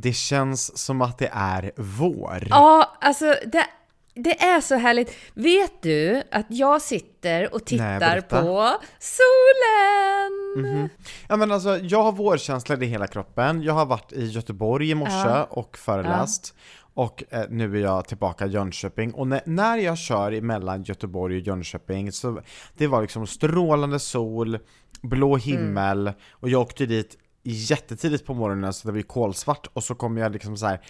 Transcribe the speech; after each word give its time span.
Det 0.00 0.12
känns 0.12 0.78
som 0.78 1.02
att 1.02 1.18
det 1.18 1.30
är 1.32 1.72
vår. 1.76 2.46
Ja, 2.50 2.96
alltså 3.00 3.24
det, 3.46 3.66
det 4.14 4.42
är 4.42 4.60
så 4.60 4.74
härligt. 4.74 5.14
Vet 5.34 5.82
du 5.82 6.22
att 6.30 6.46
jag 6.48 6.82
sitter 6.82 7.54
och 7.54 7.64
tittar 7.64 8.00
berätta. 8.00 8.42
på 8.42 8.72
solen? 8.98 10.88
Ja 11.28 11.36
men 11.36 11.52
alltså, 11.52 11.78
jag 11.78 12.02
har 12.02 12.12
vårkänsla 12.12 12.76
i 12.76 12.86
hela 12.86 13.06
kroppen. 13.06 13.62
Jag 13.62 13.72
har 13.74 13.86
varit 13.86 14.12
i 14.12 14.24
Göteborg 14.26 14.90
i 14.90 14.94
morse 14.94 15.12
Ja. 15.28 15.44
och 15.50 15.78
föreläst. 15.78 16.54
Och 16.94 17.24
eh, 17.30 17.44
nu 17.50 17.76
är 17.76 17.82
jag 17.82 18.08
tillbaka 18.08 18.46
i 18.46 18.48
Jönköping. 18.48 19.14
Och 19.14 19.26
när, 19.26 19.40
när 19.46 19.78
jag 19.78 19.98
kör 19.98 20.32
emellan 20.32 20.82
Göteborg 20.82 21.36
och 21.36 21.42
Jönköping 21.42 22.12
så 22.12 22.40
det 22.74 22.86
var 22.86 23.02
liksom 23.02 23.26
strålande 23.26 23.98
sol, 23.98 24.58
blå 25.02 25.36
himmel 25.36 26.12
och 26.30 26.48
jag 26.48 26.60
åkte 26.60 26.86
dit 26.86 27.16
jättetidigt 27.50 28.26
på 28.26 28.34
morgonen 28.34 28.72
så 28.72 28.88
det 28.88 28.92
var 28.92 28.98
ju 28.98 29.02
kolsvart 29.02 29.66
och 29.72 29.84
så 29.84 29.94
kom 29.94 30.16
jag 30.16 30.32
liksom 30.32 30.56
så 30.56 30.66
här. 30.66 30.80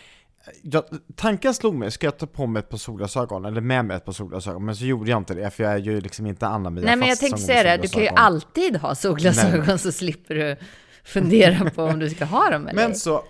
Jag, 0.62 0.84
tanken 1.16 1.54
slog 1.54 1.74
mig, 1.74 1.90
ska 1.90 2.06
jag 2.06 2.18
ta 2.18 2.26
på 2.26 2.46
mig 2.46 2.60
ett 2.60 2.68
par 2.68 2.78
solglasögon 2.78 3.44
eller 3.44 3.60
med 3.60 3.84
mig 3.84 3.96
ett 3.96 4.04
par 4.04 4.12
solglasögon? 4.12 4.64
Men 4.64 4.76
så 4.76 4.84
gjorde 4.84 5.10
jag 5.10 5.18
inte 5.18 5.34
det 5.34 5.50
för 5.50 5.64
jag 5.64 5.72
är 5.72 5.78
ju 5.78 6.00
liksom 6.00 6.26
inte 6.26 6.46
Anna-Mia 6.46 6.84
Nej, 6.84 6.96
men 6.96 7.08
jag 7.08 7.18
tänkte 7.18 7.42
säga 7.42 7.62
det, 7.62 7.82
du 7.82 7.88
kan 7.88 8.02
ju 8.02 8.08
alltid 8.08 8.76
ha 8.76 8.94
solglasögon 8.94 9.78
så 9.78 9.92
slipper 9.92 10.34
du 10.34 10.56
fundera 11.04 11.70
på 11.70 11.82
om 11.82 11.98
du 11.98 12.10
ska 12.10 12.24
ha 12.24 12.50
dem 12.50 12.66
eller 12.68 12.74
Men 12.74 12.94
så, 12.94 13.24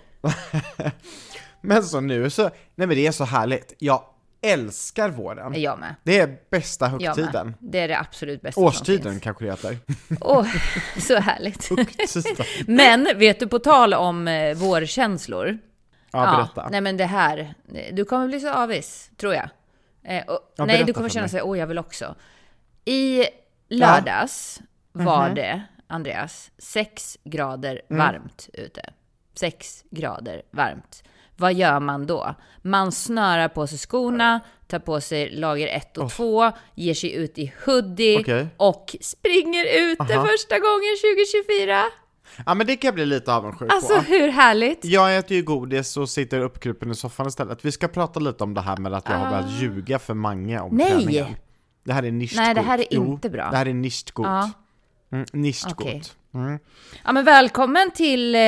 men 1.61 1.83
så 1.83 2.01
nu 2.01 2.29
så, 2.29 2.43
nej 2.75 2.87
men 2.87 2.89
det 2.89 3.07
är 3.07 3.11
så 3.11 3.23
härligt. 3.23 3.73
Jag 3.79 4.03
älskar 4.41 5.09
våren. 5.09 5.61
Jag 5.61 5.79
med. 5.79 5.95
Det 6.03 6.19
är 6.19 6.37
bästa 6.49 6.87
högtiden. 6.87 7.55
Det 7.59 7.79
är 7.79 7.87
det 7.87 7.99
absolut 7.99 8.41
bästa 8.41 8.61
Årstiden 8.61 9.01
som 9.03 9.11
finns. 9.11 9.23
kanske 9.23 9.45
det 9.45 9.51
heter. 9.51 9.77
Åh, 10.21 10.47
så 10.99 11.19
härligt. 11.19 11.69
Men 12.67 13.07
vet 13.19 13.39
du, 13.39 13.47
på 13.47 13.59
tal 13.59 13.93
om 13.93 14.27
eh, 14.27 14.55
vårkänslor. 14.57 15.57
Ja, 16.11 16.35
berätta. 16.53 16.69
nej 16.71 16.81
men 16.81 16.97
det 16.97 17.05
här, 17.05 17.53
du 17.91 18.05
kommer 18.05 18.27
bli 18.27 18.39
så 18.39 18.49
avis, 18.53 19.11
tror 19.17 19.33
jag. 19.33 19.49
Eh, 20.03 20.23
och, 20.27 20.39
Ja, 20.55 20.65
nej, 20.65 20.83
du 20.83 20.93
kommer 20.93 21.09
känna 21.09 21.27
sig, 21.27 21.41
åh 21.41 21.59
jag 21.59 21.67
vill 21.67 21.77
också. 21.79 22.15
I 22.85 23.25
lördags 23.69 24.61
Mhm. 24.93 25.05
var 25.05 25.29
det, 25.29 25.61
Andreas, 25.87 26.51
6 26.57 27.17
grader 27.23 27.81
Mm. 27.89 27.97
varmt 28.05 28.49
ute. 28.53 28.81
6 29.35 29.83
grader 29.91 30.41
varmt. 30.51 31.03
Vad 31.39 31.53
gör 31.53 31.79
man 31.79 32.05
då? 32.05 32.35
Man 32.61 32.91
snörar 32.91 33.47
på 33.47 33.67
sig 33.67 33.77
skorna, 33.77 34.39
tar 34.67 34.79
på 34.79 35.01
sig 35.01 35.31
lager 35.31 35.67
1 35.67 35.97
och 35.97 36.11
2, 36.11 36.51
ger 36.75 36.93
sig 36.93 37.13
ut 37.15 37.37
i 37.39 37.53
hoodie 37.65 38.19
Okej. 38.19 38.47
och 38.57 38.95
springer 39.01 39.63
ute 39.91 40.03
Aha. 40.15 40.25
första 40.27 40.59
gången 40.59 40.95
2024. 41.57 41.83
Ja 42.45 42.53
men 42.53 42.67
det 42.67 42.75
kan 42.75 42.87
jag 42.87 42.95
bli 42.95 43.05
lite 43.05 43.33
avundsjuk 43.33 43.71
Alltså 43.73 43.95
på. 43.95 44.01
hur 44.01 44.27
härligt? 44.29 44.85
Jag 44.85 45.17
äter 45.17 45.37
ju 45.37 45.43
godis 45.43 45.97
och 45.97 46.09
sitter 46.09 46.39
uppkrupen 46.39 46.91
i 46.91 46.95
soffan 46.95 47.27
istället. 47.27 47.65
Vi 47.65 47.71
ska 47.71 47.87
prata 47.87 48.19
lite 48.19 48.43
om 48.43 48.53
det 48.53 48.61
här 48.61 48.77
med 48.77 48.93
att 48.93 49.09
jag 49.09 49.15
har 49.17 49.29
börjat 49.29 49.51
ljuga 49.61 49.99
för 49.99 50.13
Mange 50.13 50.59
om 50.59 50.65
Ah. 50.73 50.75
Nej. 50.75 50.89
träningen. 50.91 51.25
Det 51.85 51.93
här 51.93 52.03
är 52.03 52.11
nischgot. 52.11 52.37
Nej, 52.37 52.53
det 52.55 52.61
här 52.61 52.77
är 52.79 52.85
Jo, 52.91 53.05
inte 53.05 53.29
bra. 53.29 53.49
Det 53.51 53.57
här 53.57 53.65
är 53.67 53.73
nischgot. 53.73 54.25
Ja. 54.25 54.49
Mm, 55.11 55.25
nischgot. 55.33 55.73
Okej. 55.81 56.01
Mm. 56.33 56.59
Ja, 57.05 57.11
men 57.11 57.25
välkommen 57.25 57.91
till, 57.91 58.35
eh, 58.35 58.41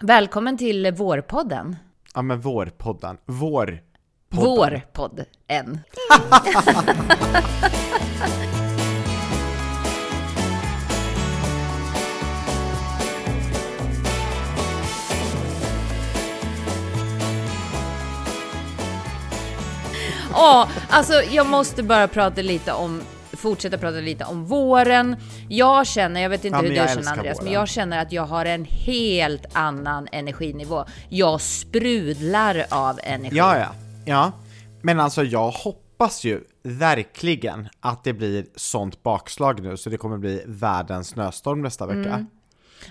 välkommen 0.00 0.58
till 0.58 0.92
vårpodden. 0.92 1.76
Ja 2.18 2.22
men 2.22 2.40
vårpodden. 2.40 3.16
Vår. 3.26 3.80
podd. 4.30 4.44
Vår 4.44 4.82
podd. 4.92 5.24
En. 5.46 5.80
Åh, 20.34 20.68
alltså 20.88 21.22
jag 21.30 21.46
måste 21.46 21.82
bara 21.82 22.08
prata 22.08 22.42
lite 22.42 22.72
om 22.72 23.00
fortsätta 23.38 23.78
prata 23.78 23.96
lite 23.96 24.24
om 24.24 24.44
våren. 24.44 25.16
Jag 25.48 25.86
känner, 25.86 26.20
jag 26.20 26.30
vet 26.30 26.44
inte 26.44 26.56
Ja, 26.58 26.62
hur 26.62 26.68
men 26.68 26.86
du 26.86 26.94
känner 26.94 27.12
Andreas, 27.12 27.36
men 27.38 27.44
våren. 27.46 27.52
jag 27.52 27.68
känner 27.68 28.02
att 28.02 28.12
jag 28.12 28.22
har 28.26 28.44
en 28.44 28.64
helt 28.64 29.46
annan 29.52 30.08
energinivå. 30.12 30.84
Jag 31.08 31.40
sprudlar 31.40 32.64
av 32.70 33.00
energi. 33.02 33.36
Ja, 33.36 33.58
ja. 33.58 33.68
Ja. 34.06 34.32
Men 34.82 35.00
alltså 35.00 35.24
jag 35.24 35.50
hoppas 35.50 36.24
ju 36.24 36.40
verkligen 36.62 37.68
att 37.80 38.04
det 38.04 38.12
blir 38.12 38.46
sånt 38.56 39.02
bakslag 39.02 39.62
nu 39.62 39.76
så 39.76 39.90
det 39.90 39.96
kommer 39.96 40.18
bli 40.18 40.42
världens 40.46 41.08
snöstorm 41.08 41.62
nästa 41.62 41.86
vecka. 41.86 41.98
Mm. 42.14 42.26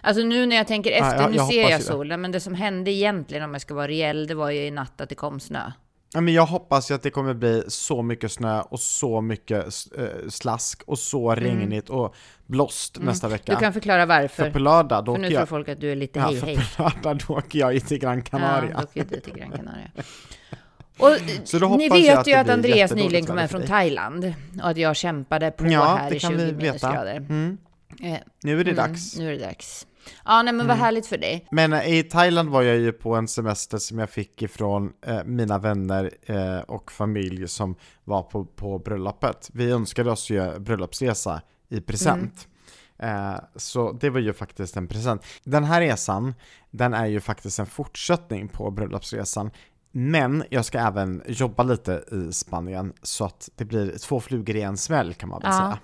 Alltså 0.01 0.23
nu 0.23 0.45
när 0.45 0.55
jag 0.55 0.67
tänker 0.67 0.91
efter, 0.91 1.21
jag- 1.21 1.31
nu 1.31 1.37
jag 1.37 1.47
ser 1.47 1.69
jag 1.69 1.81
solen, 1.83 2.21
men 2.21 2.31
det 2.31 2.39
som 2.39 2.53
hände 2.55 2.91
egentligen 2.91 3.43
om 3.43 3.53
jag 3.53 3.61
ska 3.61 3.73
vara 3.73 3.87
reell, 3.87 4.27
det 4.27 4.35
var 4.35 4.49
ju 4.51 4.59
i 4.65 4.71
natt 4.71 5.01
att 5.01 5.09
det 5.09 5.15
kom 5.15 5.39
snö. 5.39 5.71
Ja, 6.13 6.21
men 6.21 6.33
jag 6.33 6.45
hoppas 6.45 6.91
ju 6.91 6.95
att 6.95 7.03
det 7.03 7.09
kommer 7.09 7.33
bli 7.33 7.63
så 7.67 8.01
mycket 8.01 8.31
snö 8.31 8.61
och 8.61 8.79
så 8.79 9.21
mycket 9.21 9.65
eh, 9.97 10.05
slask 10.29 10.83
och 10.83 10.99
så 10.99 11.35
regnigt 11.35 11.89
och 11.89 12.15
blåst 12.45 12.99
nästa 12.99 13.27
vecka. 13.27 13.51
Mm. 13.51 13.59
Du 13.59 13.65
kan 13.65 13.73
förklara 13.73 14.05
varför. 14.05 14.43
För 14.43 14.51
på 14.51 14.59
lördag 14.59 15.05
då 15.05 15.15
För 15.15 15.21
nu 15.21 15.27
tror 15.27 15.39
jag... 15.39 15.49
folk 15.49 15.69
att 15.69 15.81
du 15.81 15.91
är 15.91 15.95
lite 15.95 16.19
Ja, 16.19 16.25
hej 16.25 16.39
för 16.39 16.47
hej. 16.47 16.55
på 16.75 16.83
lördag 16.83 17.19
då 17.27 17.33
åker 17.33 17.59
jag 17.59 17.87
till 17.87 17.99
Gran 17.99 18.21
Canaria. 18.21 18.71
Ja, 18.73 18.79
då 18.79 18.83
åker 19.01 19.05
du 19.15 19.19
till 19.19 19.33
Gran 19.33 19.51
Canaria. 19.51 19.91
Och 20.99 21.77
ni 21.77 21.89
vet 21.89 22.17
att 22.17 22.27
ju 22.27 22.33
att 22.33 22.49
Andreas 22.49 22.93
nyligen 22.93 23.25
kom 23.25 23.37
hem 23.37 23.47
för 23.47 23.57
från. 23.57 23.67
Thailand 23.67 24.33
och 24.63 24.69
att 24.69 24.77
jag 24.77 24.95
kämpade 24.95 25.51
på 25.51 25.67
Ja, 25.67 25.95
här 25.95 26.13
i 26.15 26.19
kan 26.19 26.31
20 26.31 26.37
vi 26.37 26.45
veta. 26.45 26.57
minusgrader. 26.57 27.15
Mm. 27.15 27.57
Eh, 28.03 28.17
Nu 28.43 28.59
är 28.59 28.63
det 28.63 28.71
mm, 28.71 28.75
dags. 28.75 29.17
Nu 29.17 29.27
är 29.27 29.39
det 29.39 29.45
dags. 29.45 29.86
Ja, 30.25 30.41
nej 30.43 30.53
men 30.53 30.67
vad 30.67 30.77
härligt 30.77 31.07
för 31.07 31.17
dig. 31.17 31.47
Men 31.51 31.73
eh, 31.73 31.97
i 31.97 32.03
Thailand 32.03 32.49
var 32.49 32.61
jag 32.61 32.77
ju 32.77 32.91
på 32.91 33.15
en 33.15 33.27
semester 33.27 33.77
som 33.77 33.99
jag 33.99 34.09
fick 34.09 34.41
ifrån 34.41 34.93
eh, 35.05 35.23
mina 35.25 35.57
vänner 35.59 36.11
eh, 36.25 36.59
och 36.59 36.91
familj 36.91 37.47
som 37.47 37.75
var 38.03 38.21
på, 38.23 38.45
på 38.45 38.79
bröllopet. 38.79 39.49
Vi 39.53 39.71
önskade 39.71 40.11
oss 40.11 40.29
ju 40.29 40.59
bröllopsresa 40.59 41.41
i 41.69 41.81
present. 41.81 42.47
Eh, 42.99 43.35
så 43.55 43.91
det 43.91 44.09
var 44.09 44.19
ju 44.19 44.33
faktiskt 44.33 44.77
en 44.77 44.87
present. 44.87 45.25
Den 45.43 45.63
här 45.63 45.81
resan, 45.81 46.33
den 46.71 46.93
är 46.93 47.05
ju 47.05 47.19
faktiskt 47.19 47.59
en 47.59 47.65
fortsättning 47.65 48.47
på 48.47 48.71
bröllopsresan. 48.71 49.51
Men 49.91 50.43
jag 50.49 50.65
ska 50.65 50.79
även 50.79 51.23
jobba 51.27 51.63
lite 51.63 52.03
i 52.11 52.33
Spanien 52.33 52.93
så 53.01 53.25
att 53.25 53.49
det 53.55 53.65
blir 53.65 53.97
två 53.97 54.19
flugor 54.19 54.55
i 54.55 54.61
en 54.61 54.77
smäll 54.77 55.13
kan 55.13 55.29
man 55.29 55.41
väl 55.41 55.51
Ja, 55.51 55.57
säga. 55.57 55.79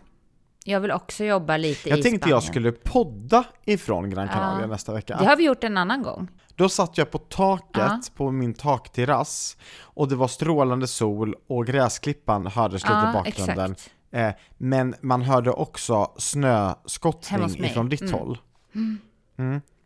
Jag 0.66 0.80
vill 0.80 0.92
också 0.92 1.24
jobba 1.24 1.58
lite 1.58 1.90
Jag 1.90 2.00
i 2.00 2.02
tänkte 2.02 2.18
Spanien. 2.20 2.36
jag 2.36 2.44
skulle 2.44 2.72
podda 2.72 3.44
ifrån 3.66 4.10
Gran 4.10 4.28
Canaria 4.28 4.62
Ja. 4.62 4.68
nästa 4.68 4.94
vecka. 4.94 5.18
Det 5.18 5.26
har 5.26 5.36
vi 5.36 5.44
gjort 5.44 5.64
en 5.64 5.78
annan 5.78 6.04
gång. 6.04 6.28
Då 6.56 6.70
satt 6.70 6.98
jag 6.98 7.12
på 7.12 7.18
taket 7.18 7.70
Ja. 7.78 8.00
på 8.16 8.32
min 8.32 8.54
takterrass 8.54 9.58
och 9.82 10.08
det 10.08 10.16
var 10.16 10.28
strålande 10.28 10.88
sol 10.88 11.36
och 11.48 11.66
gräsklippan 11.68 12.48
hördes 12.48 12.84
lite 12.84 12.94
i 13.10 13.14
bakgrunden. 13.14 13.72
exakt. 13.72 13.92
Eh, 14.12 14.30
men 14.58 14.96
man 15.02 15.22
hörde 15.22 15.52
också 15.52 16.12
snöskottning 16.18 17.66
ifrån 17.66 17.90
ditt 17.90 18.02
Mm. 18.02 18.14
håll. 18.14 18.38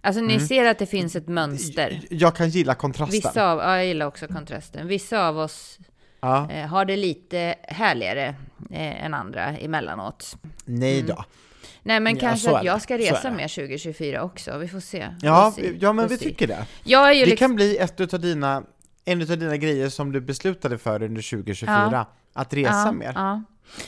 Alltså 0.01 0.19
Mm. 0.21 0.27
ni 0.37 0.39
ser 0.39 0.65
att 0.65 0.79
det 0.79 0.85
finns 0.85 1.15
ett 1.15 1.27
mönster. 1.27 2.01
Jag 2.09 2.35
kan 2.35 2.49
gilla 2.49 2.75
kontrasten. 2.75 3.11
Vissa 3.17 3.51
av, 3.51 3.57
ja, 3.59 3.75
jag 3.75 3.85
gillar 3.85 4.05
också 4.05 4.27
kontrasten. 4.27 4.87
Vissa 4.87 5.27
av 5.27 5.37
oss 5.37 5.77
Ja. 6.19 6.51
eh, 6.51 6.67
har 6.67 6.85
det 6.85 6.95
lite 6.97 7.55
härligare 7.63 8.27
eh, 8.71 9.05
än 9.05 9.13
andra 9.13 9.43
emellanåt. 9.45 10.37
Nej 10.65 11.01
då. 11.01 11.25
Nej, 11.83 11.99
men 11.99 12.13
Ja, 12.15 12.19
kanske 12.19 12.51
att 12.57 12.63
jag 12.63 12.81
ska 12.81 12.97
resa 12.97 13.31
mer 13.31 13.47
2024 13.47 14.23
också. 14.23 14.57
Vi 14.57 14.67
får 14.67 14.79
se. 14.79 15.07
Ja, 15.21 15.53
We'll 15.57 15.61
see. 15.61 15.77
ja 15.81 15.93
men 15.93 16.05
We'll 16.05 16.09
vi 16.09 16.17
see. 16.17 16.23
tycker 16.25 16.47
det. 16.47 16.65
Jag 16.83 17.09
är 17.09 17.13
ju 17.13 17.19
Det 17.19 17.25
liksom... 17.29 17.47
kan 17.47 17.55
bli 17.55 17.77
ett 17.77 18.01
utav 18.01 18.19
dina, 18.19 18.63
en 19.05 19.21
utav 19.21 19.37
dina 19.37 19.57
grejer 19.57 19.89
som 19.89 20.11
du 20.11 20.21
beslutade 20.21 20.77
för 20.77 21.03
under 21.03 21.21
2024. 21.29 22.05
Att 22.33 22.53
resa 22.53 22.71
ja, 22.85 22.91
mer. 22.91 23.11
Ja. 23.15 23.43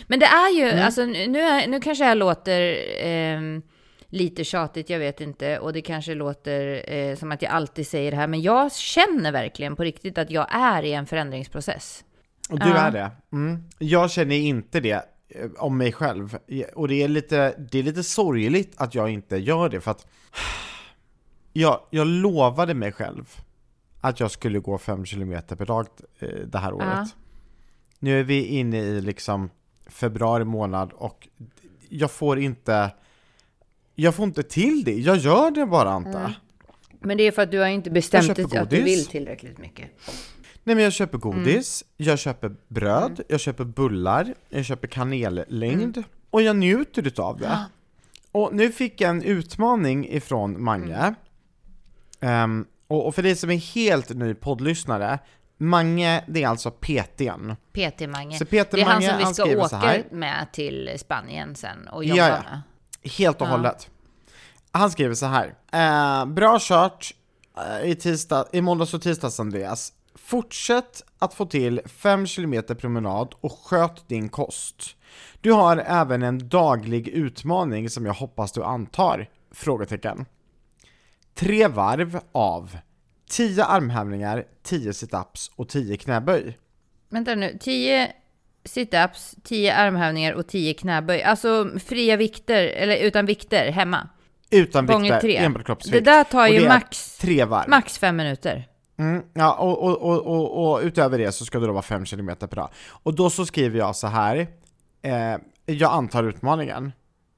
Men 0.07 0.19
det 0.19 0.25
är 0.25 0.57
ju, 0.57 0.69
Mm. 0.69 0.85
alltså 0.85 1.06
nu, 1.06 1.28
nu 1.68 1.79
kanske 1.79 2.06
jag 2.07 2.18
låter 2.18 2.78
ehm, 3.00 3.62
lite 4.09 4.44
tjatigt, 4.44 4.89
jag 4.89 5.00
vet 5.00 5.22
inte, 5.22 5.59
och 5.59 5.73
det 5.73 5.81
kanske 5.81 6.13
låter 6.16 6.94
eh, 6.94 7.16
som 7.16 7.31
att 7.31 7.41
jag 7.41 7.51
alltid 7.51 7.88
säger 7.88 8.12
det 8.12 8.18
här, 8.18 8.28
men 8.28 8.41
jag 8.41 8.72
känner 8.73 9.31
verkligen 9.31 9.75
på 9.75 9.84
riktigt 9.84 10.18
att 10.18 10.31
jag 10.31 10.48
är 10.51 10.83
i 10.83 10.94
en 10.94 11.06
förändringsprocess. 11.06 12.03
Och 12.50 12.60
du 12.60 12.69
Ja. 12.69 12.75
är 12.75 12.92
det. 12.92 13.12
Mm. 13.31 13.63
Jag 13.78 14.12
känner 14.12 14.36
inte 14.36 14.80
det 14.80 15.06
eh, 15.30 15.51
om 15.57 15.78
mig 15.78 15.92
själv. 15.92 16.38
Och 16.75 16.88
det 16.88 17.04
är 17.04 17.07
lite, 17.07 17.56
det 17.72 17.80
är 17.80 17.84
lite 17.84 18.04
sorgligt 18.04 18.74
att 18.78 18.96
jag 18.96 19.10
inte 19.10 19.38
gör 19.38 19.69
det 19.69 19.81
för 19.81 19.92
att 19.92 20.07
jag, 21.54 21.80
jag 21.90 22.07
lovade 22.07 22.74
mig 22.74 22.92
själv 22.92 23.36
att 24.01 24.19
jag 24.19 24.31
skulle 24.31 24.60
gå 24.60 24.78
5 24.78 25.06
km 25.06 25.42
per 25.48 25.66
dag 25.66 25.88
eh, 26.19 26.30
det 26.30 26.57
här 26.57 26.74
året. 26.74 26.88
Ja. 26.88 27.07
Nu 28.00 28.19
är 28.19 28.24
vi 28.24 28.46
inne 28.46 28.78
i 28.78 29.01
liksom 29.01 29.50
februari 29.88 30.46
månad 30.46 30.92
och 30.94 31.28
jag 31.90 32.12
får 32.12 32.40
inte 32.40 32.92
jag 33.96 34.16
får 34.16 34.25
inte 34.25 34.44
till 34.44 34.84
det, 34.84 34.94
jag 34.94 35.18
gör 35.18 35.51
det 35.51 35.66
bara 35.66 35.98
inte. 35.98 36.34
Men 37.00 37.18
det 37.18 37.24
är 37.24 37.31
för 37.31 37.42
att 37.42 37.51
du 37.51 37.60
har 37.60 37.68
inte 37.68 37.90
bestämt 37.90 38.36
dig 38.36 38.57
att 38.57 38.69
du 38.69 38.81
vill 38.84 39.06
tillräckligt 39.06 39.57
mycket. 39.57 39.90
Nej 40.69 40.75
men 40.75 40.83
jag 40.83 40.94
köper 40.94 41.18
godis, 41.18 41.83
Mm. 41.98 42.10
jag 42.10 42.19
köper 42.19 42.56
bröd, 42.68 43.21
jag 43.27 43.39
köper 43.39 43.63
bullar, 43.63 44.33
jag 44.50 44.66
köper 44.66 44.88
kanellängd 44.88 46.04
och 46.30 46.42
jag 46.42 46.56
njuter 46.56 47.07
utav 47.07 47.38
det. 47.39 47.66
Och 48.31 48.56
nu 48.56 48.71
fick 48.71 49.01
jag 49.01 49.10
en 49.10 49.24
utmaning 49.24 50.10
ifrån 50.10 50.63
Mange. 50.63 50.95
Mm. 50.95 51.13
Ehm, 52.33 52.66
Och, 52.88 53.07
och 53.07 53.16
för 53.16 53.24
dig 53.24 53.36
som 53.36 53.50
är 53.50 53.56
helt 53.57 54.10
ny 54.10 54.33
poddlyssnare, 54.33 55.19
Mange, 55.57 56.24
det 56.27 56.44
är 56.44 56.48
alltså 56.48 56.72
PTn. 56.72 57.56
PT 57.74 58.07
Mange. 58.07 58.38
Så 58.38 58.45
Peter 58.45 58.77
det 58.77 58.81
är 58.83 58.86
han 58.86 58.94
Mange, 58.95 59.07
som 59.10 59.18
vi 59.18 59.24
han 59.24 59.33
ska 59.33 59.44
åka 59.77 60.04
med 60.12 60.48
till 60.54 60.92
Spanien 60.98 61.56
sen 61.56 61.88
och 61.88 62.04
jobba 62.04 62.18
Ja, 62.18 62.27
ja. 62.27 62.44
med. 62.51 62.62
Helt 63.12 63.42
och 63.42 63.48
Ja. 63.48 63.51
hållet. 63.51 63.89
Han 64.72 64.92
skriver 64.92 65.15
så 65.15 65.25
här. 65.25 65.54
Eh, 65.74 66.25
bra 66.25 66.57
kört 66.62 67.13
eh, 67.57 67.89
i, 67.89 67.95
tisdag, 67.95 68.45
i 68.51 68.62
måndags 68.62 68.94
och 68.94 69.01
tisdags 69.01 69.39
Andreas. 69.39 69.94
Fortsätt 70.25 71.04
att 71.19 71.33
få 71.33 71.45
till 71.45 71.81
5 71.86 72.25
km 72.25 72.63
promenad 72.80 73.33
och 73.42 73.51
sköt 73.51 74.07
din 74.10 74.30
kost. 74.30 74.95
Du 75.42 75.51
har 75.51 75.77
även 75.77 76.24
en 76.24 76.50
daglig 76.50 77.07
utmaning 77.07 77.89
som 77.89 78.06
jag 78.06 78.13
hoppas 78.13 78.51
du 78.51 78.63
antar? 78.63 79.30
Frågetecken. 79.51 80.25
Tre 81.36 81.68
varv 81.68 82.19
av 82.31 82.77
10 83.30 83.63
armhävningar, 83.66 84.44
10 84.63 84.94
situps 84.94 85.51
och 85.56 85.69
10 85.69 85.98
knäböj. 85.98 86.57
Vänta 87.10 87.36
nu, 87.36 87.57
10 87.62 88.12
sit-ups, 88.63 89.36
10 89.44 89.75
armhävningar 89.75 90.33
och 90.33 90.48
10 90.48 90.74
knäböj. 90.74 91.24
Alltså 91.24 91.69
fria 91.86 92.18
vikter, 92.18 92.63
eller 92.63 92.95
utan 92.98 93.25
vikter, 93.25 93.72
hemma. 93.72 94.10
Utan 94.51 94.86
Gånger 94.86 95.04
vikter, 95.04 95.19
tre. 95.19 95.38
enbart 95.38 95.65
kroppsvikt. 95.65 95.94
Det 96.06 96.12
där 96.12 96.24
tar 96.24 96.48
ju 96.48 96.68
max, 96.68 97.18
Tre 97.18 97.45
varv. 97.45 97.69
max 97.69 97.98
fem 97.98 98.15
minuter. 98.15 98.68
Mm, 99.00 99.24
ja, 99.34 99.54
och, 99.54 99.84
och, 99.84 100.18
och, 100.28 100.72
och, 100.72 100.80
utöver 100.84 101.18
det 101.18 101.31
så 101.31 101.46
ska 101.46 101.60
det 101.60 101.66
då 101.68 101.72
vara 101.74 101.81
5 101.81 102.06
km 102.06 102.28
per 102.40 102.56
dag. 102.56 102.69
Och 102.90 103.16
då 103.16 103.30
så 103.30 103.46
skriver 103.46 103.80
jag 103.80 103.96
så 103.96 104.07
här, 104.07 104.48
eh, 105.01 105.36
jag 105.66 105.92
antar 105.92 106.24
utmaningen. 106.24 106.92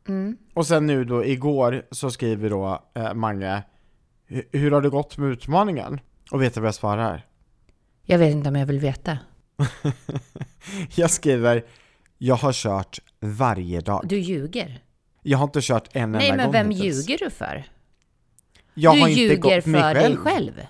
Mm. 0.07 0.37
Och 0.53 0.67
sen 0.67 0.85
nu 0.87 1.03
då 1.05 1.25
igår 1.25 1.83
så 1.91 2.11
skriver 2.11 2.49
då 2.49 2.83
eh, 2.95 3.13
Mange, 3.13 3.63
"Hu- 4.29 4.45
hur 4.51 4.71
har 4.71 4.81
det 4.81 4.89
gått 4.89 5.17
med 5.17 5.29
utmaningen? 5.29 5.99
Och 6.31 6.41
vet 6.41 6.53
du 6.53 6.59
vad 6.59 6.67
jag 6.67 6.75
svarar? 6.75 7.25
Jag 8.03 8.17
vet 8.17 8.31
inte 8.31 8.49
om 8.49 8.55
jag 8.55 8.65
vill 8.65 8.79
veta. 8.79 9.17
Jag 10.95 11.11
skriver, 11.11 11.65
jag 12.17 12.35
har 12.35 12.53
kört 12.53 12.99
varje 13.19 13.81
dag. 13.81 14.05
Du 14.07 14.19
ljuger. 14.19 14.79
Jag 15.21 15.37
har 15.37 15.43
inte 15.45 15.59
kört 15.61 15.89
en 15.91 16.11
Nej, 16.11 16.29
enda 16.29 16.37
men 16.37 16.45
gång 16.45 16.53
vem 16.53 16.69
hittills. 16.69 17.09
ljuger 17.09 17.25
du 17.25 17.29
för? 17.29 17.63
Jag 18.73 18.95
du 18.95 19.09
ljuger 19.11 19.61
för 19.61 19.69
mig 19.69 19.93
dig 19.93 20.17
själv. 20.17 20.61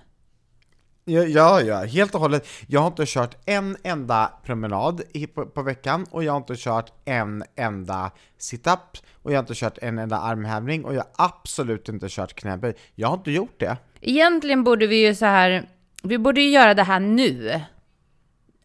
Ja, 1.06 1.62
ja, 1.62 1.84
helt 1.84 2.16
och 2.16 2.22
hållet. 2.22 2.48
Jag 2.68 2.80
har 2.80 2.88
inte 2.88 3.04
kört 3.06 3.38
en 3.46 3.78
enda 3.84 4.32
promenad 4.46 5.02
i, 5.14 5.28
på, 5.28 5.46
på 5.46 5.62
veckan 5.62 6.06
och 6.12 6.24
jag 6.24 6.32
har 6.34 6.38
inte 6.38 6.56
kört 6.58 6.94
en 7.06 7.44
enda 7.56 8.12
sit-up 8.38 8.98
och 9.14 9.32
jag 9.32 9.38
har 9.38 9.44
inte 9.44 9.54
kört 9.56 9.78
en 9.82 10.00
enda 10.00 10.18
armhävning 10.18 10.86
och 10.86 10.94
jag 10.94 11.00
har 11.00 11.26
absolut 11.26 11.90
inte 11.90 12.08
kört 12.10 12.34
knäböj. 12.34 12.74
Jag 12.96 13.08
har 13.08 13.18
inte 13.18 13.32
gjort 13.32 13.60
det. 13.60 13.78
Egentligen 14.02 14.64
borde 14.64 14.88
vi 14.88 15.08
ju 15.08 15.16
så 15.16 15.26
här, 15.26 15.70
vi 16.04 16.18
borde 16.18 16.42
ju 16.42 16.50
göra 16.50 16.74
det 16.74 16.84
här 16.84 17.00
nu. 17.00 17.62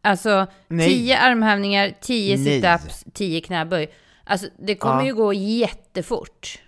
Alltså 0.02 0.46
Nej. 0.68 0.88
10 0.88 1.18
armhävningar, 1.18 1.94
10 2.00 2.36
Nej. 2.36 2.44
situps, 2.44 3.04
10 3.12 3.40
knäböj. 3.40 3.90
Alltså 4.24 4.48
det 4.58 4.74
kommer 4.74 5.00
Ja. 5.00 5.06
ju 5.06 5.14
gå 5.14 5.32
jättefort. 5.32 6.58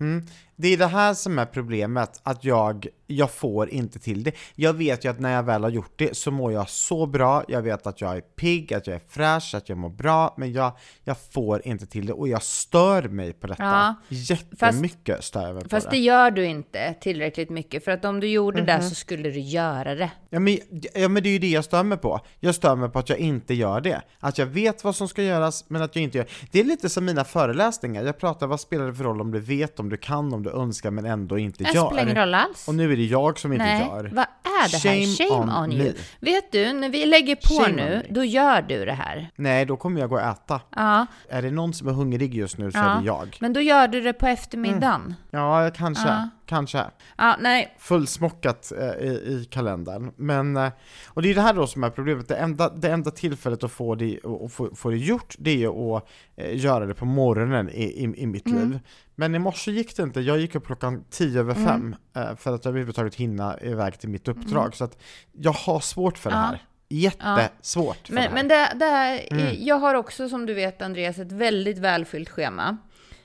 Mm. 0.00 0.26
Det 0.56 0.68
är 0.68 0.76
det 0.76 0.86
här 0.86 1.14
som 1.14 1.38
är 1.38 1.46
problemet, 1.46 2.20
att 2.22 2.44
jag, 2.44 2.86
jag 3.10 3.30
får 3.30 3.70
inte 3.70 3.98
till 3.98 4.22
det. 4.24 4.32
Jag 4.54 4.72
vet 4.72 5.04
ju 5.04 5.08
att 5.10 5.20
när 5.20 5.32
jag 5.32 5.42
väl 5.42 5.62
har 5.62 5.70
gjort 5.70 5.92
det 5.96 6.16
så 6.16 6.30
mår 6.30 6.52
jag 6.52 6.68
så 6.68 7.06
bra, 7.06 7.44
jag 7.48 7.62
vet 7.62 7.86
att 7.86 8.00
jag 8.00 8.16
är 8.16 8.20
pigg, 8.20 8.74
att 8.74 8.86
jag 8.86 8.96
är 8.96 9.00
fräsch, 9.08 9.54
att 9.54 9.68
jag 9.68 9.78
mår 9.78 9.88
bra, 9.88 10.34
men 10.36 10.52
jag, 10.52 10.72
jag 11.04 11.16
får 11.32 11.66
inte 11.66 11.86
till 11.86 12.06
det 12.06 12.12
och 12.12 12.28
jag 12.28 12.42
stör 12.42 13.02
mig 13.02 13.32
på 13.32 13.46
detta. 13.46 13.62
Ja, 13.62 13.94
Jättemycket 14.08 15.24
stör 15.24 15.42
jag 15.46 15.54
mig 15.54 15.62
på 15.62 15.68
Fast 15.68 15.90
det. 15.90 15.96
det 15.96 16.02
gör 16.02 16.30
du 16.30 16.44
inte 16.46 16.94
tillräckligt 17.00 17.50
mycket. 17.50 17.84
För 17.84 17.90
att 17.92 18.04
om 18.04 18.20
du 18.20 18.26
gjorde 18.28 18.62
det 18.62 18.82
så 18.82 18.94
skulle 18.94 19.30
du 19.30 19.40
göra 19.40 19.94
det. 19.94 20.10
Ja 20.30 20.40
men, 20.40 20.58
ja 20.94 21.08
men 21.08 21.22
det 21.22 21.28
är 21.28 21.32
ju 21.32 21.38
det 21.38 21.48
jag 21.50 21.64
stör 21.64 21.82
mig 21.82 21.98
på. 21.98 22.20
Jag 22.40 22.54
stör 22.54 22.76
mig 22.76 22.88
på 22.90 22.98
att 22.98 23.08
jag 23.08 23.18
inte 23.18 23.54
gör 23.54 23.80
det. 23.80 24.02
Att 24.20 24.38
jag 24.38 24.46
vet 24.46 24.84
vad 24.84 24.96
som 24.96 25.08
ska 25.08 25.22
göras, 25.22 25.64
men 25.68 25.82
att 25.82 25.96
jag 25.96 26.02
inte 26.02 26.18
gör 26.18 26.26
Det 26.50 26.60
är 26.60 26.64
lite 26.64 26.88
som 26.88 27.04
mina 27.04 27.24
föreläsningar. 27.24 28.02
Jag 28.02 28.18
pratar, 28.18 28.46
vad 28.46 28.60
spelar 28.60 28.86
det 28.86 28.94
för 28.94 29.04
roll 29.04 29.20
om 29.20 29.30
du 29.32 29.40
vet, 29.40 29.80
om 29.80 29.88
du 29.88 29.96
kan, 29.96 30.34
om 30.34 30.42
du 30.42 30.50
önskar, 30.50 30.90
men 30.90 31.04
ändå 31.04 31.38
inte 31.38 31.64
Det 31.64 31.72
gör. 31.74 31.86
spelar 31.86 32.02
ingen 32.02 32.16
roll 32.16 32.34
alls. 32.34 32.68
Och 32.68 32.74
nu 32.74 32.92
är 32.92 32.96
det 33.00 33.06
jag 33.06 33.38
som 33.38 33.52
inte 33.52 33.64
Nej, 33.64 33.80
gör. 33.80 33.90
vad 33.90 34.02
är 34.02 34.08
det 34.12 34.18
här? 34.60 34.68
Shame 34.68 35.06
Shame 35.30 35.42
on 35.52 35.64
on, 35.64 35.72
you. 35.72 35.84
me. 35.84 35.92
Vet 36.20 36.52
du, 36.52 36.72
när 36.72 36.88
vi 36.88 37.06
lägger 37.06 37.36
på 37.36 37.62
Shame 37.64 37.76
nu, 37.76 38.06
då 38.10 38.24
gör 38.24 38.62
du 38.62 38.84
det 38.84 38.92
här. 38.92 39.30
Nej, 39.36 39.64
då 39.66 39.76
kommer 39.76 40.00
jag 40.00 40.10
gå 40.10 40.16
och 40.16 40.22
äta. 40.22 40.60
Ja, 40.76 41.06
Är 41.28 41.42
det 41.42 41.50
någon 41.50 41.74
som 41.74 41.88
är 41.88 41.92
hungrig 41.92 42.34
just 42.34 42.58
nu 42.58 42.72
så 42.72 42.78
Ja. 42.78 42.82
är 42.96 43.00
det 43.00 43.06
jag. 43.06 43.36
men 43.40 43.52
då 43.52 43.60
gör 43.60 43.88
du 43.88 44.00
det 44.00 44.12
på 44.12 44.26
eftermiddagen. 44.26 45.14
Ja, 45.30 45.70
kanske. 45.76 46.08
Ja. 46.08 46.28
Kanske. 46.46 46.84
Ja, 47.18 47.36
nej, 47.40 47.76
fullsmockat 47.78 48.72
eh, 48.78 49.06
i, 49.06 49.08
i 49.08 49.46
kalendern. 49.50 50.12
Men, 50.16 50.56
eh, 50.56 50.68
och 51.08 51.22
det 51.22 51.30
är 51.30 51.34
det 51.34 51.40
här 51.40 51.54
då 51.54 51.66
som 51.66 51.84
är 51.84 51.90
problemet, 51.90 52.28
det 52.28 52.36
enda, 52.36 52.68
det 52.70 52.90
enda 52.90 53.10
tillfället 53.10 53.64
att 53.64 53.72
få 53.72 53.94
det, 53.94 54.18
att 54.44 54.52
få, 54.52 54.74
få 54.74 54.90
det 54.90 54.96
gjort, 54.96 55.34
det 55.38 55.64
är 55.64 55.96
att 55.96 56.08
eh, 56.36 56.56
göra 56.58 56.86
det 56.86 56.94
på 56.94 57.04
morgonen 57.04 57.68
i, 57.70 57.82
i, 57.82 58.02
i 58.22 58.26
mitt 58.26 58.46
Mm. 58.46 58.70
liv. 58.70 58.80
Men 59.20 59.34
i 59.34 59.38
morse 59.38 59.70
gick 59.70 59.96
det 59.96 60.02
inte, 60.02 60.20
jag 60.20 60.38
gick 60.38 60.54
upp 60.54 60.66
klockan 60.66 61.04
tio 61.10 61.40
över 61.40 61.54
Mm. 61.54 61.66
fem 61.66 61.96
eh, 62.16 62.36
för 62.36 62.54
att 62.54 62.66
överhuvudtaget 62.66 63.14
hinna 63.14 63.58
iväg 63.60 63.98
till 63.98 64.08
mitt 64.08 64.28
uppdrag. 64.28 64.76
Så 64.76 64.84
att 64.84 64.98
jag 65.32 65.52
har 65.52 65.80
svårt 65.80 66.18
för 66.18 66.30
det 66.30 66.36
Ja. 66.36 66.42
här. 66.42 66.62
Jättesvårt 66.88 67.96
för 67.96 68.08
det 68.08 68.14
Men, 68.14 68.22
här. 68.22 68.30
men 68.34 68.48
det, 68.48 68.72
det 68.76 68.84
här, 68.84 69.20
Mm. 69.30 69.54
jag 69.58 69.76
har 69.78 69.94
också 69.94 70.28
som 70.28 70.46
du 70.46 70.54
vet 70.54 70.82
Andreas 70.82 71.18
ett 71.18 71.32
väldigt 71.32 71.78
välfyllt 71.78 72.28
schema. 72.28 72.76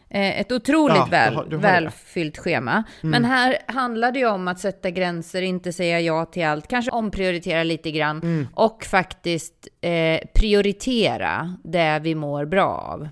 Eh, 0.09 0.39
Ett 0.39 0.51
otroligt 0.51 0.95
Ja, 0.97 1.05
du 1.05 1.11
väl, 1.11 1.35
har- 1.35 1.45
du 1.45 1.55
har 1.55 1.61
det. 1.61 1.67
Mm. 1.69 1.83
välfyllt 1.83 2.37
schema. 2.37 2.83
Men 3.01 3.25
här 3.25 3.57
handlar 3.67 4.11
det 4.11 4.19
ju 4.19 4.27
om 4.29 4.47
att 4.47 4.59
sätta 4.59 4.89
gränser, 4.89 5.41
inte 5.41 5.73
säga 5.73 5.99
ja 5.99 6.25
till 6.25 6.45
allt, 6.45 6.67
kanske 6.67 6.91
omprioritera 6.91 7.63
lite 7.63 7.91
grann 7.91 8.17
Mm. 8.23 8.47
och 8.53 8.83
faktiskt 8.85 9.67
eh, 9.81 10.19
prioritera 10.35 11.53
det 11.63 11.99
vi 12.03 12.15
mår 12.15 12.45
bra 12.45 12.67
av. 12.67 13.07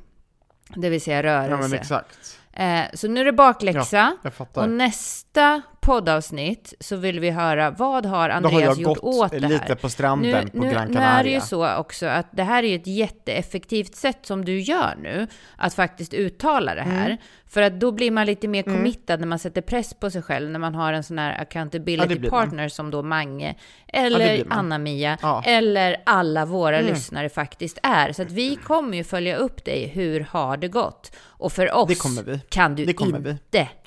Det 0.75 0.89
vill 0.89 1.01
säga 1.01 1.17
ja 1.23 1.41
men 1.41 1.49
rörelse. 1.49 1.75
exakt. 1.75 2.39
Eh, 2.53 2.83
så 2.93 3.07
nu 3.07 3.21
är 3.21 3.25
det 3.25 3.33
bakläxa. 3.33 4.17
Fattar. 4.31 4.61
Och 4.61 4.69
nästa 4.69 5.61
poddavsnitt 5.83 6.73
så 6.79 6.95
vill 6.95 7.19
vi 7.19 7.29
höra 7.29 7.71
vad 7.71 8.05
har 8.05 8.17
har 8.17 8.29
Andreas 8.29 8.61
jag 8.61 8.77
gjort 8.77 8.97
åt 9.01 9.31
det 9.31 9.39
här? 9.41 9.49
lite 9.49 9.75
på 9.75 9.89
stranden 9.89 10.49
på 10.49 10.57
nu, 10.57 10.71
Gran 10.71 10.87
nu 10.87 10.97
är 10.99 11.23
det 11.23 11.29
ju 11.29 11.39
Canaria. 11.39 11.41
så 11.41 11.75
också 11.75 12.05
att 12.05 12.27
det 12.31 12.43
här 12.43 12.63
är 12.63 12.67
ju 12.67 12.75
ett 12.75 12.87
jätteeffektivt 12.87 13.95
sätt 13.95 14.19
som 14.25 14.45
du 14.45 14.59
gör 14.59 14.95
nu, 15.01 15.27
att 15.57 15.73
faktiskt 15.73 16.13
uttala 16.13 16.75
det 16.75 16.81
här. 16.81 17.05
Mm. 17.05 17.17
För 17.47 17.61
att 17.61 17.79
då 17.79 17.91
blir 17.91 18.11
man 18.11 18.25
lite 18.25 18.47
mer 18.47 18.63
committad 18.63 19.19
när 19.19 19.27
man 19.27 19.39
sätter 19.39 19.61
press 19.61 19.93
på 19.93 20.09
sig 20.09 20.21
själv, 20.21 20.49
när 20.49 20.59
man 20.59 20.75
har 20.75 20.93
en 20.93 21.03
sån 21.03 21.17
här 21.17 21.31
Ja, 21.35 21.41
accountability 21.41 22.07
blir 22.07 22.19
man. 22.19 22.29
partner 22.29 22.67
som 22.69 22.91
då 22.91 23.03
Mange, 23.03 23.55
eller 23.87 24.45
man. 24.45 24.59
Anna-Mia, 24.59 25.17
Ja. 25.21 25.43
eller 25.45 25.97
alla 26.05 26.45
våra 26.45 26.77
Mm. 26.79 26.93
lyssnare 26.93 27.29
faktiskt 27.29 27.79
är. 27.83 28.11
Så 28.13 28.21
att 28.21 28.31
vi 28.31 28.55
kommer 28.55 28.97
ju 28.97 29.03
följa 29.03 29.35
upp 29.35 29.65
dig, 29.65 29.87
hur 29.87 30.19
har 30.29 30.57
det 30.57 30.67
gått? 30.67 31.11
Och 31.21 31.51
för 31.51 31.75
oss 31.75 32.01
kan 32.49 32.75
du 32.75 32.85
Det 32.85 32.93
kommer 32.93 33.19
vi. 33.19 33.37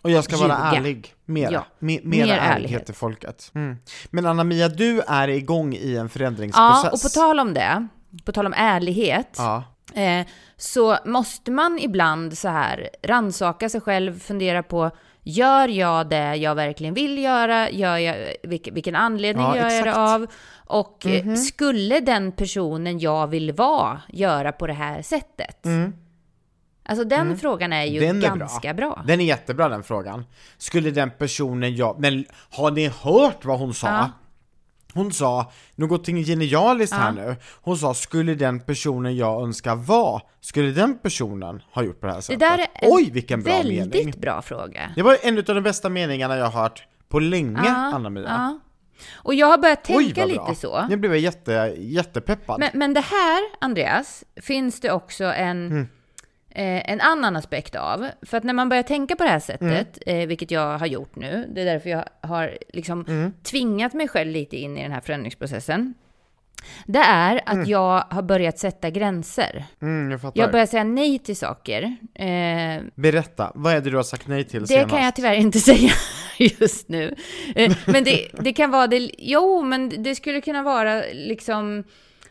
Och 0.07 0.11
jag 0.13 0.25
ska 0.25 0.37
vara 0.37 0.49
ljuga. 0.49 0.79
ärlig. 0.81 1.15
Mera. 1.25 1.51
Ja. 1.53 1.61
Me- 1.79 2.01
Mer 2.03 2.03
mera 2.05 2.37
ärlighet 2.37 2.57
ärlighet. 2.57 2.87
till 2.87 2.95
folket. 2.95 3.51
Mm. 3.55 3.77
Men 4.11 4.27
Anna-Mia, 4.27 4.69
du 4.69 5.01
är 5.01 5.29
igång 5.29 5.75
i 5.75 5.97
en 5.97 6.09
förändringsprocess. 6.09 6.85
Ja, 6.85 6.91
och 6.91 7.03
på 7.03 7.09
tal 7.09 7.41
om 7.41 7.55
det, 7.55 7.87
på 8.25 8.33
tal 8.33 8.47
om 8.47 8.55
ärlighet, 8.57 9.35
Ja. 9.39 9.65
eh, 10.03 10.27
så 10.57 10.97
måste 11.05 11.51
man 11.51 11.79
ibland 11.79 12.39
så 12.39 12.49
här 12.49 12.89
ransaka 13.03 13.69
sig 13.69 13.81
själv, 13.81 14.21
fundera 14.21 14.63
på 14.63 14.91
Gör 15.29 15.69
jag 15.69 16.09
det 16.09 16.35
jag 16.37 16.55
verkligen 16.55 16.95
vill 16.95 17.19
göra? 17.19 17.71
Gör 17.71 17.97
jag, 17.97 18.17
vilken, 18.43 18.75
vilken 18.75 18.97
anledning 18.97 19.45
Ja, 19.47 19.57
gör 19.57 19.63
jag 19.63 19.73
det 19.73 19.79
exakt. 19.79 19.97
av? 19.97 20.27
Och 20.67 21.07
eh, 21.07 21.25
Mhm. 21.25 21.37
skulle 21.37 22.01
den 22.01 22.33
personen 22.33 22.99
jag 22.99 23.27
vill 23.27 23.53
vara 23.53 24.01
göra 24.09 24.53
på 24.53 24.67
det 24.67 24.73
här 24.73 25.03
sättet? 25.03 25.65
Mm. 25.67 25.93
Alltså 26.89 27.05
den 27.05 27.39
frågan 27.39 27.73
är 27.73 27.85
ju 27.85 28.01
Den 28.01 28.17
är 28.17 28.21
bra. 28.29 28.35
ganska 28.37 28.75
bra. 28.75 29.03
Den 29.07 29.21
är 29.21 29.25
jättebra 29.25 29.69
den 29.69 29.83
frågan. 29.83 30.25
Skulle 30.59 30.91
den 30.91 31.11
personen 31.11 31.77
jag... 31.77 32.01
Men 32.01 32.25
har 32.51 32.71
ni 32.71 32.89
hört 32.89 33.45
vad 33.45 33.59
hon 33.59 33.75
sa? 33.75 33.87
Ja. 33.89 34.11
Hon 34.95 35.13
sa 35.13 35.53
någonting 35.75 36.25
genialiskt 36.25 36.97
här 36.97 37.07
Ja. 37.17 37.25
nu. 37.25 37.37
Hon 37.63 37.79
sa, 37.79 37.95
skulle 37.95 38.35
den 38.35 38.61
personen 38.61 39.17
jag 39.17 39.43
önskar 39.43 39.75
vara, 39.75 40.21
skulle 40.41 40.71
den 40.71 40.99
personen 40.99 41.63
ha 41.73 41.83
gjort 41.83 42.01
på 42.01 42.07
det 42.07 42.13
här 42.13 42.19
Det 42.19 42.23
sättet? 42.23 42.41
där 42.41 42.59
är 42.59 42.69
Oj, 42.83 43.11
vilken 43.11 43.43
bra 43.43 43.53
väldigt 43.53 43.95
mening! 43.95 44.15
bra 44.21 44.43
fråga. 44.43 44.91
Det 44.97 45.03
var 45.03 45.17
en 45.23 45.39
av 45.39 45.45
de 45.45 45.61
bästa 45.61 45.89
meningarna 45.89 46.37
jag 46.37 46.47
har 46.47 46.63
hört 46.63 46.87
på 47.09 47.19
länge, 47.19 47.61
Ja, 47.65 47.71
Anna-Mia. 47.95 48.61
Och 49.15 49.35
jag 49.35 49.47
har 49.47 49.59
börjat 49.59 49.87
Oj, 49.91 50.05
tänka 50.05 50.21
vad 50.21 50.31
lite 50.31 50.61
så. 50.61 50.87
Nu 50.89 50.97
blev 50.97 51.13
jag 51.13 51.21
jätte, 51.21 51.75
jättepeppad. 51.79 52.59
Men, 52.61 52.71
men 52.75 52.95
det 52.95 53.01
här, 53.01 53.43
Andreas, 53.61 54.25
finns 54.43 54.81
det 54.81 54.91
också 54.93 55.25
en, 55.25 55.67
Mm. 55.67 55.89
Eh, 56.57 56.91
en 56.91 57.01
annan 57.01 57.37
aspekt 57.37 57.75
av. 57.75 58.07
För 58.23 58.37
att 58.37 58.45
när 58.45 58.53
man 58.53 58.69
börjar 58.69 58.83
tänka 58.83 59.17
på 59.17 59.25
det 59.25 59.31
här 59.31 59.39
sättet, 59.41 59.99
Mm. 60.07 60.21
eh, 60.23 60.27
vilket 60.29 60.51
jag 60.51 60.79
har 60.79 60.87
gjort 60.87 61.17
nu, 61.17 61.47
det 61.55 61.61
är 61.61 61.65
därför 61.65 61.91
jag 61.91 62.05
har 62.23 62.59
liksom 62.73 63.05
Mm. 63.09 63.33
tvingat 63.43 63.93
mig 63.95 64.09
själv 64.09 64.31
lite 64.31 64.57
in 64.57 64.79
i 64.79 64.83
den 64.83 64.93
här 64.93 65.01
förändringsprocessen. 65.01 65.95
Det 66.87 66.99
är 66.99 67.41
att 67.47 67.67
jag 67.69 68.05
har 68.11 68.23
börjat 68.23 68.59
sätta 68.59 68.91
gränser. 68.91 69.65
Mm, 69.83 70.11
jag. 70.23 70.33
Jag 70.35 70.53
börjar 70.53 70.67
säga 70.67 70.85
nej 70.85 71.19
till 71.19 71.37
saker. 71.37 71.97
Eh, 72.15 72.83
Berätta, 72.95 73.53
vad 73.55 73.73
är 73.73 73.81
det 73.81 73.91
du 73.91 73.97
har 73.97 74.03
sagt 74.03 74.29
nej 74.29 74.45
till 74.45 74.61
det 74.61 74.67
senast? 74.67 74.91
kan 74.95 75.05
jag 75.05 75.17
tyvärr 75.17 75.35
inte 75.35 75.59
säga. 75.71 75.91
just 76.39 76.89
nu. 76.89 77.15
Eh, 77.55 77.73
Men 77.87 78.05
det, 78.05 78.29
det 78.41 78.53
kan 78.53 78.71
vara 78.71 78.87
det, 78.87 79.11
jo, 79.19 79.63
men 79.63 80.03
det 80.03 80.15
skulle 80.15 80.41
kunna 80.41 80.63
vara 80.63 81.03
liksom 81.13 81.85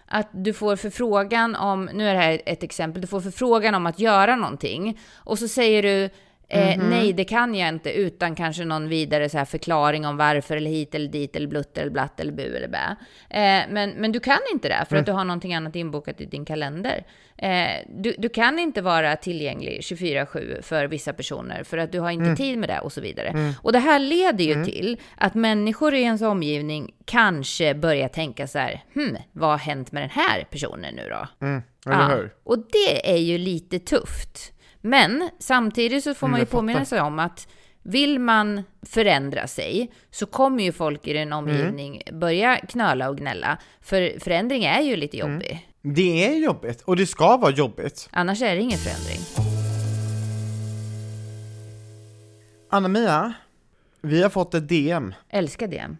att 0.07 0.29
du 0.31 0.53
får 0.53 0.75
förfrågan 0.75 1.55
om, 1.55 1.89
nu 1.93 2.09
är 2.09 2.13
det 2.13 2.19
här 2.19 2.41
ett 2.45 2.63
exempel, 2.63 3.01
du 3.01 3.07
får 3.07 3.21
förfrågan 3.21 3.75
om 3.75 3.85
att 3.85 3.99
göra 3.99 4.35
någonting. 4.35 4.99
Och 5.15 5.39
så 5.39 5.47
säger 5.47 5.83
du 5.83 6.09
Eh, 6.49 6.77
Nej, 6.77 7.13
det 7.13 7.23
kan 7.23 7.55
jag 7.55 7.69
inte 7.69 7.91
utan 7.91 8.35
kanske 8.35 8.65
någon 8.65 8.89
vidare 8.89 9.29
så 9.29 9.37
här 9.37 9.45
förklaring 9.45 10.05
om 10.05 10.17
varför 10.17 10.57
eller 10.57 10.69
hit 10.71 10.95
eller 10.95 11.07
dit 11.07 11.35
eller 11.35 11.47
blutt 11.47 11.77
eller 11.77 11.91
blatt 11.91 12.19
eller 12.19 12.31
bu 12.31 12.55
eller 12.55 12.67
bä. 12.67 12.95
Eh, 13.29 13.63
men, 13.69 13.89
men 13.89 14.11
du 14.11 14.19
kan 14.19 14.39
inte 14.53 14.69
det 14.69 14.85
för 14.89 14.95
att 14.95 15.05
du 15.05 15.11
har 15.11 15.23
någonting 15.23 15.53
annat 15.53 15.75
inbokat 15.75 16.21
i 16.21 16.25
din 16.25 16.45
kalender. 16.45 17.03
Eh, 17.37 17.67
du, 17.89 18.15
du 18.17 18.29
kan 18.29 18.59
inte 18.59 18.81
vara 18.81 19.15
tillgänglig 19.15 19.79
24-7 19.81 20.61
för 20.61 20.87
vissa 20.87 21.13
personer 21.13 21.63
för 21.63 21.77
att 21.77 21.91
du 21.91 21.99
har 21.99 22.11
inte 22.11 22.25
tid 22.35 22.57
med 22.57 22.69
det 22.69 22.79
och 22.79 22.91
så 22.93 23.01
vidare. 23.01 23.53
Och 23.61 23.71
det 23.71 23.79
här 23.79 23.99
leder 23.99 24.43
ju 24.45 24.53
till 24.65 24.97
att 25.17 25.33
människor 25.35 25.93
i 25.93 26.01
ens 26.01 26.21
omgivning 26.21 26.91
kanske 27.05 27.73
börjar 27.73 28.07
tänka 28.07 28.47
så 28.47 28.59
här, 28.59 28.83
hmm, 28.93 29.17
vad 29.31 29.49
har 29.49 29.57
hänt 29.57 29.91
med 29.91 30.03
den 30.03 30.09
här 30.09 30.47
personen 30.51 30.95
nu 30.95 31.09
då? 31.09 31.27
Eller 31.85 32.15
hur? 32.15 32.33
Och 32.43 32.57
det 32.57 33.11
är 33.13 33.17
ju 33.17 33.37
lite 33.37 33.79
tufft. 33.79 34.51
Men 34.85 35.29
samtidigt 35.39 36.03
så 36.03 36.13
får 36.13 36.27
man 36.27 36.39
ju 36.39 36.45
påminna 36.45 36.85
sig 36.85 37.01
om 37.01 37.19
att 37.19 37.47
vill 37.83 38.19
man 38.19 38.63
förändra 38.81 39.47
sig 39.47 39.91
så 40.11 40.25
kommer 40.25 40.63
ju 40.63 40.71
folk 40.71 41.07
i 41.07 41.13
din 41.13 41.33
omgivning 41.33 42.01
börja 42.11 42.57
knöla 42.57 43.09
och 43.09 43.17
gnälla. 43.17 43.57
För 43.81 44.19
förändring 44.19 44.63
är 44.63 44.81
ju 44.81 44.95
lite 44.95 45.17
jobbig. 45.17 45.69
Det 45.81 46.25
är 46.25 46.35
jobbigt, 46.35 46.81
och 46.81 46.95
det 46.95 47.05
ska 47.05 47.37
vara 47.37 47.51
jobbigt. 47.51 48.09
Annars 48.11 48.41
är 48.41 48.55
det 48.55 48.61
ingen 48.61 48.79
förändring. 48.79 49.19
Anna-Mia, 52.69 53.33
vi 54.01 54.23
har 54.23 54.29
fått 54.29 54.53
ett 54.53 54.69
DM. 54.69 55.13
Älskar 55.29 55.67
det. 55.67 55.95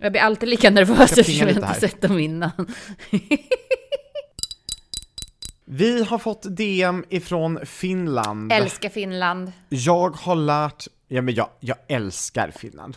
Jag 0.00 0.12
blir 0.12 0.22
alltid 0.22 0.48
lika 0.48 0.70
nervös 0.70 1.18
eftersom 1.18 1.48
jag 1.48 1.56
inte 1.56 1.80
sett 1.80 2.02
dem 2.02 2.18
innan. 2.18 2.50
Vi 5.72 6.04
har 6.04 6.18
fått 6.18 6.56
DM 6.56 7.04
ifrån 7.08 7.66
Finland. 7.66 8.52
Älskar 8.52 8.88
Finland. 8.88 9.52
Jag 9.68 10.10
har 10.10 10.34
lärt, 10.34 10.86
ja 11.08 11.22
men 11.22 11.34
jag, 11.34 11.48
jag 11.60 11.76
älskar 11.88 12.50
Finland. 12.50 12.96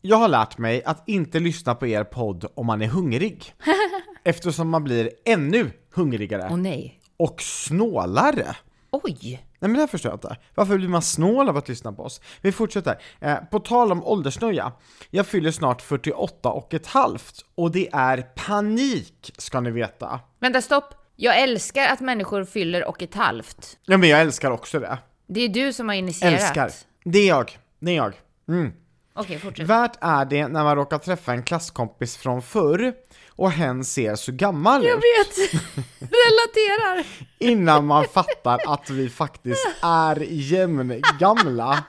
Jag 0.00 0.16
har 0.16 0.28
lärt 0.28 0.58
mig 0.58 0.84
att 0.84 1.02
inte 1.06 1.40
lyssna 1.40 1.74
på 1.74 1.86
er 1.86 2.04
podd 2.04 2.44
om 2.54 2.66
man 2.66 2.82
är 2.82 2.86
hungrig. 2.86 3.54
Eftersom 4.24 4.68
man 4.68 4.84
blir 4.84 5.10
ännu 5.24 5.70
hungrigare 5.94 6.48
Åh 6.50 6.56
nej. 6.56 7.00
och 7.16 7.42
snålare. 7.42 8.56
Oj! 8.90 9.18
Nej 9.22 9.40
men 9.58 9.72
det 9.72 9.80
här 9.80 9.86
förstår 9.86 10.10
jag 10.10 10.16
inte. 10.16 10.36
Varför 10.54 10.76
blir 10.76 10.88
man 10.88 11.02
snål 11.02 11.48
av 11.48 11.56
att 11.56 11.68
lyssna 11.68 11.92
på 11.92 12.02
oss? 12.02 12.20
Vi 12.40 12.52
fortsätter. 12.52 13.02
Eh, 13.20 13.36
på 13.36 13.60
tal 13.60 13.92
om 13.92 14.04
åldersnöja. 14.04 14.72
Jag 15.10 15.26
fyller 15.26 15.50
snart 15.50 15.82
48 15.82 16.50
och 16.50 16.74
ett 16.74 16.86
halvt 16.86 17.44
och 17.54 17.70
det 17.70 17.88
är 17.92 18.22
panik 18.22 19.32
ska 19.38 19.60
ni 19.60 19.70
veta. 19.70 20.20
Vänta, 20.40 20.62
stopp. 20.62 21.05
Jag 21.18 21.40
älskar 21.42 21.86
att 21.86 22.00
människor 22.00 22.44
fyller 22.44 22.84
och 22.84 23.02
ett 23.02 23.14
halvt. 23.14 23.78
Ja 23.84 23.96
men 23.96 24.08
jag 24.08 24.20
älskar 24.20 24.50
också 24.50 24.80
det. 24.80 24.98
Det 25.26 25.40
är 25.40 25.48
du 25.48 25.72
som 25.72 25.88
har 25.88 25.96
initierat. 25.96 26.40
Älskar. 26.40 26.70
Det 27.04 27.18
är 27.18 27.28
jag. 27.28 27.58
Det 27.80 27.90
är 27.90 27.96
jag. 27.96 28.12
Mm. 28.48 28.72
Okej, 29.14 29.38
fortsätt. 29.38 29.66
Värt 29.66 29.96
är 30.00 30.24
det 30.24 30.48
när 30.48 30.64
man 30.64 30.76
råkar 30.76 30.98
träffa 30.98 31.32
en 31.32 31.42
klasskompis 31.42 32.16
från 32.16 32.42
förr 32.42 32.92
och 33.28 33.50
hen 33.50 33.84
ser 33.84 34.14
så 34.14 34.32
gammal 34.32 34.84
Jag 34.84 34.98
ut 34.98 35.02
vet! 35.02 35.62
Relaterar! 36.00 37.06
innan 37.38 37.86
man 37.86 38.04
fattar 38.04 38.60
att 38.66 38.90
vi 38.90 39.08
faktiskt 39.08 39.66
är 39.82 40.26
jämngamla. 40.30 41.84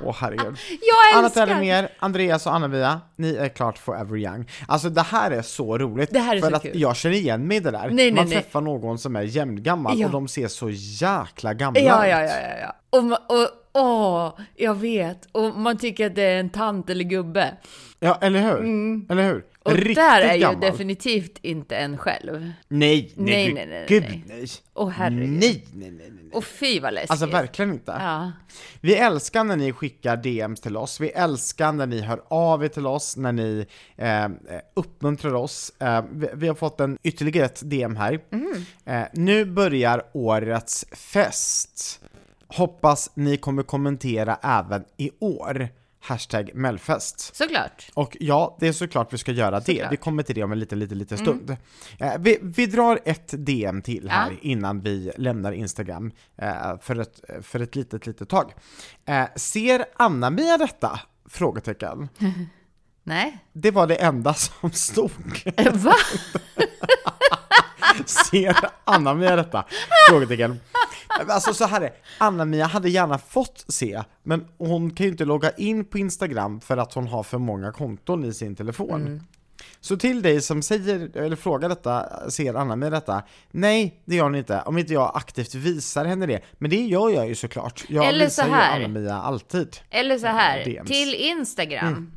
Åh 0.00 0.16
herregud. 0.20 0.56
Jag 0.80 1.18
Anna 1.18 1.26
älskar! 1.26 1.46
Tellemyr, 1.46 1.88
Andreas 1.98 2.46
och 2.46 2.54
Anna-Via, 2.54 3.00
ni 3.16 3.34
är 3.36 3.48
klart 3.48 3.78
forever 3.78 4.16
young. 4.16 4.50
Alltså 4.68 4.88
det 4.88 5.02
här 5.02 5.30
är 5.30 5.42
så 5.42 5.78
roligt, 5.78 6.10
Det 6.12 6.18
här 6.18 6.36
är 6.36 6.40
för 6.40 6.50
så 6.50 6.56
att 6.56 6.62
kul. 6.62 6.80
jag 6.80 6.96
känner 6.96 7.16
igen 7.16 7.46
mig 7.48 7.56
i 7.56 7.60
det 7.60 7.70
där. 7.70 7.90
Nej, 7.90 8.12
man 8.12 8.24
nej. 8.28 8.34
träffar 8.42 8.60
någon 8.60 8.98
som 8.98 9.16
är 9.16 9.22
jämngammal 9.22 9.98
Ja. 10.00 10.06
och 10.06 10.12
de 10.12 10.28
ser 10.28 10.48
så 10.48 10.70
jäkla 10.70 11.54
gamla 11.54 11.80
Ja, 11.80 12.04
ut. 12.06 12.10
ja, 12.10 12.20
ja, 12.20 12.30
ja, 12.30 12.56
ja. 12.62 12.98
Och, 12.98 13.40
och 13.42 13.48
åh, 13.74 14.38
jag 14.56 14.74
vet. 14.74 15.28
Och 15.32 15.54
man 15.56 15.78
tycker 15.78 16.06
att 16.06 16.14
det 16.14 16.22
är 16.22 16.40
en 16.40 16.50
tant 16.50 16.90
eller 16.90 17.04
gubbe. 17.04 17.56
Ja, 18.00 18.18
eller 18.20 18.40
hur? 18.42 18.58
Eller 19.10 19.22
hur? 19.22 19.30
Mm. 19.32 19.42
Och 19.62 19.72
Riktigt 19.72 19.96
där 19.96 20.20
är 20.20 20.34
ju 20.34 20.40
gammal. 20.40 20.60
definitivt 20.60 21.38
inte 21.42 21.76
en 21.76 21.98
själv. 21.98 22.32
Nej, 22.42 22.52
nej, 22.68 23.12
Nej, 23.16 23.52
nej, 23.54 23.66
nej, 23.66 23.86
gud, 23.88 24.04
nej. 24.08 24.24
nej. 24.26 24.46
Åh 24.74 24.88
herregud. 24.90 25.28
Nej, 25.28 25.64
nej, 25.74 25.90
nej, 25.90 26.10
nej. 26.10 26.30
Och 26.32 26.44
fy 26.44 26.80
vad 26.80 26.94
läskigt. 26.94 27.10
Alltså 27.10 27.26
verkligen 27.26 27.72
inte. 27.72 27.92
Ja. 28.00 28.32
Vi 28.80 28.94
älskar 28.96 29.44
när 29.44 29.56
ni 29.56 29.72
skickar 29.72 30.16
DMs 30.16 30.60
till 30.60 30.76
oss, 30.76 31.00
vi 31.00 31.08
älskar 31.10 31.72
när 31.72 31.86
ni 31.86 32.00
hör 32.00 32.22
av 32.28 32.64
er 32.64 32.68
till 32.68 32.86
oss, 32.86 33.16
när 33.16 33.32
ni 33.32 33.66
eh, 33.96 34.28
uppmuntrar 34.74 35.34
oss. 35.34 35.72
Eh, 35.80 36.04
vi, 36.12 36.28
vi 36.34 36.48
har 36.48 36.54
fått 36.54 36.80
en 36.80 36.98
ytterligare 37.02 37.46
ett 37.46 37.60
DM 37.70 37.96
här. 37.96 38.20
Eh, 38.84 39.02
nu 39.12 39.44
börjar 39.44 40.02
årets 40.12 40.84
fest. 40.92 42.00
Hoppas 42.56 43.10
ni 43.14 43.36
kommer 43.36 43.62
kommentera 43.62 44.38
även 44.42 44.84
i 44.96 45.10
år. 45.20 45.68
Hashtag 46.00 46.50
Mellfest. 46.54 47.36
Såklart. 47.36 47.90
Och 47.94 48.16
ja, 48.20 48.56
det 48.60 48.68
är 48.68 48.72
såklart 48.72 49.12
vi 49.12 49.18
ska 49.18 49.32
göra 49.32 49.60
det. 49.60 49.66
Såklart. 49.66 49.92
Vi 49.92 49.96
kommer 49.96 50.22
till 50.22 50.34
det 50.34 50.42
om 50.44 50.52
en 50.52 50.58
liten, 50.58 50.78
liten, 50.78 50.98
liten 50.98 51.18
stund. 51.18 51.56
Eh, 51.98 52.12
vi, 52.18 52.38
vi 52.42 52.66
drar 52.66 52.98
ett 53.04 53.34
DM 53.46 53.82
till 53.82 54.08
här 54.10 54.30
Ja. 54.30 54.36
innan 54.42 54.80
vi 54.80 55.12
lämnar 55.16 55.52
Instagram 55.52 56.12
eh, 56.36 56.78
för, 56.80 56.98
ett, 57.00 57.20
för 57.42 57.60
ett 57.60 57.76
litet, 57.76 58.06
litet 58.06 58.28
tag. 58.28 58.52
Eh, 59.04 59.24
ser 59.36 59.84
Anna-Mia 59.96 60.58
detta? 60.58 61.00
Frågetecken. 61.28 62.08
Nej. 63.02 63.38
Det 63.52 63.70
var 63.70 63.86
det 63.86 63.96
enda 63.96 64.34
som 64.34 64.70
stod. 64.70 65.10
Va? 65.72 65.94
Ser 68.06 68.56
Anna-Mia 68.84 69.36
detta? 69.36 69.64
Frågetecken. 70.10 70.60
Alltså 71.28 71.54
så 71.54 71.64
här 71.64 71.80
är. 71.80 71.92
Anna-Mia 72.18 72.66
hade 72.66 72.90
gärna 72.90 73.18
fått 73.18 73.64
se, 73.68 74.02
men 74.22 74.48
hon 74.58 74.90
kan 74.90 75.06
ju 75.06 75.12
inte 75.12 75.24
logga 75.24 75.50
in 75.50 75.84
på 75.84 75.98
Instagram 75.98 76.60
för 76.60 76.76
att 76.76 76.94
hon 76.94 77.06
har 77.06 77.22
för 77.22 77.38
många 77.38 77.72
konton 77.72 78.24
i 78.24 78.32
sin 78.32 78.56
telefon. 78.56 79.20
Så 79.80 79.96
till 79.96 80.22
dig 80.22 80.40
som 80.40 80.62
säger, 80.62 81.16
eller 81.16 81.36
frågar 81.36 81.68
detta, 81.68 82.30
ser 82.30 82.54
Anna-Mia 82.54 82.90
detta? 82.90 83.22
Nej, 83.50 84.02
det 84.04 84.16
gör 84.16 84.24
hon 84.24 84.34
inte, 84.34 84.60
om 84.60 84.78
inte 84.78 84.92
jag 84.92 85.12
aktivt 85.14 85.54
visar 85.54 86.04
henne 86.04 86.26
det. 86.26 86.40
Men 86.52 86.70
det 86.70 86.82
gör 86.82 87.10
jag 87.10 87.28
ju 87.28 87.34
såklart. 87.34 87.84
Jag 87.88 88.06
Eller 88.06 88.24
visar 88.24 88.42
så 88.42 88.48
ju 88.48 88.54
här. 88.54 88.76
Anna-Mia 88.76 89.14
alltid. 89.14 89.76
Eller 89.90 90.18
så 90.18 90.26
här, 90.26 90.64
DMs. 90.64 90.88
till 90.88 91.14
Instagram. 91.14 92.12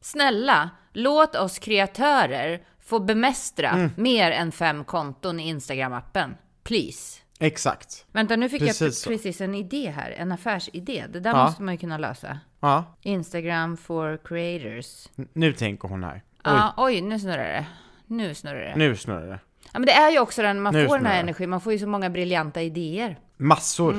Snälla, 0.00 0.70
låt 0.92 1.36
oss 1.36 1.58
kreatörer 1.58 2.62
få 2.80 3.00
bemästra 3.00 3.90
mer 3.96 4.30
än 4.30 4.52
fem 4.52 4.84
konton 4.84 5.40
i 5.40 5.54
Instagram-appen. 5.54 6.34
Please. 6.64 7.19
Exakt. 7.42 8.06
Vänta, 8.12 8.36
nu 8.36 8.48
fick 8.48 8.60
Precis 8.60 8.80
jag 8.80 8.94
så. 8.94 9.10
precis 9.10 9.40
en 9.40 9.54
idé 9.54 9.90
här. 9.96 10.10
En 10.10 10.32
affärsidé. 10.32 11.04
Det 11.12 11.20
där 11.20 11.30
Ja. 11.30 11.44
måste 11.44 11.62
man 11.62 11.74
ju 11.74 11.78
kunna 11.78 11.98
lösa. 11.98 12.38
Ja, 12.60 12.84
Instagram 13.02 13.76
for 13.76 14.18
creators. 14.24 15.08
n- 15.18 15.28
nu 15.32 15.52
tänker 15.52 15.88
hon 15.88 16.04
här. 16.04 16.14
Oj, 16.14 16.22
Ja, 16.44 16.74
oj, 16.76 17.00
nu 17.00 17.18
snurrar 17.18 17.44
det. 17.44 17.66
Nu 18.06 18.34
snurrar 18.34 18.60
det. 18.60 18.72
nu 18.76 18.96
snurrar 18.96 19.26
det. 19.26 19.38
Ja, 19.72 19.78
men 19.78 19.86
det 19.86 19.92
är 19.92 20.10
ju 20.10 20.18
också 20.18 20.42
den, 20.42 20.60
man 20.62 20.74
Nu 20.74 20.86
får 20.86 20.96
den 20.98 21.06
här 21.06 21.20
energin, 21.20 21.50
man 21.50 21.60
får 21.60 21.72
ju 21.72 21.78
så 21.78 21.86
många 21.86 22.10
briljanta 22.10 22.62
idéer. 22.62 23.18
Massor. 23.36 23.92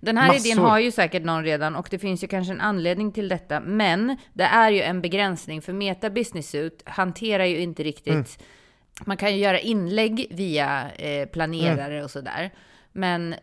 Den 0.00 0.16
här 0.16 0.26
Massor. 0.28 0.46
idén 0.46 0.58
har 0.58 0.78
ju 0.78 0.90
säkert 0.90 1.22
någon 1.24 1.44
redan 1.44 1.76
och 1.76 1.88
det 1.90 1.98
finns 1.98 2.22
ju 2.24 2.26
kanske 2.26 2.52
en 2.52 2.60
anledning 2.60 3.12
till 3.12 3.28
detta. 3.28 3.60
Men 3.60 4.16
det 4.32 4.44
är 4.44 4.70
ju 4.70 4.80
en 4.82 5.00
begränsning 5.02 5.62
för 5.62 5.72
Meta 5.72 6.10
Business 6.10 6.48
Suite 6.50 6.90
hanterar 6.90 7.44
ju 7.44 7.58
inte 7.58 7.82
riktigt. 7.82 8.12
Mm. 8.14 8.24
Man 9.04 9.16
kan 9.16 9.32
ju 9.32 9.38
göra 9.38 9.58
inlägg 9.60 10.26
via 10.30 10.90
eh, 10.92 11.26
planerare 11.28 12.04
och 12.04 12.10
sådär. 12.10 12.50
Men 12.94 13.34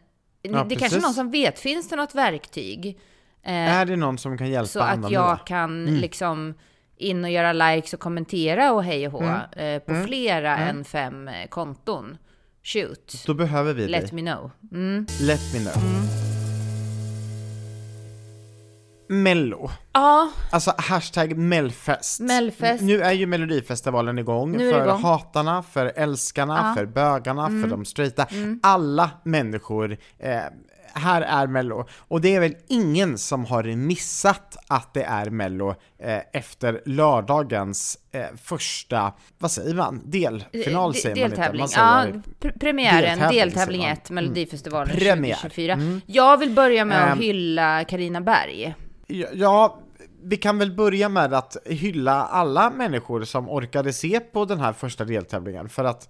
Mm. 0.43 0.57
Ja, 0.57 0.63
det 0.69 0.75
är 0.75 0.79
kanske 0.79 0.95
precis. 0.97 1.03
någon 1.03 1.13
som 1.13 1.31
vet, 1.31 1.59
finns 1.59 1.89
det 1.89 1.95
något 1.95 2.15
verktyg? 2.15 2.99
Eh, 3.43 3.53
Är 3.53 3.85
det 3.85 3.95
någon 3.95 4.17
som 4.17 4.37
kan 4.37 4.49
hjälpa 4.49 4.67
så 4.67 4.79
att 4.79 4.93
Anna-Mia? 4.93 5.13
jag 5.19 5.47
kan 5.47 5.85
liksom 5.85 6.53
in 6.97 7.23
och 7.23 7.29
göra 7.31 7.53
likes 7.53 7.93
och 7.93 7.99
kommentera 7.99 8.71
och 8.73 8.83
hej 8.83 9.07
och 9.07 9.13
hå 9.13 9.21
Mm. 9.21 9.75
eh, 9.75 9.79
på 9.79 10.05
flera 10.07 10.57
än 10.57 10.83
fem 10.83 11.27
eh, 11.27 11.47
konton. 11.49 12.17
Shoot. 12.63 13.23
Då 13.25 13.33
behöver 13.33 13.73
vi 13.73 13.87
Let 13.87 14.11
dig. 14.11 14.23
me 14.23 14.31
know. 14.31 14.51
Mm. 14.71 15.05
Let 15.21 15.41
me 15.53 15.59
know. 15.59 16.30
Mello. 19.11 19.69
Ja, 19.93 20.29
Alltså 20.51 20.73
hashtag 20.77 21.37
Mellfest. 21.37 22.19
Mellfest. 22.19 22.83
Nu 22.83 23.01
är 23.01 23.11
ju 23.11 23.25
Melodifestivalen 23.25 24.19
igång. 24.19 24.51
Nu 24.51 24.71
för 24.71 24.83
igång. 24.83 25.01
hatarna, 25.03 25.63
för 25.63 25.91
älskarna, 25.95 26.53
Ja. 26.57 26.61
Mm. 26.63 26.75
för 26.75 26.85
bögarna, 26.85 27.47
för 27.47 27.67
de 27.67 27.85
straighta. 27.85 28.27
Alla 28.63 29.09
människor. 29.23 29.97
Eh, 30.19 30.39
här 30.93 31.21
är 31.21 31.47
Mello. 31.47 31.85
Och 31.97 32.21
det 32.21 32.35
är 32.35 32.39
väl 32.39 32.55
ingen 32.67 33.17
som 33.17 33.45
har 33.45 33.63
missat 33.63 34.57
att 34.67 34.93
det 34.93 35.03
är 35.03 35.29
Mello 35.29 35.75
eh, 35.99 36.17
efter 36.33 36.81
lördagens 36.85 37.97
eh, 38.11 38.21
första, 38.43 39.13
vad 39.39 39.51
säger 39.51 39.75
man, 39.75 40.01
delfinal 40.05 40.93
De- 40.93 40.99
säger 40.99 41.15
man 41.15 41.23
inte. 41.25 41.35
deltävling. 41.35 41.59
Man 41.61 41.69
Ja, 41.75 42.01
säger, 42.03 42.21
pr- 42.53 42.59
premiären, 42.59 43.01
Deltävling, 43.19 43.39
deltävling 43.39 43.81
säger 43.81 43.93
man. 43.95 43.97
1, 44.03 44.09
Melodifestivalen 44.09 44.95
Premiär. 44.97 45.35
2024. 45.35 46.01
Jag 46.05 46.37
vill 46.37 46.51
börja 46.51 46.85
med 46.85 47.03
att 47.03 47.11
Ehm. 47.11 47.19
hylla 47.19 47.83
Karina 47.83 48.21
Berg. 48.21 48.75
Ja, 49.33 49.79
vi 50.23 50.37
kan 50.37 50.57
väl 50.57 50.71
börja 50.71 51.09
med 51.09 51.33
att 51.33 51.57
hylla 51.65 52.25
alla 52.25 52.69
människor 52.69 53.23
som 53.23 53.49
orkade 53.49 53.93
se 53.93 54.19
på 54.19 54.45
den 54.45 54.59
här 54.59 54.73
första 54.73 55.05
deltävlingen 55.05 55.69
för 55.69 55.83
att 55.83 56.09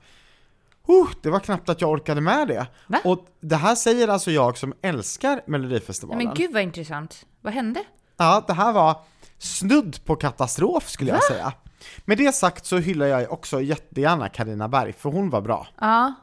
uh, 0.90 1.10
det 1.22 1.30
var 1.30 1.40
knappt 1.40 1.70
att 1.70 1.82
jag 1.82 1.90
orkade 1.90 2.22
med 2.22 2.48
det. 2.48 2.68
Va? 2.88 3.00
Och 3.04 3.26
det 3.40 3.56
här 3.56 3.76
säger 3.76 4.08
alltså 4.08 4.32
jag 4.32 4.58
som 4.58 4.74
älskar 4.82 5.42
Melodifestivalen. 5.46 6.26
Men 6.26 6.36
gud 6.36 6.54
vad 6.54 6.62
intressant. 6.62 7.26
Vad 7.42 7.54
hände? 7.54 7.84
Ja, 8.18 8.44
det 8.48 8.54
här 8.54 8.74
var 8.74 8.96
snudd 9.38 10.06
på 10.06 10.16
katastrof 10.16 10.90
skulle 10.90 11.12
jag 11.12 11.24
säga. 11.24 11.54
Med 12.06 12.18
det 12.18 12.36
sagt 12.36 12.66
så 12.66 12.78
hyllar 12.78 13.06
jag 13.06 13.32
också 13.32 13.62
jättegärna 13.62 14.30
Karina 14.30 14.68
Berg, 14.68 14.94
för 14.94 15.10
hon 15.10 15.30
var 15.30 15.42
bra. 15.42 15.68
Ja. 15.80 16.14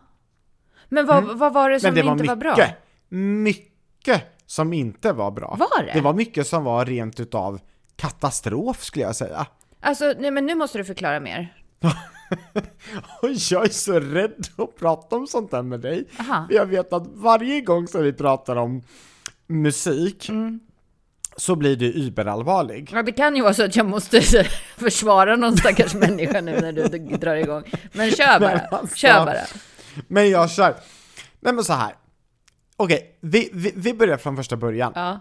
Men 0.89 1.07
vad, 1.07 1.39
vad 1.39 1.53
var 1.53 1.71
det 1.71 1.81
som 1.81 1.89
Mm. 1.89 1.95
Det 1.95 2.03
var 2.03 2.13
inte 2.13 2.23
mycket, 2.23 2.29
var 2.29 2.55
bra? 2.57 2.67
mycket 3.09 4.38
som 4.49 4.73
inte 4.73 5.13
var 5.13 5.31
bra. 5.31 5.57
Var 5.59 5.83
det? 5.85 5.93
Det 5.93 6.01
var 6.01 6.13
mycket 6.13 6.47
som 6.47 6.65
var 6.65 6.85
rent 6.85 7.21
utav 7.21 7.61
katastrof 7.97 8.83
skulle 8.85 9.05
jag 9.05 9.17
säga. 9.17 9.47
Alltså, 9.81 10.15
nej 10.19 10.31
men 10.31 10.47
nu 10.47 10.55
måste 10.55 10.79
du 10.79 10.85
förklara 10.85 11.21
mer. 11.21 11.55
Och 13.23 13.29
jag 13.51 13.65
är 13.65 13.69
så 13.73 14.01
rädd 14.01 14.47
att 14.59 14.77
prata 14.77 15.17
om 15.17 15.27
sånt 15.27 15.53
här 15.53 15.63
med 15.63 15.81
dig. 15.81 16.05
Aha. 16.21 16.47
Jag 16.51 16.67
vet 16.67 16.93
att 16.93 17.07
varje 17.07 17.61
gång 17.61 17.89
som 17.89 18.03
vi 18.03 18.13
pratar 18.13 18.57
om 18.57 18.83
musik 19.47 20.29
Mm. 20.29 20.61
så 21.37 21.57
blir 21.57 21.77
du 21.77 21.87
überallvarlig. 21.93 22.91
Ja, 22.93 23.03
det 23.03 23.13
kan 23.13 23.37
ju 23.37 23.43
vara 23.43 23.55
så 23.55 23.65
att 23.65 23.77
jag 23.77 23.87
måste 23.87 24.21
försvara 24.77 25.37
någon 25.37 25.57
stackars 25.57 25.95
människa 25.95 26.41
nu 26.41 26.61
när 26.61 26.73
du 26.73 26.89
drar 27.17 27.37
igång. 27.37 27.63
Men 27.93 28.11
kör 28.11 28.41
bara, 28.41 28.55
Men 28.55 28.61
alltså- 28.81 28.97
kör 28.97 29.25
bara. 29.27 29.37
Men 30.09 30.31
jag 30.31 30.51
kör. 30.51 30.75
Nej 31.41 31.53
men 31.53 31.65
så 31.65 31.73
här. 31.73 31.93
Okej, 32.81 33.19
vi, 33.21 33.51
vi, 33.53 33.73
vi 33.77 33.95
börjar 33.95 34.17
från 34.17 34.37
första 34.37 34.57
början. 34.57 34.93
Ja, 34.95 35.21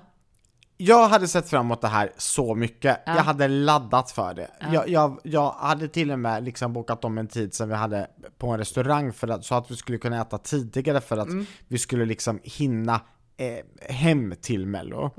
Jag 0.78 1.08
hade 1.10 1.28
sett 1.28 1.50
fram 1.50 1.66
emot 1.66 1.82
det 1.82 1.88
här 1.88 2.12
så 2.18 2.56
mycket. 2.56 3.00
Ja. 3.06 3.16
Jag 3.16 3.24
hade 3.24 3.48
laddat 3.48 4.12
för 4.12 4.34
det. 4.34 4.48
Jag, 4.74 4.90
jag, 4.90 5.20
jag 5.24 5.52
hade 5.52 5.88
till 5.88 6.12
och 6.12 6.20
med 6.20 6.44
liksom 6.44 6.74
bokat 6.74 7.06
om 7.06 7.18
en 7.18 7.28
tid 7.28 7.54
som 7.54 7.70
vi 7.70 7.76
hade 7.76 8.08
på 8.38 8.48
en 8.48 8.58
restaurang 8.58 9.14
för 9.14 9.28
att, 9.28 9.46
så 9.46 9.56
att 9.56 9.72
vi 9.72 9.76
skulle 9.76 9.98
kunna 9.98 10.22
äta 10.22 10.38
tidigare 10.38 11.02
för 11.02 11.18
att 11.18 11.28
vi 11.68 11.78
skulle 11.78 12.06
liksom 12.06 12.40
hinna 12.44 13.02
eh, 13.38 13.90
hem 13.96 14.34
till 14.42 14.66
Mello. 14.68 15.12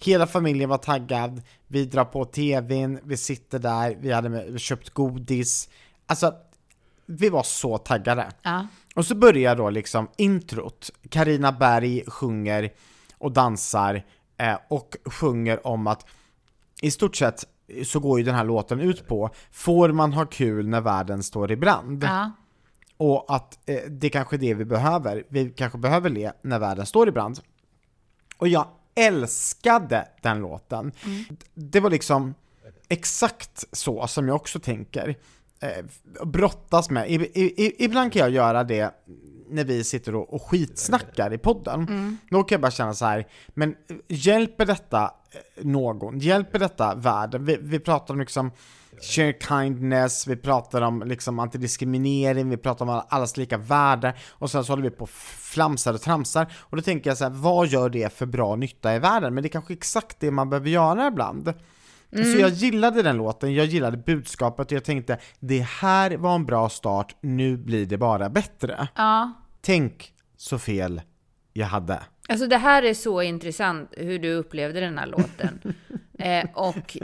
Hela 0.00 0.26
familjen 0.26 0.70
var 0.70 0.78
taggad, 0.78 1.42
vi 1.66 1.84
drar 1.84 2.04
på 2.04 2.24
tvn, 2.24 3.00
vi 3.04 3.16
sitter 3.16 3.58
där, 3.58 3.96
vi 4.00 4.12
hade 4.12 4.58
köpt 4.58 4.90
godis. 4.90 5.68
Alltså, 6.06 6.34
vi 7.06 7.28
var 7.28 7.42
så 7.42 7.78
taggade. 7.78 8.32
ja, 8.42 8.66
Och 8.94 9.06
så 9.06 9.14
börjar 9.14 9.56
då 9.56 9.70
liksom 9.70 10.08
introt. 10.16 10.90
Karina 11.08 11.52
Berg 11.52 12.04
sjunger 12.06 12.72
och 13.18 13.32
dansar 13.32 14.02
eh, 14.38 14.58
och 14.68 14.96
sjunger 15.04 15.66
om 15.66 15.86
att 15.86 16.06
i 16.82 16.90
stort 16.90 17.16
sett 17.16 17.44
så 17.84 18.00
går 18.00 18.18
ju 18.18 18.24
den 18.24 18.34
här 18.34 18.44
låten 18.44 18.80
ut 18.80 19.08
på 19.08 19.30
Får 19.50 19.92
man 19.92 20.12
ha 20.12 20.26
kul 20.26 20.68
när 20.68 20.80
världen 20.80 21.22
står 21.22 21.52
i 21.52 21.56
brand? 21.56 22.04
ja. 22.04 22.30
Och 22.96 23.34
att 23.34 23.58
eh, 23.68 23.80
det 23.88 24.06
är 24.06 24.10
kanske 24.10 24.36
är 24.36 24.38
det 24.38 24.54
vi 24.54 24.64
behöver. 24.64 25.24
Vi 25.28 25.50
kanske 25.50 25.78
behöver 25.78 26.10
le 26.10 26.32
när 26.42 26.58
världen 26.58 26.86
står 26.86 27.08
i 27.08 27.12
brand. 27.12 27.40
Och 28.38 28.48
jag 28.48 28.66
älskade 28.94 30.08
den 30.22 30.38
låten. 30.38 30.92
Det 31.54 31.80
var 31.80 31.90
liksom 31.90 32.34
exakt 32.88 33.64
så 33.72 34.06
som 34.06 34.28
jag 34.28 34.36
också 34.36 34.60
tänker. 34.60 35.16
Eh, 35.60 35.84
brottas 36.26 36.90
med. 36.90 37.10
I, 37.10 37.14
i, 37.14 37.84
ibland 37.84 38.12
kan 38.12 38.20
jag 38.20 38.30
göra 38.30 38.64
det 38.64 38.94
när 39.48 39.64
vi 39.64 39.84
sitter 39.84 40.14
och, 40.14 40.34
och 40.34 40.42
skitsnackar 40.42 41.32
i 41.32 41.38
podden. 41.38 41.86
Då 42.30 42.42
kan 42.42 42.56
jag 42.56 42.60
bara 42.60 42.70
känna 42.70 42.94
så 42.94 43.04
här, 43.04 43.26
men 43.48 43.70
eh, 43.70 43.96
hjälper 44.08 44.66
detta 44.66 45.02
eh, 45.02 45.64
någon? 45.64 46.18
Hjälper 46.18 46.58
detta 46.58 46.94
världen? 46.94 47.44
Vi, 47.44 47.58
vi 47.60 47.78
pratar 47.78 48.14
om 48.14 48.20
liksom 48.20 48.50
share 49.02 49.34
kindness, 49.48 50.26
vi 50.26 50.36
pratar 50.36 50.82
om 50.82 51.02
liksom 51.06 51.38
antidiskriminering, 51.38 52.50
vi 52.50 52.56
pratar 52.56 52.86
om 52.86 53.02
allas 53.08 53.36
lika 53.36 53.58
värde 53.58 54.14
och 54.30 54.50
sen 54.50 54.64
så 54.64 54.72
håller 54.72 54.82
vi 54.82 54.90
på 54.90 55.02
och 55.02 55.10
flamsar 55.10 55.94
och 55.94 56.00
tramsar 56.00 56.52
och 56.56 56.76
då 56.76 56.82
tänker 56.82 57.10
jag 57.10 57.18
så 57.18 57.24
här, 57.24 57.30
vad 57.30 57.66
gör 57.66 57.88
det 57.88 58.12
för 58.12 58.26
bra 58.26 58.56
nytta 58.56 58.94
i 58.94 58.98
världen? 58.98 59.34
Men 59.34 59.42
det 59.42 59.46
är 59.46 59.50
kanske 59.50 59.72
exakt 59.72 60.20
det 60.20 60.30
man 60.30 60.50
behöver 60.50 60.70
göra 60.70 61.06
ibland. 61.06 61.54
Så 62.14 62.38
jag 62.38 62.50
gillade 62.50 63.02
den 63.02 63.16
låten, 63.16 63.54
jag 63.54 63.66
gillade 63.66 63.96
budskapet 63.96 64.66
och 64.66 64.72
jag 64.72 64.84
tänkte 64.84 65.18
det 65.40 65.60
här 65.60 66.16
var 66.16 66.34
en 66.34 66.46
bra 66.46 66.68
start, 66.68 67.16
nu 67.20 67.56
blir 67.56 67.86
det 67.86 67.98
bara 67.98 68.28
bättre. 68.28 68.88
ja. 68.94 69.32
Tänk 69.60 70.12
så 70.36 70.58
fel 70.58 71.00
jag 71.52 71.66
hade. 71.66 72.02
Alltså 72.28 72.46
det 72.46 72.56
här 72.56 72.82
är 72.82 72.94
så 72.94 73.22
intressant 73.22 73.94
hur 73.96 74.18
du 74.18 74.32
upplevde 74.32 74.80
den 74.80 74.98
här 74.98 75.06
låten. 75.06 75.74
eh, 76.18 76.44
och 76.54 76.96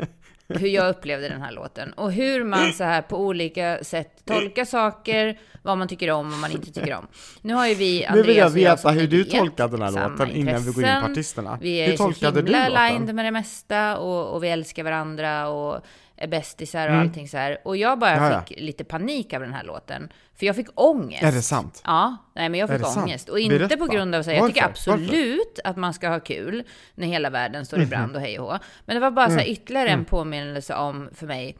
hur 0.59 0.69
jag 0.69 0.89
upplevde 0.91 1.29
den 1.29 1.43
här 1.43 1.53
låten. 1.53 1.93
Och 1.93 2.13
hur 2.13 2.45
man 2.45 2.73
så 2.73 2.85
här 2.85 3.03
på 3.03 3.17
olika 3.19 3.79
sätt 3.85 4.23
tolkar 4.25 4.65
saker, 4.65 5.39
vad 5.63 5.79
man 5.79 5.89
tycker 5.89 6.11
om 6.11 6.27
och 6.27 6.33
vad 6.33 6.41
man 6.41 6.51
inte 6.53 6.73
tycker 6.73 6.95
om. 6.95 7.07
Nu 7.43 7.55
har 7.55 7.67
ju 7.67 7.75
vi, 7.75 8.07
Nu 8.15 8.23
vill 8.23 8.37
jag 8.37 8.47
Andreas 8.47 8.55
jag, 8.57 8.71
veta 8.71 8.77
som 8.77 8.95
hur 8.99 9.07
du 9.07 9.25
tolkade 9.25 9.77
den 9.77 9.83
här 9.83 10.09
låten 10.09 10.31
innan 10.31 10.63
vi 10.63 10.73
går 10.73 10.85
in 10.85 11.03
på 11.03 11.11
artisterna. 11.11 11.59
Vi 11.61 11.77
är 11.79 11.87
Hur 11.87 11.97
så 11.97 12.05
tolkade 12.05 12.43
du 12.43 12.47
himla 12.47 12.69
låten? 12.69 12.83
aligned 12.83 13.15
med 13.15 13.25
det 13.25 13.31
mesta 13.31 13.99
och, 13.99 14.35
och 14.35 14.45
vi 14.45 14.49
älskar 14.49 14.83
varandra 14.85 15.49
och 15.49 15.85
är 16.21 16.27
bästisar 16.29 16.89
och 16.89 16.95
Mm. 16.95 17.07
allting 17.09 17.29
så 17.29 17.37
här. 17.37 17.59
Och 17.65 17.77
jag 17.77 17.99
bara 17.99 18.17
Ja, 18.17 18.33
ja. 18.33 18.43
fick 18.43 18.61
lite 18.61 18.85
panik 18.85 19.33
av 19.33 19.41
den 19.41 19.53
här 19.53 19.65
låten. 19.65 20.13
För 20.39 20.47
jag 20.47 20.57
fick 20.57 20.67
ångest. 20.75 21.23
Är 21.23 21.33
det 21.33 21.43
sant? 21.43 21.83
Ja, 21.85 22.17
nej 22.35 22.49
men 22.49 22.61
jag 22.61 22.69
fick 22.71 22.81
sant? 22.81 22.97
ångest. 22.97 23.29
Och 23.29 23.39
inte 23.39 23.59
Berätta. 23.59 23.77
på 23.77 23.87
grund 23.87 24.15
av 24.15 24.23
så 24.23 24.31
här, 24.31 24.37
jag 24.37 24.47
tycker 24.47 24.61
Varför? 24.67 24.91
Varför? 24.91 25.03
absolut 25.05 25.59
att 25.65 25.77
man 25.77 25.95
ska 25.95 26.09
ha 26.09 26.21
kul 26.21 26.63
när 26.95 27.07
hela 27.07 27.31
världen 27.31 27.67
står 27.67 27.79
i 27.79 27.83
Mhm. 27.83 27.91
brand 27.91 28.15
och 28.17 28.21
hej 28.23 28.39
och 28.39 28.53
hå. 28.53 28.59
Men 28.85 28.95
det 28.97 29.01
var 29.01 29.11
bara 29.11 29.27
så 29.27 29.33
Mm. 29.33 29.45
här 29.45 29.51
ytterligare 29.53 29.89
en 29.89 30.05
påminnelse 30.05 30.75
om 30.75 31.09
för 31.15 31.27
mig 31.27 31.57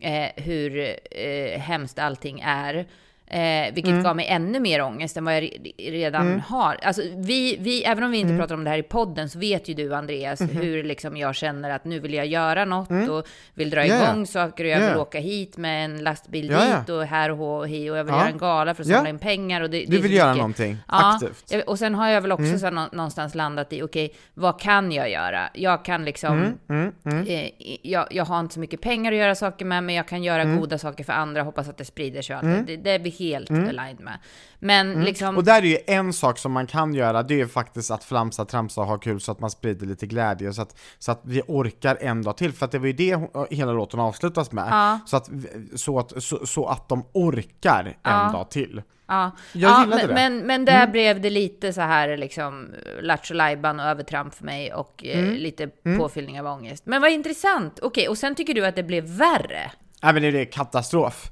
eh, 0.00 0.42
hur 0.42 0.96
eh, 1.10 1.60
hemskt 1.60 1.98
allting 1.98 2.40
är. 2.44 2.86
Eh, 3.30 3.74
vilket 3.74 3.90
Mm. 3.92 4.02
gav 4.02 4.16
mig 4.16 4.26
ännu 4.26 4.60
mer 4.60 4.82
ångest 4.82 5.16
än 5.16 5.24
vad 5.24 5.36
jag 5.36 5.42
re- 5.42 5.90
redan 5.90 6.40
har. 6.40 6.78
Alltså, 6.82 7.02
vi, 7.16 7.56
vi, 7.60 7.84
även 7.84 8.04
om 8.04 8.10
vi 8.10 8.20
Mm. 8.20 8.30
inte 8.32 8.40
pratar 8.42 8.54
om 8.54 8.64
det 8.64 8.70
här 8.70 8.78
i 8.78 8.82
podden 8.82 9.28
så 9.28 9.38
vet 9.38 9.68
ju 9.68 9.74
du 9.74 9.94
Andreas 9.94 10.40
Mhm. 10.40 10.56
hur 10.56 10.84
liksom 10.84 11.16
jag 11.16 11.34
känner 11.34 11.70
att 11.70 11.84
nu 11.84 12.00
vill 12.00 12.14
jag 12.14 12.26
göra 12.26 12.64
något 12.64 13.08
och 13.08 13.26
vill 13.54 13.70
dra 13.70 13.80
Mm. 13.84 13.96
Ja. 13.98 14.04
igång 14.12 14.26
saker 14.26 14.64
och 14.64 14.70
jag 14.70 14.76
Ja, 14.80 14.86
vill 14.86 14.94
ja. 14.96 15.00
åka 15.02 15.18
hit 15.18 15.56
med 15.56 15.84
en 15.84 16.02
lastbil 16.04 16.50
ja. 16.50 16.76
dit 16.78 16.88
och 16.88 17.04
här 17.04 17.30
och 17.30 17.58
och 17.58 17.68
hej 17.68 17.90
och 17.90 17.96
jag 17.96 18.04
vill 18.04 18.14
Ja. 18.14 18.20
göra 18.20 18.28
en 18.28 18.38
gala 18.38 18.74
för 18.74 18.82
att 18.82 18.88
samla 18.88 19.10
in 19.10 19.18
pengar. 19.18 19.60
Och 19.60 19.70
det, 19.70 19.78
det 19.80 19.86
Du 19.86 19.98
vill 19.98 20.10
så 20.10 20.16
göra 20.16 20.28
mycket. 20.28 20.38
någonting 20.38 20.76
Ja, 20.88 21.14
aktivt. 21.14 21.64
och 21.66 21.78
sen 21.78 21.94
har 21.94 22.08
jag 22.08 22.20
väl 22.20 22.32
också 22.32 22.58
så 22.58 22.66
här 22.66 22.72
nå- 22.72 22.88
någonstans 22.92 23.34
landat 23.34 23.72
i, 23.72 23.82
okej, 23.82 24.14
vad 24.34 24.60
kan 24.60 24.92
jag 24.92 25.10
göra? 25.10 25.48
Jag 25.54 25.84
kan 25.84 26.04
liksom, 26.04 26.56
Mm, 26.68 26.92
eh, 27.28 27.50
jag, 27.82 28.06
jag 28.10 28.24
har 28.24 28.40
inte 28.40 28.54
så 28.54 28.60
mycket 28.60 28.80
pengar 28.80 29.12
att 29.12 29.18
göra 29.18 29.34
saker 29.34 29.64
med, 29.64 29.84
men 29.84 29.94
jag 29.94 30.08
kan 30.08 30.22
göra 30.22 30.42
Mm. 30.42 30.60
goda 30.60 30.78
saker 30.78 31.04
för 31.04 31.12
andra, 31.12 31.42
hoppas 31.42 31.68
att 31.68 31.78
det 31.78 31.84
sprider 31.84 32.22
sig 32.22 32.36
och 32.36 32.42
allt 32.44 32.66
det. 32.66 32.76
det. 32.76 32.82
Det 32.82 32.98
är 33.20 33.24
helt 33.32 33.50
aligned 33.50 34.00
med. 34.00 34.18
Men 34.58 35.04
liksom, 35.04 35.26
Mm. 35.28 35.36
Och 35.36 35.44
där 35.44 35.62
är 35.62 35.66
ju 35.66 35.78
en 35.86 36.12
sak 36.12 36.38
som 36.38 36.52
man 36.52 36.66
kan 36.66 36.94
göra, 36.94 37.22
det 37.22 37.34
är 37.34 37.38
ju 37.38 37.48
faktiskt 37.48 37.90
att 37.90 38.04
flamsa, 38.04 38.44
tramsa 38.44 38.80
och 38.80 38.86
ha 38.86 38.98
kul 38.98 39.20
så 39.20 39.32
att 39.32 39.40
man 39.40 39.50
sprider 39.50 39.86
lite 39.86 40.06
glädje 40.06 40.52
så 40.52 40.62
att, 40.62 40.78
så 40.98 41.12
att 41.12 41.20
vi 41.22 41.42
orkar 41.48 41.98
en 42.00 42.22
dag 42.22 42.36
till. 42.36 42.52
För 42.52 42.64
att 42.64 42.72
det 42.72 42.78
var 42.78 42.86
ju 42.86 42.92
det 42.92 43.18
hela 43.50 43.72
låten 43.72 44.00
avslutas 44.00 44.52
med. 44.52 44.68
Ja. 44.70 44.98
Så, 45.06 45.16
att, 45.16 45.30
så, 45.76 45.98
att, 45.98 46.22
så, 46.22 46.46
så 46.46 46.66
att 46.66 46.88
de 46.88 47.04
orkar 47.12 47.84
en 47.84 47.94
Ja. 48.02 48.30
dag 48.32 48.50
till. 48.50 48.82
Ja, 49.06 49.30
Jag 49.52 49.70
ja 49.70 49.80
gillade 49.84 50.06
men, 50.06 50.14
det. 50.14 50.20
Mm. 50.22 50.36
Men, 50.36 50.46
men 50.46 50.64
där 50.64 50.86
blev 50.86 51.20
det 51.20 51.30
lite 51.30 51.72
så 51.72 51.80
här 51.80 52.16
liksom 52.16 52.68
lattjo 53.02 53.34
och 53.34 53.80
övertramp 53.80 54.34
för 54.34 54.44
mig 54.44 54.74
och 54.74 55.04
eh, 55.04 55.18
Mm. 55.18 55.34
lite 55.34 55.68
påfyllning 55.98 56.40
av 56.40 56.46
ångest. 56.46 56.86
Men 56.86 57.02
vad 57.02 57.10
intressant! 57.10 57.78
Okej, 57.82 58.08
och 58.08 58.18
sen 58.18 58.34
tycker 58.34 58.54
du 58.54 58.66
att 58.66 58.76
det 58.76 58.82
blev 58.82 59.04
värre? 59.04 59.70
Även 60.02 60.24
är 60.24 60.32
det 60.32 60.44
katastrof. 60.44 61.30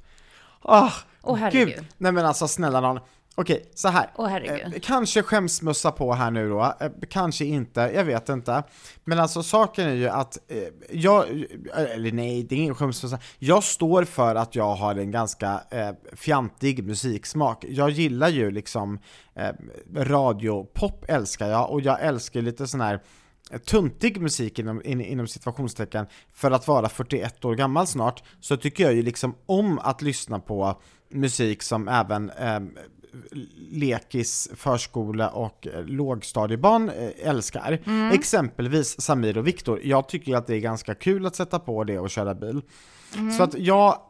Åh, 1.21 1.31
Åh, 1.33 1.37
herregud. 1.37 1.75
gud. 1.75 1.85
Nej 1.97 2.11
men 2.11 2.25
alltså 2.25 2.47
snälla 2.47 2.81
någon. 2.81 2.99
Okej, 3.35 3.65
så 3.75 3.87
här. 3.87 4.09
Herregud. 4.17 4.73
Eh, 4.73 4.79
kanske 4.81 5.23
skämsmussa 5.23 5.91
på 5.91 6.13
här 6.13 6.31
nu 6.31 6.49
då, 6.49 6.75
eh, 6.79 6.89
kanske 7.09 7.45
inte, 7.45 7.81
jag 7.95 8.03
vet 8.03 8.29
inte. 8.29 8.63
Men 9.03 9.19
alltså 9.19 9.43
saken 9.43 9.87
är 9.89 9.93
ju 9.93 10.09
att 10.09 10.37
eh, 10.47 10.57
jag, 10.91 11.29
eh, 11.29 11.91
eller 11.93 12.11
nej, 12.11 12.43
det 12.43 12.55
är 12.55 12.59
ingen 12.59 12.75
skämsmussa. 12.75 13.19
Jag 13.39 13.63
står 13.63 14.03
för 14.03 14.35
att 14.35 14.55
jag 14.55 14.75
har 14.75 14.95
en 14.95 15.11
ganska 15.11 15.61
eh, 15.71 15.89
fjantig 16.13 16.83
musiksmak. 16.83 17.65
Jag 17.69 17.89
gillar 17.89 18.29
ju 18.29 18.51
liksom 18.51 18.99
eh, 19.35 19.49
radiopop 19.95 21.05
älskar 21.07 21.47
jag 21.49 21.71
och 21.71 21.81
jag 21.81 22.01
älskar 22.01 22.41
lite 22.41 22.67
sån 22.67 22.81
här 22.81 22.99
tuntig 23.65 24.21
musik 24.21 24.59
inom, 24.59 24.81
in, 24.85 25.01
inom 25.01 25.27
situationstecken 25.27 26.05
för 26.33 26.51
att 26.51 26.67
vara 26.67 26.89
41 26.89 27.45
år 27.45 27.55
gammal 27.55 27.87
snart 27.87 28.23
så 28.39 28.57
tycker 28.57 28.83
jag 28.83 28.93
ju 28.93 29.01
liksom 29.01 29.35
om 29.45 29.79
att 29.79 30.01
lyssna 30.01 30.39
på 30.39 30.81
musik 31.09 31.63
som 31.63 31.87
även 31.87 32.29
eh, 32.29 32.59
lekis, 33.71 34.49
förskola 34.55 35.29
och 35.29 35.67
eh, 35.67 35.85
lågstadiebarn 35.85 36.89
eh, 36.89 37.29
älskar. 37.29 37.79
Exempelvis 38.13 39.01
Samir 39.01 39.37
och 39.37 39.47
Viktor. 39.47 39.81
Jag 39.83 40.09
tycker 40.09 40.35
att 40.35 40.47
det 40.47 40.55
är 40.55 40.59
ganska 40.59 40.95
kul 40.95 41.25
att 41.25 41.35
sätta 41.35 41.59
på 41.59 41.83
det 41.83 41.99
och 41.99 42.09
köra 42.09 42.35
bil. 42.35 42.61
Så 43.37 43.43
att 43.43 43.53
jag 43.57 44.01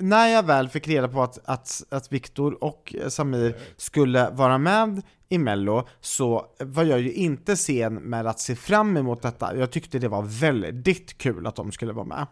när 0.00 0.28
jag 0.28 0.46
väl 0.46 0.68
fick 0.68 0.88
reda 0.88 1.08
på 1.08 1.22
att, 1.22 1.38
att, 1.44 1.82
att 1.90 2.12
Viktor 2.12 2.64
och 2.64 2.94
Samir 3.08 3.56
skulle 3.76 4.30
vara 4.30 4.58
med 4.58 5.02
i 5.28 5.38
Mello 5.38 5.86
så 6.00 6.46
var 6.58 6.84
jag 6.84 7.00
ju 7.00 7.12
inte 7.12 7.56
sen 7.56 7.94
med 7.94 8.26
att 8.26 8.40
se 8.40 8.56
fram 8.56 8.96
emot 8.96 9.22
detta. 9.22 9.56
Jag 9.56 9.70
tyckte 9.70 9.98
det 9.98 10.08
var 10.08 10.22
väldigt 10.22 11.18
kul 11.18 11.46
att 11.46 11.56
de 11.56 11.72
skulle 11.72 11.92
vara 11.92 12.06
med. 12.06 12.26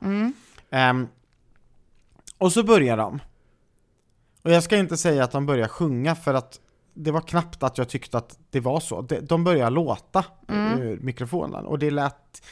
Ehm, 0.70 1.08
och 2.38 2.52
så 2.52 2.62
börjar 2.62 2.96
de. 2.96 3.20
Och 4.42 4.50
jag 4.50 4.62
ska 4.62 4.76
inte 4.76 4.96
säga 4.96 5.24
att 5.24 5.32
de 5.32 5.46
börjar 5.46 5.68
sjunga 5.68 6.14
för 6.14 6.34
att 6.34 6.60
det 6.94 7.10
var 7.10 7.20
knappt 7.20 7.62
att 7.62 7.78
jag 7.78 7.88
tyckte 7.88 8.18
att 8.18 8.38
det 8.50 8.60
var 8.60 8.80
så. 8.80 9.02
De, 9.02 9.20
de 9.20 9.44
börjar 9.44 9.70
låta 9.70 10.24
ur 10.48 10.98
mikrofonen 11.00 11.64
och 11.64 11.78
det 11.78 11.90
lät 11.90 12.42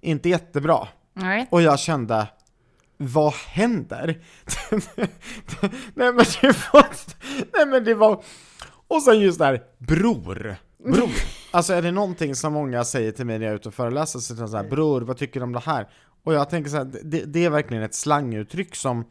inte 0.00 0.28
jättebra. 0.28 0.88
Nej. 1.12 1.46
Och 1.50 1.62
jag 1.62 1.78
kände, 1.78 2.28
vad 2.96 3.32
händer? 3.32 4.22
nej 5.94 6.12
men 6.12 6.24
det 6.40 6.56
var, 6.72 6.86
nej 7.52 7.66
men 7.66 7.84
det 7.84 7.94
var, 7.94 8.22
och 8.88 9.02
sen 9.02 9.20
just 9.20 9.38
där, 9.38 9.62
bror, 9.78 10.56
bror. 10.84 11.10
Alltså 11.50 11.72
är 11.72 11.82
det 11.82 11.90
någonting 11.90 12.34
som 12.34 12.52
många 12.52 12.84
säger 12.84 13.12
till 13.12 13.26
mig 13.26 13.38
när 13.38 13.46
jag 13.46 13.52
är 13.52 13.56
ute 13.56 13.68
och 13.68 13.74
föreläser, 13.74 14.18
så 14.18 14.42
är 14.42 14.46
så 14.46 14.56
här, 14.56 14.68
bror, 14.68 15.00
vad 15.00 15.16
tycker 15.16 15.40
du 15.40 15.44
om 15.44 15.52
det 15.52 15.60
här? 15.60 15.88
Och 16.24 16.34
jag 16.34 16.50
tänker 16.50 16.70
så 16.70 16.76
här, 16.76 16.90
det, 17.02 17.24
det 17.24 17.44
är 17.44 17.50
verkligen 17.50 17.82
ett 17.82 17.94
slanguttryck 17.94 18.76
som 18.76 19.04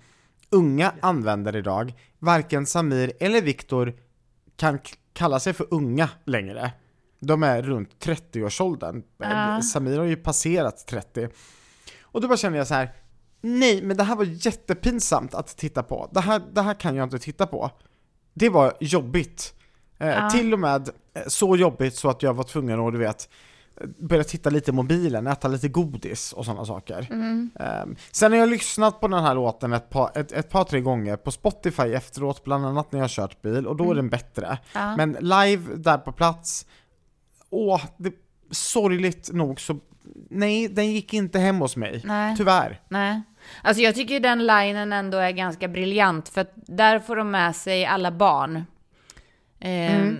unga 0.49 0.93
använder 1.01 1.55
idag. 1.55 1.93
Varken 2.19 2.65
Samir 2.65 3.11
eller 3.19 3.41
Viktor 3.41 3.93
kan 4.55 4.79
kalla 5.13 5.39
sig 5.39 5.53
för 5.53 5.67
unga 5.71 6.09
längre. 6.25 6.71
De 7.19 7.43
är 7.43 7.61
runt 7.61 8.05
30-årsåldern. 8.05 9.03
Ja. 9.17 9.61
Samir 9.61 9.97
har 9.97 10.05
ju 10.05 10.15
passerat 10.15 10.87
30. 10.87 11.29
Och 12.01 12.21
då 12.21 12.27
bara 12.27 12.37
känner 12.37 12.57
jag 12.57 12.67
så 12.67 12.73
här. 12.73 12.93
Nej 13.45 13.81
men 13.81 13.97
det 13.97 14.03
här 14.03 14.15
var 14.15 14.25
jättepinsamt 14.25 15.33
att 15.33 15.57
titta 15.57 15.83
på. 15.83 16.09
Det 16.13 16.19
här, 16.19 16.41
det 16.53 16.61
här 16.61 16.73
kan 16.73 16.95
jag 16.95 17.05
inte 17.05 17.19
titta 17.19 17.47
på. 17.47 17.71
Det 18.33 18.49
var 18.49 18.73
jobbigt. 18.79 19.53
Eh, 19.97 20.07
Ja. 20.07 20.29
Till 20.29 20.53
och 20.53 20.59
med 20.59 20.89
eh, 21.13 21.23
så 21.27 21.55
jobbigt 21.55 21.95
så 21.95 22.09
att 22.09 22.23
jag 22.23 22.33
var 22.33 22.43
tvungen 22.43 22.79
att, 22.79 22.93
du 22.93 22.99
vet, 22.99 23.29
börja 23.99 24.23
titta 24.23 24.49
lite 24.49 24.71
i 24.71 24.73
mobilen, 24.73 25.27
äta 25.27 25.47
lite 25.47 25.67
godis 25.67 26.33
och 26.33 26.45
sådana 26.45 26.65
saker. 26.65 27.07
Mm. 27.11 27.49
Ehm, 27.59 27.95
sen 28.11 28.31
har 28.31 28.39
jag 28.39 28.49
lyssnat 28.49 28.99
på 28.99 29.07
den 29.07 29.23
här 29.23 29.35
låten 29.35 29.73
ett 29.73 29.89
par, 29.89 30.11
ett, 30.15 30.31
ett 30.31 30.49
par 30.49 30.63
tre 30.63 30.81
gånger 30.81 31.15
på 31.17 31.31
Spotify 31.31 31.83
efteråt, 31.93 32.43
bland 32.43 32.65
annat 32.65 32.91
när 32.91 32.99
jag 32.99 33.09
kört 33.09 33.41
bil, 33.41 33.67
och 33.67 33.75
då 33.75 33.91
är 33.91 33.95
den 33.95 34.09
bättre. 34.09 34.45
Mm. 34.45 34.57
Ja. 34.73 34.95
Men 34.97 35.11
live 35.19 35.75
där 35.75 35.97
på 35.97 36.11
plats, 36.11 36.65
åh, 37.49 37.81
det, 37.97 38.13
sorgligt 38.51 39.29
nog 39.33 39.61
så, 39.61 39.79
nej, 40.29 40.67
den 40.67 40.91
gick 40.91 41.13
inte 41.13 41.39
hem 41.39 41.57
hos 41.59 41.75
mig. 41.77 42.01
Nej. 42.05 42.37
Tyvärr. 42.37 42.81
Nej. 42.89 43.21
Alltså 43.61 43.81
jag 43.83 43.95
tycker 43.95 44.19
den 44.19 44.45
linen 44.45 44.93
ändå 44.93 45.17
är 45.17 45.31
ganska 45.31 45.67
briljant 45.67 46.29
för 46.29 46.41
att 46.41 46.51
där 46.55 46.99
får 46.99 47.15
de 47.15 47.31
med 47.31 47.55
sig 47.55 47.85
alla 47.85 48.11
barn. 48.11 48.63
Ehm, 49.59 50.17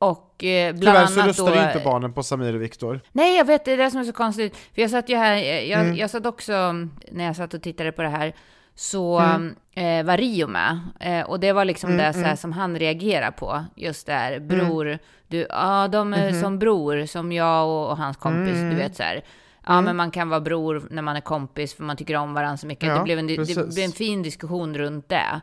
Och 0.00 0.44
eh, 0.44 0.74
bland 0.74 0.96
Mm. 0.96 1.08
Tyvärr 1.08 1.22
så 1.22 1.28
röstade 1.28 1.62
då... 1.62 1.66
inte 1.68 1.80
barnen 1.84 2.12
på 2.12 2.22
Samir 2.22 2.54
och 2.54 2.62
Viktor. 2.62 3.00
Nej, 3.12 3.36
jag 3.36 3.44
vet, 3.44 3.64
det 3.64 3.72
är 3.72 3.76
det 3.76 3.90
som 3.90 4.00
är 4.00 4.04
så 4.04 4.12
konstigt. 4.12 4.56
För 4.74 4.82
jag 4.82 4.90
satt 4.90 5.08
ju 5.08 5.16
här, 5.16 5.34
jag, 5.62 5.80
Mm. 5.80 5.96
jag 5.96 6.10
satt 6.10 6.26
också, 6.26 6.72
när 7.12 7.24
jag 7.24 7.36
satt 7.36 7.54
och 7.54 7.62
tittade 7.62 7.92
på 7.92 8.02
det 8.02 8.08
här, 8.08 8.32
så 8.74 9.18
Mm. 9.18 9.54
eh, 9.74 10.06
var 10.06 10.16
Rio 10.16 10.46
med. 10.46 10.80
Eh, 11.00 11.20
och 11.22 11.40
det 11.40 11.52
var 11.52 11.64
liksom 11.64 11.96
det 11.96 12.12
så 12.12 12.20
här, 12.20 12.36
som 12.36 12.52
han 12.52 12.78
reagerade 12.78 13.32
på. 13.32 13.64
Just 13.76 14.06
där, 14.06 14.32
Mm. 14.32 14.48
bror, 14.48 14.98
du, 15.28 15.46
ja 15.50 15.88
de 15.88 16.14
är 16.14 16.30
Mm-hmm. 16.30 16.40
som 16.42 16.58
bror, 16.58 17.06
som 17.06 17.32
jag 17.32 17.68
och, 17.68 17.90
och 17.90 17.96
hans 17.96 18.16
kompis, 18.16 18.54
Mm. 18.54 18.70
du 18.70 18.76
vet 18.76 18.96
så 18.96 19.02
här. 19.02 19.22
Ja, 19.68 19.80
men 19.80 19.96
man 19.96 20.10
kan 20.10 20.28
vara 20.28 20.40
bror 20.40 20.88
när 20.90 21.02
man 21.02 21.16
är 21.16 21.20
kompis 21.20 21.74
för 21.74 21.82
man 21.84 21.96
tycker 21.96 22.14
om 22.16 22.34
varandra 22.34 22.56
så 22.56 22.66
mycket. 22.66 22.88
Ja, 22.88 22.94
det, 22.98 23.04
blev 23.04 23.18
en, 23.18 23.26
det 23.26 23.36
blev 23.74 23.78
en 23.84 23.92
fin 23.92 24.22
diskussion 24.22 24.74
runt 24.78 25.08
det. 25.08 25.40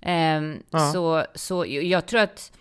Ehm, 0.00 0.62
Ja. 0.70 0.78
så, 0.92 1.24
så 1.34 1.64
jag 1.66 2.06
tror 2.06 2.20
att 2.20 2.52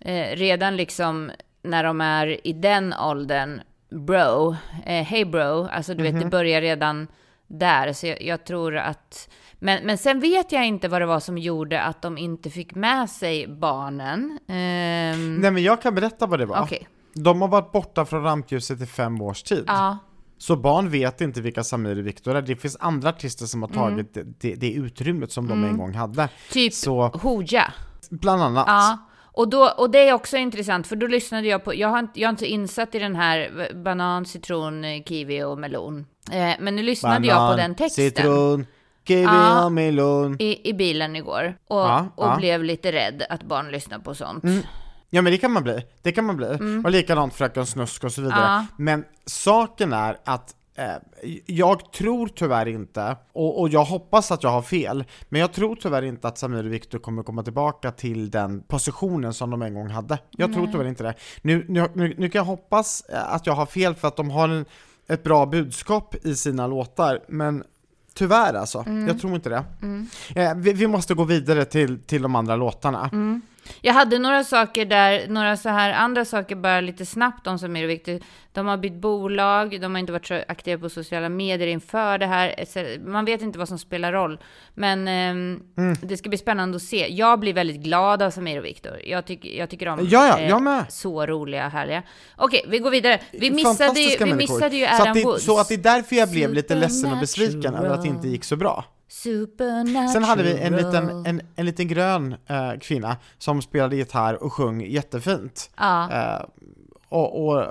eh, 0.00 0.36
redan 0.36 0.76
liksom 0.76 1.30
när 1.62 1.84
de 1.84 2.00
är 2.00 2.46
i 2.46 2.52
den 2.52 2.94
åldern, 2.94 3.60
bro, 3.90 4.56
eh, 4.86 5.04
hey 5.04 5.24
bro, 5.24 5.68
alltså 5.72 5.94
du 5.94 6.02
vet, 6.02 6.12
Mhm. 6.14 6.22
det 6.22 6.28
börjar 6.30 6.60
redan 6.60 7.06
där. 7.46 7.92
Så 7.92 8.06
jag, 8.06 8.22
jag 8.22 8.44
tror 8.44 8.76
att, 8.76 9.28
men, 9.58 9.86
men 9.86 9.98
sen 9.98 10.20
vet 10.20 10.52
jag 10.52 10.66
inte 10.66 10.88
vad 10.88 11.02
det 11.02 11.06
var 11.06 11.20
som 11.20 11.38
gjorde 11.38 11.82
att 11.82 12.02
de 12.02 12.18
inte 12.18 12.50
fick 12.50 12.74
med 12.74 13.10
sig 13.10 13.46
barnen. 13.48 14.38
Ehm, 14.48 15.36
Nej 15.36 15.50
men 15.50 15.62
jag 15.62 15.82
kan 15.82 15.94
berätta 15.94 16.26
vad 16.26 16.38
det 16.38 16.46
var. 16.46 16.62
Okej, 16.62 16.88
De 17.14 17.40
har 17.40 17.48
varit 17.48 17.72
borta 17.72 18.04
från 18.04 18.22
rampljuset 18.22 18.80
i 18.80 18.86
fem 18.86 19.20
års 19.22 19.42
tid. 19.42 19.64
ja, 19.66 19.98
Så 20.42 20.56
barn 20.56 20.90
vet 20.90 21.20
inte 21.20 21.40
vilka 21.40 21.64
Samir 21.64 21.98
och 21.98 22.06
Viktor 22.06 22.34
är. 22.36 22.42
Det 22.42 22.56
finns 22.56 22.76
andra 22.80 23.08
artister 23.08 23.46
som 23.46 23.62
har 23.62 23.68
tagit 23.68 24.14
det, 24.14 24.24
det, 24.40 24.54
det 24.54 24.72
utrymmet 24.72 25.32
som 25.32 25.48
de 25.48 25.64
en 25.64 25.78
gång 25.78 25.94
hade. 25.94 26.28
typ 26.50 26.72
Så 26.74 27.08
Hooja. 27.08 27.72
bland 28.10 28.42
annat. 28.42 28.64
Ja, 28.66 28.98
och, 29.32 29.48
då, 29.48 29.68
och 29.78 29.90
det 29.90 30.08
är 30.08 30.12
också 30.12 30.36
intressant, 30.36 30.86
för 30.86 30.96
då 30.96 31.06
lyssnade 31.06 31.48
jag 31.48 31.64
på, 31.64 31.74
jag 31.74 31.88
har 31.88 31.98
inte, 31.98 32.20
jag 32.20 32.28
är 32.28 32.30
inte 32.30 32.46
insatt 32.46 32.94
i 32.94 32.98
den 32.98 33.16
här 33.16 33.68
banan, 33.84 34.26
citron, 34.26 34.84
eh, 34.84 35.02
kiwi 35.02 35.42
och 35.44 35.58
melon. 35.58 36.06
Eh, 36.32 36.50
men 36.60 36.76
nu 36.76 36.82
lyssnade 36.82 37.26
jag 37.26 37.50
på 37.50 37.56
den 37.56 37.74
texten 37.74 38.04
citron, 38.04 38.66
kiwi 39.08 39.22
Ja. 39.22 39.64
och 39.64 39.72
melon. 39.72 40.36
i, 40.38 40.70
i 40.70 40.72
bilen 40.74 41.16
igår 41.16 41.56
och, 41.68 41.78
Ja, 41.78 42.06
och 42.16 42.26
ja. 42.26 42.36
blev 42.36 42.64
lite 42.64 42.92
rädd 42.92 43.22
att 43.30 43.42
barn 43.42 43.70
lyssnar 43.70 43.98
på 43.98 44.14
sånt. 44.14 44.44
Ja 45.10 45.22
men 45.22 45.32
det 45.32 45.38
kan 45.38 45.52
man 45.52 45.62
bli, 45.62 45.84
det 46.02 46.12
kan 46.12 46.24
man 46.24 46.36
bli. 46.36 46.58
Och 46.84 46.90
likadant 46.90 47.34
Fröken 47.34 47.66
Snusk 47.66 48.04
och 48.04 48.12
så 48.12 48.22
vidare. 48.22 48.46
Mm. 48.46 48.52
Ja. 48.52 48.66
Men 48.76 49.04
saken 49.26 49.92
är 49.92 50.18
att 50.24 50.54
eh, 50.74 51.32
jag 51.46 51.92
tror 51.92 52.28
tyvärr 52.28 52.68
inte, 52.68 53.16
och, 53.32 53.60
och 53.60 53.68
jag 53.68 53.84
hoppas 53.84 54.30
att 54.30 54.42
jag 54.42 54.50
har 54.50 54.62
fel, 54.62 55.04
men 55.28 55.40
jag 55.40 55.52
tror 55.52 55.76
tyvärr 55.76 56.02
inte 56.02 56.28
att 56.28 56.38
Samir 56.38 56.66
och 56.66 56.72
Viktor 56.72 56.98
kommer 56.98 57.22
komma 57.22 57.42
tillbaka 57.42 57.90
till 57.90 58.30
den 58.30 58.62
positionen 58.62 59.34
som 59.34 59.50
de 59.50 59.62
en 59.62 59.74
gång 59.74 59.90
hade. 59.90 60.18
Jag 60.30 60.52
tror 60.54 60.66
tyvärr 60.66 60.88
inte 60.88 61.02
det. 61.02 61.14
Nu, 61.42 61.66
nu, 61.68 61.88
nu, 61.94 62.14
nu 62.18 62.28
kan 62.28 62.38
jag 62.38 62.46
hoppas 62.46 63.04
eh, 63.08 63.34
att 63.34 63.46
jag 63.46 63.54
har 63.54 63.66
fel 63.66 63.94
för 63.94 64.08
att 64.08 64.16
de 64.16 64.30
har 64.30 64.48
en, 64.48 64.64
ett 65.08 65.22
bra 65.22 65.46
budskap 65.46 66.14
i 66.22 66.34
sina 66.34 66.66
låtar, 66.66 67.20
men 67.28 67.64
Tyvärr 68.14 68.54
alltså, 68.54 68.84
jag 69.08 69.20
tror 69.20 69.34
inte 69.34 69.48
det. 69.48 69.64
Eh, 70.34 70.54
vi, 70.56 70.72
vi 70.72 70.86
måste 70.86 71.14
gå 71.14 71.24
vidare 71.24 71.64
till, 71.64 72.02
till 72.02 72.22
de 72.22 72.34
andra 72.34 72.56
låtarna. 72.56 73.10
Jag 73.80 73.94
hade 73.94 74.18
några 74.18 74.44
saker 74.44 74.84
där, 74.84 75.28
några 75.28 75.56
så 75.56 75.68
här 75.68 75.92
andra 75.92 76.24
saker 76.24 76.56
bara 76.56 76.80
lite 76.80 77.06
snabbt 77.06 77.46
om 77.46 77.58
som 77.58 77.76
är 77.76 77.86
viktigt. 77.86 78.24
De 78.52 78.66
har 78.66 78.76
bytt 78.76 78.94
bolag, 78.94 79.80
de 79.80 79.92
har 79.94 79.98
inte 79.98 80.12
varit 80.12 80.26
så 80.26 80.42
aktiva 80.48 80.80
på 80.82 80.88
sociala 80.88 81.28
medier 81.28 81.68
inför 81.68 82.18
det 82.18 82.26
här. 82.26 82.54
Man 83.08 83.24
vet 83.24 83.42
inte 83.42 83.58
vad 83.58 83.68
som 83.68 83.78
spelar 83.78 84.12
roll. 84.12 84.38
Men 84.74 85.08
ehm, 85.08 85.60
Mm. 85.76 85.96
det 86.02 86.16
ska 86.16 86.28
bli 86.28 86.38
spännande 86.38 86.76
att 86.76 86.82
se. 86.82 87.06
Jag 87.14 87.40
blir 87.40 87.54
väldigt 87.54 87.80
glad 87.80 88.22
av 88.22 88.30
Samir 88.30 88.58
och 88.58 88.64
Viktor. 88.64 89.00
Jag, 89.04 89.26
tycker 89.26 89.48
jag 89.48 89.70
tycker 89.70 89.88
om 89.88 89.98
Ja, 90.10 90.26
ja, 90.26 90.38
eh, 90.38 90.48
jag 90.48 90.62
med. 90.62 90.84
så 90.88 91.26
roliga, 91.26 91.68
härliga. 91.68 92.02
Okej, 92.36 92.64
vi 92.68 92.78
går 92.78 92.90
vidare. 92.90 93.20
Vi 93.32 93.50
missade 93.50 94.00
ju, 94.00 94.24
vi 94.24 94.34
missade 94.34 94.76
ju 94.76 94.86
så 94.86 94.94
Adam 94.94 95.08
att 95.08 95.14
det, 95.14 95.24
Woods. 95.24 95.44
Så 95.44 95.58
att 95.60 95.68
det 95.68 95.74
är 95.74 95.78
därför 95.78 96.16
jag 96.16 96.30
blev 96.30 96.54
lite 96.54 96.74
ledsen 96.74 97.12
och 97.12 97.18
besviken 97.18 97.74
över 97.74 97.90
att 97.90 98.02
det 98.02 98.08
inte 98.08 98.28
gick 98.28 98.44
så 98.44 98.56
bra. 98.56 98.84
Supernatural. 99.10 100.08
Sen 100.08 100.24
hade 100.24 100.42
vi 100.42 100.58
en 100.58 100.76
liten, 100.76 101.26
en, 101.26 101.40
en 101.56 101.66
liten 101.66 101.88
grön 101.88 102.34
eh, 102.46 102.72
kvinna 102.80 103.16
som 103.38 103.62
spelade 103.62 103.96
gitarr 103.96 104.42
och 104.42 104.52
sjöng 104.52 104.80
jättefint. 104.80 105.70
Ja. 105.76 106.12
Eh, 106.12 106.44
och, 107.08 107.46
och, 107.46 107.66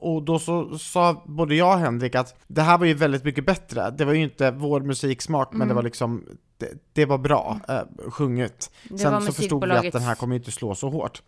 och 0.00 0.22
då 0.22 0.38
så 0.38 0.78
sa 0.78 1.22
både 1.26 1.54
jag 1.54 1.74
och 1.74 1.80
Henrik 1.80 2.14
att 2.14 2.34
det 2.46 2.62
här 2.62 2.78
var 2.78 2.86
ju 2.86 2.94
väldigt 2.94 3.24
mycket 3.24 3.46
bättre. 3.46 3.90
Det 3.90 4.04
var 4.04 4.12
ju 4.12 4.22
inte 4.22 4.50
vår 4.50 4.80
musiksmak, 4.80 5.52
men 5.52 5.68
det 5.68 5.74
var 5.74 5.82
liksom 5.82 6.24
det, 6.58 6.68
det 6.92 7.04
var 7.04 7.18
bra 7.18 7.60
eh, 7.68 8.10
sjunget. 8.10 8.70
Det 8.88 8.98
Sen 8.98 9.22
så 9.22 9.32
förstod 9.32 9.64
vi 9.64 9.72
att 9.72 9.92
den 9.92 10.02
här 10.02 10.14
kommer 10.14 10.36
inte 10.36 10.50
slå 10.50 10.74
så 10.74 10.88
hårt. 10.88 11.22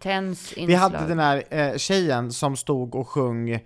Vi 0.57 0.75
hade 0.75 0.99
den 1.09 1.19
här 1.19 1.43
eh, 1.51 1.77
tjejen 1.77 2.33
som 2.33 2.57
stod 2.57 2.95
och 2.95 3.09
sjöng 3.09 3.61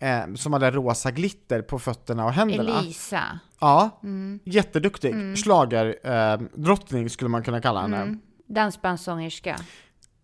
eh, 0.00 0.34
som 0.34 0.52
hade 0.52 0.70
rosa 0.70 1.10
glitter 1.10 1.62
på 1.62 1.78
fötterna 1.78 2.24
och 2.24 2.32
händerna. 2.32 2.78
Elisa. 2.80 3.38
Ja, 3.60 4.00
Mm. 4.02 4.40
jätteduktig. 4.44 5.14
Schlager, 5.44 5.98
eh, 6.04 6.40
drottning 6.54 7.10
skulle 7.10 7.28
man 7.28 7.42
kunna 7.42 7.60
kalla 7.60 7.80
henne. 7.80 7.96
Mm. 7.96 8.20
Dansbandssångerska. 8.46 9.56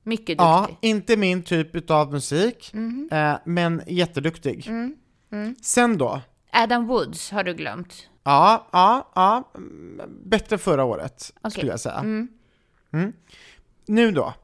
Mycket 0.02 0.38
Ja, 0.38 0.66
duktig. 0.70 0.88
inte 0.88 1.16
min 1.16 1.42
typ 1.42 1.90
av 1.90 2.12
musik, 2.12 2.70
Mhm. 2.72 3.08
eh, 3.12 3.36
men 3.44 3.82
jätteduktig. 3.86 4.66
Mm. 4.68 5.54
Sen 5.62 5.98
då? 5.98 6.20
Adam 6.52 6.86
Woods 6.86 7.30
har 7.30 7.44
du 7.44 7.54
glömt. 7.54 8.08
Ja, 8.24 8.68
ja, 8.72 9.10
ja. 9.14 9.50
mm, 9.54 10.00
Bättre 10.24 10.58
förra 10.58 10.84
året, 10.84 11.32
Okej. 11.40 11.50
skulle 11.50 11.70
jag 11.70 11.80
säga. 11.80 11.94
Mm. 11.98 12.28
Mm. 12.92 13.12
Nu 13.86 14.10
då 14.10 14.34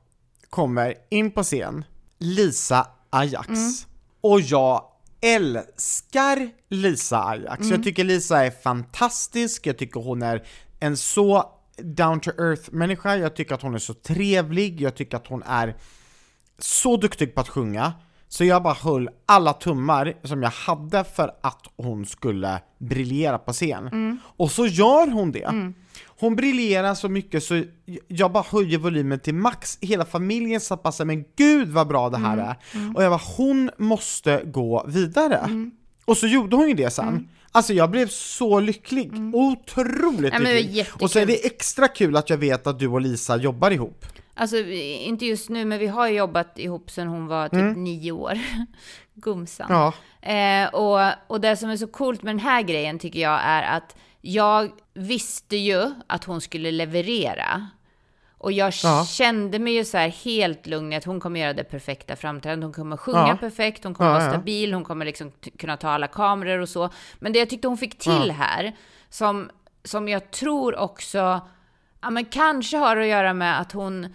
kommer 0.51 0.95
in 1.11 1.31
på 1.31 1.42
scen 1.42 1.85
Lisa 2.18 2.87
Ajax. 3.11 3.49
Mm. 3.49 3.73
Och 4.21 4.40
jag 4.40 4.85
älskar 5.22 6.50
Lisa 6.68 7.24
Ajax. 7.24 7.61
Mm. 7.61 7.72
Jag 7.72 7.82
tycker 7.82 8.04
Lisa 8.04 8.44
är 8.44 8.50
fantastisk, 8.50 9.66
jag 9.66 9.78
tycker 9.78 10.00
hon 10.00 10.22
är 10.22 10.42
en 10.80 10.96
så 10.96 11.50
down 11.76 12.20
to 12.20 12.30
earth 12.30 12.72
människa, 12.72 13.16
jag 13.16 13.37
tycker 13.37 13.54
att 13.54 13.62
hon 13.62 13.74
är 13.74 13.78
så 13.78 13.94
trevlig, 13.94 14.80
jag 14.80 14.94
tycker 14.94 15.16
att 15.16 15.26
hon 15.26 15.42
är 15.42 15.76
så 16.58 16.96
duktig 16.96 17.35
på 17.35 17.40
att 17.40 17.48
sjunga. 17.48 17.92
Så 18.28 18.44
jag 18.44 18.62
bara 18.62 18.74
höll 18.74 19.11
alla 19.26 19.52
tummar 19.52 20.14
som 20.22 20.42
jag 20.42 20.50
hade 20.50 21.04
för 21.04 21.30
att 21.42 21.66
hon 21.76 22.06
skulle 22.06 22.61
briljera 22.78 23.38
på 23.38 23.52
scen. 23.52 24.20
Och 24.22 24.50
så 24.50 24.66
gör 24.66 25.11
hon 25.11 25.32
det. 25.32 25.72
Hon 26.22 26.37
briljerar 26.37 26.94
så 26.94 27.08
mycket 27.08 27.44
så 27.44 27.62
jag 28.08 28.32
bara 28.32 28.44
höjer 28.50 28.78
volymen 28.78 29.20
till 29.20 29.35
max, 29.35 29.78
hela 29.80 30.04
familjen 30.04 30.61
satt 30.61 30.82
bara 30.82 31.04
men 31.04 31.24
gud 31.37 31.68
vad 31.68 31.88
bra 31.88 32.11
det 32.11 32.18
här 32.18 32.38
är. 32.38 32.56
Och 32.94 33.02
jag 33.02 33.11
bara, 33.11 33.20
hon 33.37 33.70
måste 33.76 34.42
gå 34.44 34.85
vidare. 34.88 35.70
Och 36.04 36.16
så 36.16 36.26
gjorde 36.26 36.56
hon 36.56 36.68
ju 36.68 36.74
det 36.74 36.90
sen. 36.90 37.28
Alltså 37.52 37.72
jag 37.72 37.90
blev 37.90 38.08
så 38.08 38.61
lycklig, 38.61 39.12
otroligt 39.35 40.32
Ja, 40.32 40.38
lycklig. 40.38 40.87
Och 41.00 41.11
så 41.11 41.18
är 41.18 41.26
det 41.26 41.46
extra 41.46 41.88
kul 41.88 42.16
att 42.16 42.30
jag 42.30 42.37
vet 42.37 42.66
att 42.66 42.78
du 42.78 42.88
och 42.88 43.00
Lisa 43.00 43.37
jobbar 43.37 43.70
ihop. 43.70 44.04
Alltså, 44.35 44.56
inte 44.56 45.26
just 45.26 45.48
nu, 45.48 45.64
men 45.64 45.78
vi 45.78 45.87
har 45.87 46.08
jobbat 46.08 46.58
ihop 46.58 46.90
sedan 46.90 47.08
hon 47.08 47.26
var 47.26 47.48
typ 47.48 47.76
nio 47.76 48.12
år. 48.12 48.38
Gumsan. 49.14 49.66
Ja. 49.70 49.92
Eh, 50.32 50.68
och, 50.74 51.12
och 51.26 51.40
det 51.40 51.56
som 51.56 51.70
är 51.70 51.76
så 51.76 51.87
coolt 51.87 52.22
med 52.22 52.35
den 52.35 52.44
här 52.44 52.62
grejen 52.62 52.98
tycker 52.98 53.20
jag 53.20 53.40
är 53.44 53.76
att 53.76 53.96
jag 54.24 54.70
visste 54.94 55.56
ju 55.56 55.90
att 56.06 56.24
hon 56.24 56.40
skulle 56.40 56.70
leverera. 56.70 57.66
Och 58.38 58.52
jag 58.52 58.72
Ja. 58.85 59.04
kände 59.08 59.58
mig 59.58 59.72
ju 59.74 59.85
så 59.85 59.96
här 59.98 60.08
helt 60.08 60.66
lugn 60.66 60.92
i 60.92 60.96
att 60.96 61.04
hon 61.04 61.20
kommer 61.20 61.40
göra 61.40 61.52
det 61.52 61.64
perfekta 61.64 62.16
framträdandet. 62.16 62.66
Hon 62.66 62.72
kommer 62.72 62.96
sjunga 62.96 63.28
Ja. 63.28 63.37
perfekt, 63.37 63.85
hon 63.85 63.94
kommer 63.94 64.11
Ja, 64.11 64.18
vara 64.18 64.28
stabil, 64.30 64.74
hon 64.74 64.85
kommer 64.85 65.04
liksom 65.04 65.32
kunna 65.58 65.76
ta 65.76 65.88
alla 65.90 66.06
kameror 66.06 66.58
och 66.58 66.68
så. 66.68 66.90
Men 67.18 67.32
det 67.32 67.38
jag 67.38 67.50
tyckte 67.50 67.68
hon 67.68 67.78
fick 67.78 67.98
till 67.98 68.30
här, 68.30 68.76
som, 69.08 69.50
som 69.85 70.08
jag 70.08 70.30
tror 70.30 70.76
också, 70.76 71.40
ja 72.00 72.11
men 72.11 72.24
kanske 72.24 72.76
har 72.76 72.96
att 72.96 73.06
göra 73.06 73.35
med 73.35 73.61
att 73.61 73.72
hon 73.72 74.14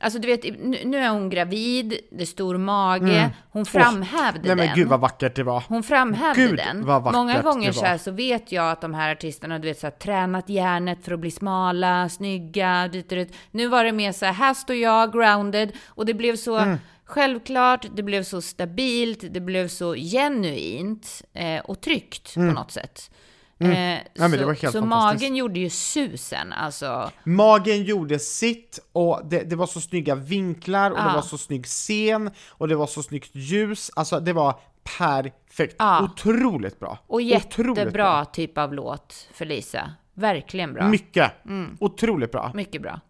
Alltså 0.00 0.18
du 0.18 0.28
vet, 0.28 0.44
nu 0.84 0.96
är 0.98 1.08
hon 1.10 1.30
gravid, 1.30 1.98
det 2.10 2.22
är 2.22 2.26
stor 2.26 2.58
mage, 2.58 3.30
hon 3.50 3.66
framhävde 3.66 4.38
Mm. 4.38 4.42
Nej 4.46 4.56
men 4.56 4.66
den. 4.66 4.74
gud 4.76 4.88
vad 4.88 5.00
vackert 5.00 5.34
det 5.36 5.42
var. 5.42 5.64
Hon 5.68 5.82
framhävde 5.82 6.42
Gud, 6.42 6.56
den. 6.56 6.86
Många 7.12 7.42
gånger 7.42 7.72
så, 7.72 7.84
här, 7.84 7.98
så 7.98 8.10
vet 8.10 8.52
jag 8.52 8.70
att 8.70 8.80
de 8.80 8.94
här 8.94 9.12
artisterna 9.12 9.58
du 9.58 9.68
vet, 9.68 9.78
så 9.78 9.86
här, 9.86 9.90
tränat 9.92 10.48
hjärnet 10.48 11.04
för 11.04 11.12
att 11.12 11.20
bli 11.20 11.30
smala, 11.30 12.08
snygga, 12.08 12.88
dit 12.92 13.08
dit. 13.08 13.34
Nu 13.50 13.66
var 13.68 13.84
det 13.84 13.92
mer 13.92 14.12
så 14.12 14.24
här, 14.26 14.32
här 14.32 14.54
står 14.54 14.76
jag 14.76 15.12
grounded 15.12 15.72
och 15.86 16.06
det 16.06 16.14
blev 16.14 16.36
så 16.36 16.56
Mm. 16.58 16.78
självklart, 17.04 17.86
det 17.94 18.02
blev 18.02 18.22
så 18.22 18.42
stabilt, 18.42 19.24
det 19.30 19.40
blev 19.40 19.68
så 19.68 19.94
genuint 19.94 21.22
eh, 21.32 21.60
och 21.60 21.80
tryggt 21.80 22.34
på 22.34 22.40
något 22.40 22.70
sätt. 22.72 23.10
Eh, 23.58 23.66
Mm. 23.68 23.98
Ja, 24.14 24.28
men 24.28 24.38
så 24.38 24.52
det 24.66 24.72
så 24.72 24.80
magen 24.84 25.36
gjorde 25.36 25.60
ju 25.60 25.70
susen, 25.70 26.52
alltså. 26.52 27.10
Magen 27.24 27.82
gjorde 27.84 28.18
sitt 28.18 28.78
och 28.92 29.20
det, 29.24 29.42
det 29.42 29.56
var 29.56 29.66
så 29.66 29.80
snygga 29.80 30.14
vinklar 30.14 30.90
och 30.90 30.96
det 30.96 31.02
Ja. 31.02 31.14
var 31.14 31.22
så 31.22 31.38
snygg 31.38 31.66
scen 31.66 32.30
och 32.48 32.68
det 32.68 32.76
var 32.76 32.86
så 32.86 33.02
snyggt 33.02 33.30
ljus. 33.34 33.90
Alltså 33.96 34.20
det 34.20 34.32
var 34.32 34.60
perfekt. 34.98 35.76
Ja. 35.78 36.02
Otroligt 36.04 36.80
bra. 36.80 36.98
Och 37.06 37.14
Otroligt 37.20 37.30
jättebra 37.78 38.24
typ 38.24 38.58
av 38.58 38.74
låt 38.74 39.28
för 39.34 39.44
Lisa. 39.44 39.90
Verkligen 40.14 40.72
bra. 40.72 40.88
Mycket. 40.88 41.44
Mm. 41.46 41.76
Otroligt 41.80 42.32
bra. 42.32 42.50
Mycket 42.54 42.82
bra. 42.82 43.00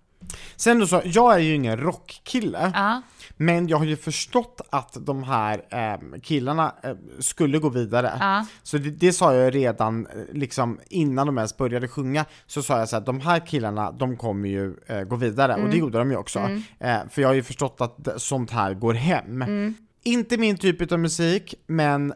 Sen 0.56 0.78
då 0.78 0.86
så, 0.86 1.02
jag 1.04 1.34
är 1.34 1.38
ju 1.38 1.54
ingen 1.54 1.76
rockkille. 1.76 2.72
Ja. 2.74 3.02
Men 3.38 3.68
jag 3.68 3.76
har 3.78 3.84
ju 3.84 3.96
förstått 3.96 4.60
att 4.70 4.96
de 5.06 5.22
här 5.22 5.62
eh, 5.70 6.20
killarna 6.22 6.74
eh, 6.82 6.94
skulle 7.18 7.58
gå 7.58 7.68
vidare. 7.68 8.12
Ja. 8.20 8.46
Så 8.62 8.78
det, 8.78 8.90
det 8.90 9.12
sa 9.12 9.34
jag 9.34 9.54
redan 9.54 10.06
eh, 10.06 10.12
liksom 10.32 10.80
innan 10.88 11.26
de 11.26 11.38
ens 11.38 11.56
började 11.56 11.88
sjunga, 11.88 12.24
så 12.46 12.62
sa 12.62 12.78
jag 12.78 12.88
så 12.88 12.96
att 12.96 13.06
de 13.06 13.20
här 13.20 13.46
killarna, 13.46 13.92
de 13.92 14.16
kommer 14.16 14.48
ju 14.48 14.74
eh, 14.86 15.00
gå 15.02 15.16
vidare, 15.16 15.52
och 15.52 15.58
Mm. 15.58 15.70
det 15.70 15.76
gjorde 15.76 15.98
de 15.98 16.10
ju 16.10 16.16
också. 16.16 16.38
Eh, 16.80 16.96
för 17.10 17.22
jag 17.22 17.28
har 17.28 17.34
ju 17.34 17.42
förstått 17.42 17.80
att 17.80 18.08
sånt 18.22 18.50
här 18.50 18.74
går 18.74 18.94
hem. 18.94 19.42
Mm. 19.42 19.74
Inte 20.04 20.36
min 20.38 20.56
typ 20.56 20.92
av 20.92 20.98
musik, 20.98 21.54
men 21.66 22.12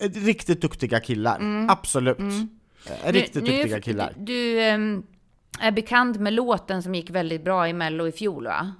eh, 0.00 0.10
riktigt 0.10 0.60
duktiga 0.60 1.00
killar. 1.00 1.66
Absolut. 1.68 2.18
Eh, 2.18 3.12
riktigt 3.12 3.36
Mm. 3.36 3.44
Nu- 3.44 3.50
nu- 3.50 3.58
duktiga 3.62 3.80
killar. 3.80 4.12
Du, 4.16 4.24
du 4.24 4.60
ehm, 4.62 5.02
är 5.60 5.70
bekant 5.72 6.20
med 6.20 6.32
låten 6.32 6.82
som 6.82 6.94
gick 6.94 7.10
väldigt 7.10 7.44
bra 7.44 7.68
i 7.68 7.72
Mello 7.72 8.06
i 8.08 8.12
fjol 8.12 8.44
va? 8.44 8.72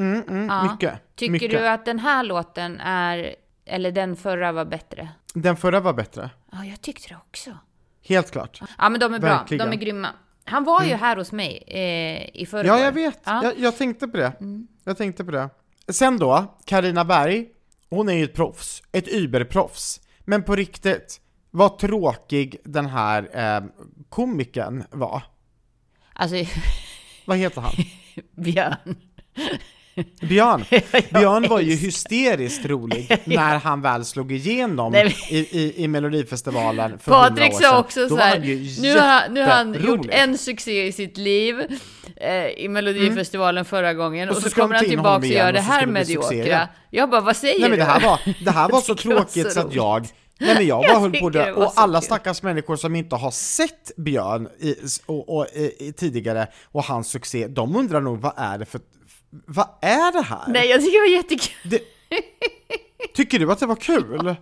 Mm, 0.00 0.22
mm, 0.28 0.48
Ja. 0.48 0.72
Mycket. 0.72 1.16
Tycker 1.16 1.32
mycket. 1.32 1.50
du 1.50 1.68
att 1.68 1.84
den 1.84 1.98
här 1.98 2.22
låten 2.22 2.80
är, 2.80 3.34
eller 3.64 3.92
den 3.92 4.16
förra 4.16 4.52
var 4.52 4.64
bättre? 4.64 5.08
Den 5.34 5.56
förra 5.56 5.80
var 5.80 5.92
bättre. 5.92 6.30
Ja, 6.52 6.64
jag 6.64 6.80
tyckte 6.80 7.08
det 7.08 7.16
också. 7.28 7.58
Helt 8.02 8.30
klart. 8.30 8.60
Ja, 8.78 8.88
men 8.88 9.00
de 9.00 9.14
är 9.14 9.18
bra. 9.18 9.28
Verkligen. 9.38 9.70
De 9.70 9.76
är 9.76 9.80
grymma. 9.80 10.08
Han 10.44 10.64
var 10.64 10.84
ju 10.84 10.94
här 10.94 11.16
hos 11.16 11.32
mig 11.32 11.64
eh, 11.66 12.40
i 12.42 12.46
förra 12.50 12.66
Ja, 12.66 12.80
jag 12.80 12.92
vet. 12.92 13.20
Ja. 13.24 13.30
Mm. 13.32 13.44
Jag, 13.44 13.58
jag 13.58 13.76
tänkte 13.76 14.08
på 14.08 14.16
det. 14.16 14.32
Jag 14.84 14.96
tänkte 14.96 15.24
på 15.24 15.30
det. 15.30 15.50
Sen 15.88 16.18
då, 16.18 16.58
Karina 16.64 17.04
Berg, 17.04 17.46
hon 17.90 18.08
är 18.08 18.12
ju 18.12 18.24
ett 18.24 18.34
proffs. 18.34 18.82
Ett 18.92 19.08
überproffs. 19.08 20.00
Men 20.20 20.42
på 20.42 20.56
riktigt, 20.56 21.20
vad 21.50 21.78
tråkig 21.78 22.56
den 22.64 22.86
här 22.86 23.28
eh, 23.32 23.64
komikern 24.08 24.84
var. 24.90 25.22
Alltså, 26.12 26.36
Vad 27.24 27.36
heter 27.36 27.60
han? 27.60 27.72
Björn. 28.36 28.96
Björn. 30.20 30.64
Björn 31.10 31.48
var 31.48 31.60
ju 31.60 31.74
hysteriskt 31.74 32.64
rolig 32.64 33.18
när 33.24 33.58
han 33.58 33.82
väl 33.82 34.04
slog 34.04 34.32
igenom 34.32 34.94
i, 34.94 35.08
i, 35.30 35.74
i 35.76 35.88
Melodifestivalen 35.88 36.98
för 36.98 37.12
100 37.12 37.28
Patrik 37.28 37.54
sa 37.54 37.78
också 37.78 38.08
så 38.08 38.16
här, 38.16 38.38
nu 38.82 38.98
har, 38.98 39.28
nu 39.28 39.40
har 39.40 39.48
han 39.48 39.84
gjort 39.84 40.06
en 40.10 40.38
succé 40.38 40.86
i 40.86 40.92
sitt 40.92 41.16
liv 41.16 41.60
eh, 42.16 42.46
i 42.46 42.68
Melodifestivalen 42.68 43.64
förra 43.64 43.94
gången 43.94 44.28
och, 44.28 44.36
Och 44.36 44.42
så, 44.42 44.50
så 44.50 44.60
kommer 44.60 44.74
han 44.74 44.84
tillbaka 44.84 45.16
och 45.16 45.26
gör 45.26 45.52
det 45.52 45.60
här 45.60 45.86
mediokra. 45.86 46.68
Jag 46.90 47.10
bara, 47.10 47.20
vad 47.20 47.36
säger 47.36 47.60
Nej 47.60 47.70
men 47.70 47.78
det 47.78 47.84
här 47.84 48.00
var, 48.00 48.20
det 48.44 48.50
här 48.50 48.68
var 48.68 48.80
så 48.80 48.94
tråkigt 48.94 49.52
så 49.52 49.60
att 49.60 49.74
jag 49.74 50.08
Nej 50.40 50.54
men 50.54 50.66
jag 50.66 50.80
bara 50.80 50.92
Jag 50.92 51.00
höll 51.00 51.20
på 51.20 51.30
det, 51.30 51.52
och 51.52 51.72
alla 51.76 52.00
stackars 52.00 52.42
människor 52.42 52.76
som 52.76 52.96
inte 52.96 53.16
har 53.16 53.30
sett 53.30 53.96
Björn 53.96 54.48
i, 54.60 54.74
och, 55.06 55.36
och, 55.36 55.46
i, 55.46 55.92
tidigare 55.96 56.46
och 56.64 56.84
hans 56.84 57.08
succé, 57.08 57.46
de 57.46 57.76
undrar 57.76 58.00
nog 58.00 58.20
vad 58.20 58.32
är 58.36 58.58
det 58.58 58.64
för, 58.64 58.80
vad 59.30 59.68
är 59.80 60.12
det 60.12 60.22
här? 60.22 60.44
Nej, 60.48 60.68
jag 60.68 60.80
tycker 60.80 60.92
det 60.92 61.10
var 61.10 61.16
jättekul. 61.16 61.70
Det, 61.70 61.80
tycker 63.14 63.38
du 63.38 63.52
att 63.52 63.60
det 63.60 63.66
var 63.66 63.76
kul? 63.76 64.36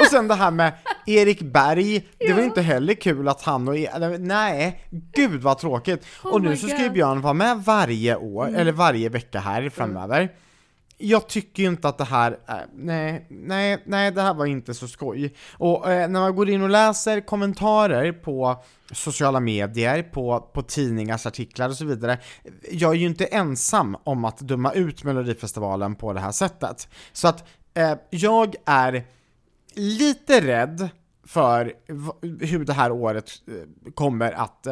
Och 0.00 0.06
sen 0.10 0.28
det 0.28 0.34
här 0.34 0.50
med 0.50 0.72
Erik 1.06 1.40
Berg, 1.40 2.08
det 2.18 2.32
var 2.32 2.42
inte 2.42 2.62
heller 2.62 2.94
kul 2.94 3.28
att 3.28 3.42
han 3.42 3.68
och 3.68 3.76
e 3.76 4.18
nej, 4.18 4.84
gud 4.90 5.42
vad 5.42 5.58
tråkigt. 5.58 6.06
Oh 6.24 6.32
och 6.32 6.42
nu 6.42 6.56
så 6.56 6.68
ska 6.68 6.82
ju 6.82 6.90
Björn 6.90 7.20
vara 7.20 7.32
med 7.32 7.64
varje 7.64 8.16
år, 8.16 8.48
Mm. 8.48 8.60
eller 8.60 8.72
varje 8.72 9.08
vecka 9.08 9.40
här 9.40 9.68
framöver. 9.70 10.28
Jag 10.98 11.28
tycker 11.28 11.62
ju 11.62 11.68
inte 11.68 11.88
att 11.88 11.98
det 11.98 12.04
här, 12.04 12.38
är, 12.46 12.66
nej, 12.74 13.26
nej, 13.28 13.82
nej, 13.86 14.12
det 14.12 14.22
här 14.22 14.34
var 14.34 14.46
inte 14.46 14.74
så 14.74 14.88
skoj. 14.88 15.34
Och 15.52 15.92
äh, 15.92 16.08
när 16.08 16.20
man 16.20 16.36
går 16.36 16.50
in 16.50 16.62
och 16.62 16.70
läser 16.70 17.20
kommentarer 17.20 18.12
på 18.12 18.62
sociala 18.92 19.40
medier, 19.40 20.02
på, 20.02 20.40
på 20.52 20.62
tidningars 20.62 21.26
artiklar 21.26 21.68
och 21.68 21.76
så 21.76 21.84
vidare, 21.84 22.18
jag 22.70 22.90
är 22.90 22.96
ju 22.98 23.06
inte 23.06 23.24
ensam 23.24 23.96
om 24.04 24.24
att 24.24 24.38
döma 24.38 24.72
ut 24.72 25.04
Melodifestivalen 25.04 25.94
på 25.94 26.12
det 26.12 26.20
här 26.20 26.32
sättet. 26.32 26.88
Så 27.12 27.28
att 27.28 27.48
äh, 27.74 27.94
jag 28.10 28.54
är 28.66 29.04
lite 29.74 30.40
rädd 30.40 30.88
för 31.26 31.72
hur 32.44 32.64
det 32.64 32.72
här 32.72 32.90
året 32.92 33.30
eh, 33.46 33.92
kommer 33.94 34.32
att 34.32 34.66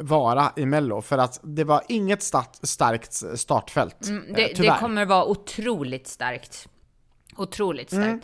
vara 0.00 0.52
i 0.56 0.66
Mello, 0.66 1.02
för 1.02 1.18
att 1.18 1.40
det 1.42 1.64
var 1.64 1.82
inget 1.88 2.22
start, 2.22 2.56
starkt 2.62 3.22
startfält, 3.38 4.06
Mm, 4.08 4.24
eh, 4.28 4.34
det, 4.34 4.62
det 4.62 4.76
kommer 4.80 5.04
vara 5.04 5.24
otroligt 5.24 6.06
starkt. 6.08 6.68
Otroligt 7.36 7.88
starkt. 7.88 8.04
Mm. 8.06 8.20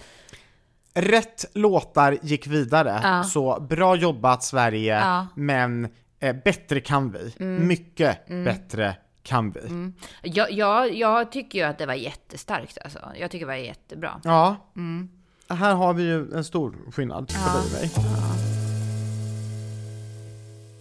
Rätt 0.95 1.45
låtar 1.55 2.19
gick 2.23 2.47
vidare, 2.47 3.01
Ja. 3.03 3.23
så 3.25 3.61
bra 3.61 3.97
jobbat 3.97 4.45
Sverige, 4.45 4.95
Ja. 5.01 5.27
Mm. 5.37 5.47
men 5.47 5.89
eh, 6.21 6.37
bättre 6.45 6.81
kan 6.81 7.13
vi. 7.13 7.45
Mycket 7.45 8.27
bättre 8.27 8.97
kan 9.23 9.51
vi. 9.51 9.93
Jag, 10.23 10.53
jag, 10.53 10.95
jag 10.95 11.33
tycker 11.33 11.59
ju 11.59 11.65
att 11.65 11.79
det 11.79 11.87
var 11.87 11.95
jättestarkt 11.95 12.79
alltså. 12.85 12.99
Jag 13.21 13.31
tycker 13.31 13.47
det 13.47 13.53
var 13.53 13.59
jättebra. 13.59 14.21
Ja, 14.25 14.57
Mm. 14.77 15.09
här 15.49 15.75
har 15.75 15.95
vi 15.95 16.03
ju 16.03 16.33
en 16.35 16.45
stor 16.45 16.77
skillnad 16.93 17.29
på 17.29 17.35
dig 17.59 17.67
och 17.67 17.73
mig. 17.73 18.54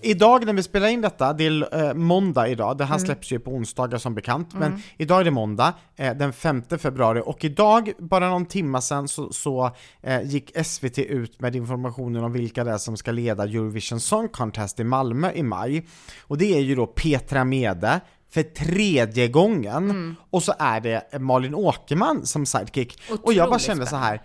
Idag 0.03 0.45
när 0.45 0.53
vi 0.53 0.63
spelar 0.63 0.87
in 0.87 1.01
detta, 1.01 1.33
det 1.33 1.45
är 1.45 1.83
eh, 1.87 1.93
måndag 1.93 2.47
idag, 2.47 2.77
det 2.77 2.85
här 2.85 2.95
Mm. 2.95 3.05
släpps 3.05 3.31
ju 3.31 3.39
på 3.39 3.51
onsdagar 3.51 3.97
som 3.97 4.15
bekant, 4.15 4.53
men 4.53 4.81
idag 4.97 5.19
är 5.19 5.23
det 5.23 5.31
måndag, 5.31 5.73
eh, 5.95 6.13
den 6.15 6.33
5 6.33 6.63
februari, 6.79 7.21
och 7.25 7.45
idag, 7.45 7.91
bara 7.99 8.29
någon 8.29 8.45
timma 8.45 8.81
sedan, 8.81 9.07
så, 9.07 9.31
så 9.33 9.71
eh, 10.01 10.21
gick 10.21 10.51
SVT 10.65 10.97
ut 10.99 11.41
med 11.41 11.55
informationen 11.55 12.23
om 12.23 12.31
vilka 12.33 12.63
det 12.63 12.71
är 12.71 12.77
som 12.77 12.97
ska 12.97 13.11
leda 13.11 13.43
Eurovision 13.43 13.99
Song 13.99 14.27
Contest 14.29 14.79
i 14.79 14.83
Malmö 14.83 15.31
i 15.31 15.43
maj. 15.43 15.85
Och 16.21 16.37
det 16.37 16.55
är 16.55 16.59
ju 16.61 16.75
då 16.75 16.85
Petra 16.87 17.43
Mede, 17.43 17.99
för 18.29 18.43
tredje 18.43 19.27
gången, 19.27 19.89
Mm. 19.89 20.15
och 20.29 20.43
så 20.43 20.53
är 20.59 20.79
det 20.79 21.19
Malin 21.19 21.55
Åkerman 21.55 22.25
som 22.25 22.45
sidekick. 22.45 23.01
och 23.23 23.33
jag 23.33 23.37
bara 23.37 23.47
Otroligt 23.47 23.61
kände 23.61 23.85
så 23.85 23.95
här, 23.95 24.21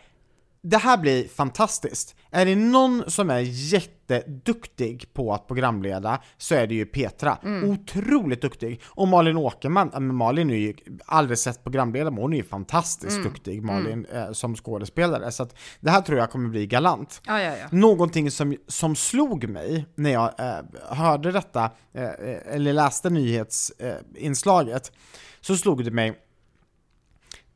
det 0.62 0.76
här 0.76 0.98
blir 0.98 1.28
fantastiskt. 1.28 2.16
Är 2.30 2.46
det 2.46 2.56
någon 2.56 3.10
som 3.10 3.30
är 3.30 3.38
jätteduktig 3.38 5.14
på 5.14 5.34
att 5.34 5.46
programleda 5.46 6.22
så 6.36 6.54
är 6.54 6.66
det 6.66 6.74
ju 6.74 6.86
Petra. 6.86 7.38
Otroligt 7.64 8.42
duktig. 8.42 8.80
Och 8.84 9.08
Malin 9.08 9.36
Åkerman, 9.36 10.14
Malin 10.16 10.50
är 10.50 10.54
ju 10.54 10.74
aldrig 11.06 11.38
sett 11.38 11.64
programledare, 11.64 12.10
men 12.10 12.22
hon 12.22 12.32
är 12.32 12.36
ju 12.36 12.44
fantastiskt 12.44 13.22
duktig, 13.22 13.62
Malin, 13.62 14.06
eh, 14.12 14.32
som 14.32 14.56
skådespelare. 14.56 15.32
Så 15.32 15.42
att 15.42 15.54
det 15.80 15.90
här 15.90 16.00
tror 16.00 16.18
jag 16.18 16.30
kommer 16.30 16.48
bli 16.48 16.66
galant. 16.66 17.20
Ja, 17.26 17.42
ja, 17.42 17.56
ja. 17.56 17.66
Någonting 17.70 18.30
som, 18.30 18.56
som 18.66 18.96
slog 18.96 19.48
mig 19.48 19.86
när 19.94 20.10
jag 20.10 20.40
eh, 20.40 20.96
hörde 20.96 21.32
detta, 21.32 21.70
eh, 21.94 22.04
eh, 22.04 22.54
eller 22.54 22.72
läste 22.72 23.10
nyhetsinslaget, 23.10 24.92
så 25.40 25.56
slog 25.56 25.84
det 25.84 25.90
mig, 25.90 26.18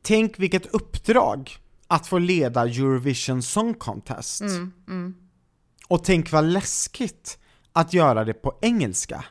tänk 0.01 0.39
vilket 0.39 0.65
uppdrag 0.65 1.59
att 1.93 2.07
få 2.07 2.17
leda 2.17 2.61
Eurovision 2.61 3.41
Song 3.41 3.73
Contest. 3.73 4.43
Och 5.87 6.03
tänk 6.03 6.31
vad 6.31 6.45
läskigt 6.45 7.39
att 7.73 7.93
göra 7.93 8.25
det 8.25 8.33
på 8.33 8.57
engelska. 8.61 9.25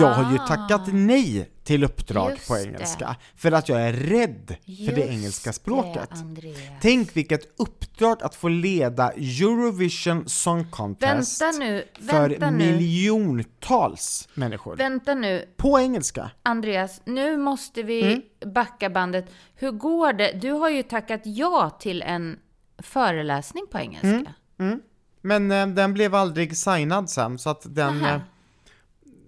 Jag 0.00 0.14
har 0.14 0.32
ju 0.32 0.38
tackat 0.38 0.82
nej 0.92 1.50
till 1.64 1.84
uppdrag 1.84 2.26
Ah. 2.26 2.30
Just 2.30 2.48
på 2.48 2.54
det. 2.54 2.62
engelska, 2.62 3.16
för 3.36 3.52
att 3.52 3.68
jag 3.68 3.80
är 3.82 3.92
rädd 3.92 4.56
för 4.66 4.92
det 4.94 5.00
Just 5.00 5.10
engelska 5.12 5.52
språket. 5.52 6.10
Det. 6.42 6.54
Tänk 6.80 7.16
vilket 7.16 7.60
uppdrag 7.60 8.22
att 8.22 8.34
få 8.34 8.48
leda 8.48 9.10
Eurovision 9.10 10.28
Song 10.28 10.66
Contest 10.70 11.42
Vänta 11.42 11.58
nu, 11.58 11.84
för 12.10 12.28
vänta 12.28 12.50
nu. 12.50 12.72
miljontals 12.72 14.28
människor. 14.34 14.76
Vänta 14.76 15.14
nu, 15.14 15.44
På 15.56 15.80
engelska. 15.80 16.30
Andreas, 16.42 17.00
nu 17.04 17.36
måste 17.36 17.82
vi 17.82 18.02
Mm. 18.02 18.52
backa 18.54 18.90
bandet. 18.90 19.24
Hur 19.54 19.70
går 19.70 20.12
det? 20.12 20.32
Du 20.42 20.50
har 20.52 20.70
ju 20.70 20.82
tackat 20.82 21.20
ja 21.24 21.70
till 21.80 22.02
en 22.02 22.38
föreläsning 22.78 23.64
på 23.72 23.78
engelska. 23.78 24.32
Mm. 24.58 24.80
Men 25.20 25.50
eh, 25.52 25.66
den 25.66 25.94
blev 25.94 26.14
aldrig 26.14 26.56
signad 26.56 27.10
sen, 27.10 27.38
så 27.38 27.50
att 27.50 27.62
den... 27.74 27.98
Nähä. 27.98 28.20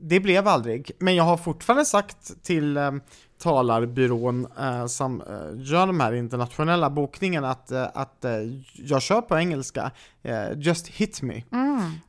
Det 0.08 0.20
blev 0.20 0.48
aldrig. 0.48 0.90
Men 0.98 1.14
jag 1.14 1.24
har 1.24 1.36
fortfarande 1.36 1.84
sagt 1.84 2.42
till 2.42 2.76
eh, 2.76 2.92
talarbyrån 3.38 4.46
eh, 4.58 4.86
som 4.86 5.20
eh, 5.20 5.26
gör 5.56 5.86
de 5.86 6.00
här 6.00 6.12
internationella 6.12 6.90
bokningarna 6.90 7.50
att, 7.50 7.70
eh, 7.70 7.86
att 7.94 8.24
eh, 8.24 8.32
jag 8.74 9.02
kör 9.02 9.20
på 9.20 9.38
engelska. 9.38 9.90
Eh, 10.22 10.46
just 10.56 10.88
hit 10.88 11.22
me. 11.22 11.42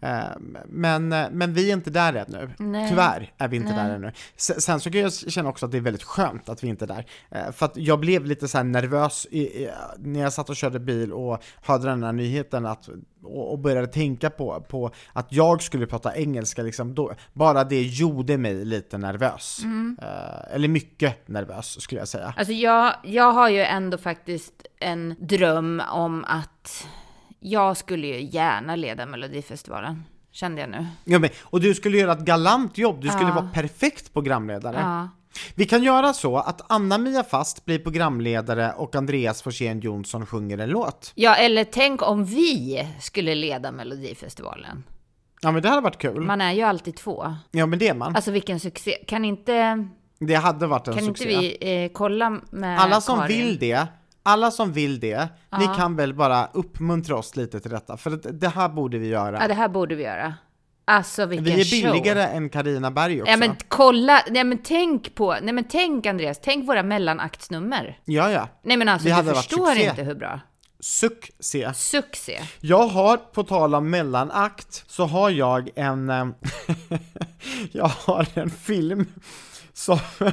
Eh, 0.01 0.19
men, 0.65 1.09
men 1.09 1.53
vi 1.53 1.69
är 1.69 1.73
inte 1.73 1.89
där 1.89 2.13
ännu. 2.13 2.49
Nej. 2.59 2.89
Tyvärr 2.89 3.33
är 3.37 3.47
vi 3.47 3.57
inte 3.57 3.75
Nej. 3.75 3.87
där 3.87 3.95
ännu. 3.95 4.11
Sen, 4.35 4.61
sen 4.61 4.79
så 4.79 4.91
kan 4.91 5.01
jag 5.01 5.13
känna 5.13 5.49
också 5.49 5.65
att 5.65 5.71
det 5.71 5.77
är 5.77 5.81
väldigt 5.81 6.03
skönt 6.03 6.49
att 6.49 6.63
vi 6.63 6.67
inte 6.67 6.85
är 6.85 6.87
där. 6.87 7.05
För 7.51 7.65
att 7.65 7.77
jag 7.77 7.99
blev 7.99 8.25
lite 8.25 8.47
så 8.47 8.63
nervös 8.63 9.27
i, 9.31 9.39
i, 9.39 9.69
när 9.97 10.19
jag 10.19 10.33
satt 10.33 10.49
och 10.49 10.55
körde 10.55 10.79
bil 10.79 11.13
och 11.13 11.43
hörde 11.61 11.85
den 11.85 12.03
här 12.03 12.11
nyheten 12.11 12.65
att, 12.65 12.89
och, 13.23 13.51
och 13.51 13.59
började 13.59 13.87
tänka 13.87 14.29
på, 14.29 14.61
på 14.69 14.91
att 15.13 15.27
jag 15.29 15.61
skulle 15.63 15.85
prata 15.87 16.15
engelska. 16.15 16.61
Liksom, 16.61 16.95
då, 16.95 17.11
bara 17.33 17.63
det 17.63 17.81
gjorde 17.81 18.37
mig 18.37 18.65
lite 18.65 18.97
nervös. 18.97 19.59
Eh, 20.01 20.55
eller 20.55 20.67
mycket 20.67 21.27
nervös 21.27 21.81
skulle 21.81 22.01
jag 22.01 22.07
säga. 22.07 22.33
Alltså 22.37 22.53
jag, 22.53 22.93
jag 23.03 23.31
har 23.31 23.49
ju 23.49 23.61
ändå 23.63 23.97
faktiskt 23.97 24.53
en 24.79 25.15
dröm 25.19 25.81
om 25.91 26.25
att 26.27 26.87
jag 27.39 27.77
skulle 27.77 28.07
ju 28.07 28.21
gärna 28.21 28.75
leda 28.75 29.05
Melodifestivalen. 29.05 30.03
Kände 30.31 30.61
jag 30.61 30.69
nu. 30.69 30.85
Ja, 31.05 31.19
men, 31.19 31.29
och 31.43 31.61
du 31.61 31.73
skulle 31.75 31.97
göra 31.97 32.11
ett 32.11 32.19
galant 32.25 32.77
jobb, 32.77 33.01
du 33.01 33.07
skulle 33.09 33.29
Ja. 33.29 33.35
vara 33.35 33.49
perfekt 33.53 34.13
programledare. 34.13 34.77
Ja. 34.79 35.09
Vi 35.55 35.65
kan 35.65 35.83
göra 35.83 36.13
så 36.13 36.37
att 36.37 36.61
Anna-Mia 36.71 37.23
Fast 37.23 37.65
blir 37.65 37.79
programledare 37.79 38.71
och 38.77 38.95
Andreas 38.95 39.41
Forsén 39.41 39.79
Jonsson 39.79 40.25
sjunger 40.25 40.57
en 40.57 40.69
låt. 40.69 41.11
ja, 41.15 41.35
eller 41.35 41.63
tänk 41.63 42.01
om 42.01 42.25
vi 42.25 42.87
skulle 43.01 43.35
leda 43.35 43.71
Melodifestivalen. 43.71 44.83
Ja 45.41 45.51
men 45.51 45.61
det 45.61 45.69
hade 45.69 45.81
varit 45.81 45.97
kul. 45.97 46.21
Man 46.21 46.41
är 46.41 46.51
ju 46.51 46.61
alltid 46.61 46.95
två. 46.95 47.35
Ja 47.51 47.65
men 47.65 47.79
det 47.79 47.87
är 47.87 47.93
man. 47.93 48.15
Alltså 48.15 48.31
vilken 48.31 48.59
succé. 48.59 48.91
Kan 49.07 49.25
inte, 49.25 49.87
Det 50.19 50.35
hade 50.35 50.67
varit 50.67 50.87
en 50.87 50.93
kan 50.93 51.03
succé. 51.05 51.23
inte 51.33 51.57
vi 51.59 51.83
eh, 51.85 51.91
kolla 51.93 52.29
med 52.51 52.79
Alla 52.81 53.01
som 53.01 53.19
Karin? 53.19 53.37
vill 53.37 53.59
det, 53.59 53.87
alla 54.23 54.51
som 54.51 54.73
vill 54.73 54.99
det, 54.99 55.27
ni 55.59 55.65
kan 55.77 55.95
väl 55.95 56.13
bara 56.13 56.45
uppmuntra 56.53 57.15
oss 57.15 57.35
lite 57.35 57.59
till 57.59 57.71
detta, 57.71 57.97
för 57.97 58.09
det 58.33 58.47
här 58.47 58.69
borde 58.69 58.97
vi 58.97 59.07
göra. 59.07 59.41
Ja, 59.41 59.47
det 59.47 59.53
här 59.53 59.67
borde 59.69 59.95
vi 59.95 60.03
göra. 60.03 60.33
Alltså 60.89 61.25
vilken 61.25 61.45
vi 61.45 61.61
är 61.61 61.83
show. 61.83 61.93
billigare 61.93 62.23
än 62.23 62.49
Karina 62.49 62.91
Berg 62.91 63.21
också. 63.21 63.31
Ja 63.31 63.37
men 63.37 63.55
kolla, 63.67 64.23
nej 64.29 64.43
men 64.43 64.57
tänk 64.57 65.15
på, 65.15 65.35
nej 65.41 65.53
men 65.53 65.63
tänk 65.63 66.05
Andreas, 66.05 66.39
tänk 66.43 66.67
våra 66.67 66.83
mellanaktsnummer. 66.83 67.99
ja, 68.05 68.31
ja. 68.31 68.47
Nej 68.63 68.77
men 68.77 68.89
alltså 68.89 69.07
Det 69.09 69.21
du 69.21 69.33
förstår 69.33 69.75
inte 69.77 70.03
hur 70.03 70.15
bra. 70.15 70.39
Succé. 70.79 71.73
Succé. 71.73 72.39
Jag 72.59 72.87
har, 72.87 73.17
på 73.17 73.43
tal 73.43 73.75
om 73.75 73.89
mellanakt, 73.89 74.83
så 74.87 75.05
har 75.05 75.29
jag 75.29 75.69
en, 75.75 76.09
eh, 76.09 76.27
jag 77.71 77.87
har 77.87 78.27
en 78.33 78.49
film 78.49 79.05
som, 79.73 79.99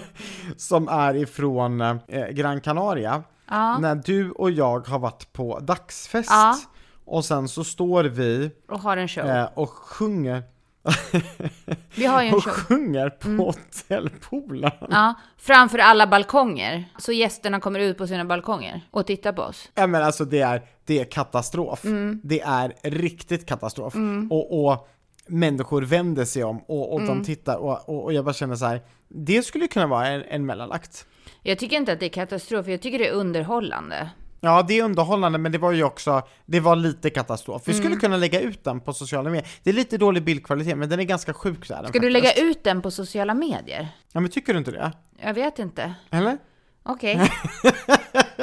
som 0.56 0.88
är 0.88 1.14
ifrån 1.16 1.80
eh, 1.80 1.96
Gran 2.32 2.60
Canaria. 2.60 3.22
Ja. 3.50 3.78
När 3.78 3.94
du 3.94 4.30
och 4.30 4.50
jag 4.50 4.88
har 4.88 4.98
varit 4.98 5.32
på 5.32 5.58
dagsfest 5.60 6.30
Ja. 6.30 6.58
Och 7.04 7.24
sen 7.24 7.48
så 7.48 7.64
står 7.64 8.04
vi 8.04 8.50
Och 8.68 8.80
har 8.80 8.96
en 8.96 9.08
show. 9.08 9.24
eh, 9.26 9.48
och 9.54 9.68
sjunger 9.70 10.42
Vi 11.96 12.06
har 12.06 12.22
ju 12.22 12.28
en 12.28 12.34
och 12.34 12.42
show. 12.44 12.52
sjunger 12.52 13.10
på 13.10 13.28
Mm. 13.28 13.38
hotellpoolen. 13.46 14.70
Ja, 14.90 15.14
framför 15.38 15.78
alla 15.78 16.06
balkonger. 16.06 16.84
Så 16.98 17.12
gästerna 17.12 17.60
kommer 17.60 17.80
ut 17.80 17.98
på 17.98 18.06
sina 18.06 18.24
balkonger 18.24 18.80
och 18.90 19.06
tittar 19.06 19.32
på 19.32 19.42
oss. 19.42 19.70
Ja 19.74 19.86
men 19.86 20.02
alltså 20.02 20.24
det 20.24 20.40
är, 20.40 20.62
det 20.84 21.00
är 21.00 21.04
katastrof. 21.04 21.84
Mm. 21.84 22.20
Det 22.24 22.40
är 22.40 22.72
riktigt 22.82 23.46
katastrof. 23.46 23.94
Och, 24.30 24.64
och 24.66 24.88
människor 25.26 25.82
vänder 25.82 26.24
sig 26.24 26.44
om 26.44 26.58
och, 26.58 26.92
och 26.94 27.00
Mm. 27.00 27.18
de 27.18 27.24
tittar 27.24 27.56
och, 27.56 27.88
och, 27.88 28.04
och 28.04 28.12
jag 28.12 28.24
bara 28.24 28.34
känner 28.34 28.56
så 28.56 28.66
här. 28.66 28.80
det 29.08 29.42
skulle 29.42 29.68
kunna 29.68 29.86
vara 29.86 30.06
en, 30.08 30.22
en 30.22 30.46
mellanakt. 30.46 31.06
Jag 31.42 31.58
tycker 31.58 31.76
inte 31.76 31.92
att 31.92 32.00
det 32.00 32.06
är 32.06 32.10
katastrof, 32.10 32.68
jag 32.68 32.82
tycker 32.82 32.98
det 32.98 33.08
är 33.08 33.12
underhållande. 33.12 34.10
Ja, 34.44 34.62
det 34.62 34.78
är 34.78 34.82
underhållande, 34.84 35.38
men 35.38 35.52
det 35.52 35.58
var 35.58 35.72
ju 35.72 35.84
också, 35.84 36.22
det 36.46 36.60
var 36.60 36.76
lite 36.76 37.10
katastrof. 37.10 37.62
Vi 37.66 37.72
Mm. 37.72 37.84
skulle 37.84 37.96
kunna 38.00 38.16
lägga 38.16 38.40
ut 38.40 38.64
den 38.64 38.80
på 38.80 38.92
sociala 38.92 39.30
medier. 39.30 39.48
Det 39.62 39.70
är 39.70 39.74
lite 39.74 39.98
dålig 39.98 40.24
bildkvalitet, 40.24 40.78
men 40.78 40.88
den 40.88 41.00
är 41.00 41.04
ganska 41.04 41.34
sjuk 41.34 41.68
där. 41.68 41.74
Ska 41.76 41.82
du 41.82 41.92
faktiskt. 41.92 42.12
lägga 42.12 42.32
ut 42.50 42.64
den 42.64 42.82
på 42.82 42.90
sociala 42.90 43.34
medier? 43.34 43.88
Ja, 44.12 44.20
men 44.20 44.30
tycker 44.30 44.52
du 44.52 44.58
inte 44.58 44.70
det? 44.70 44.92
Jag 45.22 45.34
vet 45.34 45.58
inte. 45.58 45.94
Eller? 46.10 46.38
Okej. 46.86 47.30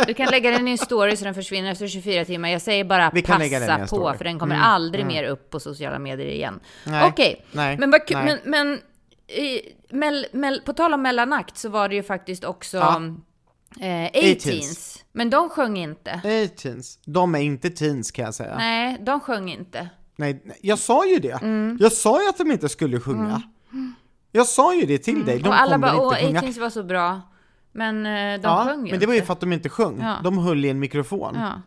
Du 0.07 0.13
kan 0.13 0.27
lägga 0.31 0.51
den 0.51 0.67
i 0.67 0.71
en 0.71 0.77
story 0.77 1.15
så 1.17 1.23
den 1.25 1.33
försvinner 1.33 1.71
efter 1.71 1.87
24 1.87 2.25
timmar. 2.25 2.49
Jag 2.49 2.61
säger 2.61 2.83
bara 2.83 3.11
Vi 3.13 3.21
kan 3.21 3.39
lägga 3.39 3.59
den 3.59 3.67
i 3.69 3.81
passa 3.81 3.95
på, 3.97 4.13
för 4.17 4.23
den 4.23 4.39
kommer 4.39 4.55
Mm, 4.55 4.67
aldrig 4.67 5.05
mer 5.05 5.23
upp 5.23 5.49
på 5.49 5.59
sociala 5.59 5.99
medier 5.99 6.27
igen. 6.27 6.59
Okej, 7.03 7.45
nej, 7.51 7.77
men, 7.77 7.91
vad 7.91 8.07
kul- 8.07 8.17
men, 8.25 8.37
men 8.45 8.79
i, 9.27 9.61
mell, 9.89 10.25
mell, 10.31 10.61
på 10.65 10.73
tal 10.73 10.93
om 10.93 11.01
mellanakt 11.01 11.57
så 11.57 11.69
var 11.69 11.89
det 11.89 11.95
ju 11.95 12.03
faktiskt 12.03 12.43
också 12.43 12.77
Ja. 12.77 13.01
Eh, 13.79 13.85
18s. 13.85 14.37
18s. 14.37 15.03
Men 15.11 15.29
de 15.29 15.49
sjöng 15.49 15.77
inte. 15.77 16.21
Nej, 16.23 16.47
teens. 16.49 16.99
De 17.05 17.35
är 17.35 17.39
inte 17.39 17.69
teens 17.69 18.11
kan 18.11 18.25
jag 18.25 18.33
säga. 18.33 18.57
Nej, 18.57 18.87
Nej, 18.87 19.01
de 19.05 19.19
sjöng 19.19 19.51
inte. 19.51 19.89
nej, 20.15 20.43
jag 20.61 20.79
sa 20.79 21.07
ju 21.07 21.19
det. 21.19 21.41
Mm. 21.41 21.77
Jag 21.81 21.91
sa 21.91 22.21
ju 22.23 22.29
att 22.29 22.37
de 22.37 22.51
inte 22.51 22.69
skulle 22.69 22.99
sjunga. 22.99 23.41
Jag 24.31 24.47
sa 24.47 24.75
ju 24.75 24.85
det 24.85 24.97
till 24.97 25.25
dig, 25.25 25.39
de 25.39 25.49
och 25.49 25.59
alla 25.61 25.77
bara, 25.77 26.01
åh, 26.01 26.23
inte 26.23 26.39
sjunga. 26.39 26.41
18s 26.41 26.59
var 26.59 26.69
så 26.69 26.83
bra. 26.83 27.21
Men 27.71 28.05
eh, 28.05 28.11
de 28.11 28.39
Ja, 28.43 28.65
sjöng 28.67 28.85
ju 28.85 28.91
men 28.91 28.99
det 28.99 29.05
var 29.05 29.13
ju 29.13 29.21
för 29.21 29.33
att 29.33 29.39
de 29.39 29.53
inte 29.53 29.69
sjöng. 29.69 30.01
Ja. 30.01 30.17
De 30.23 30.37
höll 30.37 30.65
i 30.65 30.69
en 30.69 30.79
mikrofon. 30.79 31.35
Ja. 31.39 31.61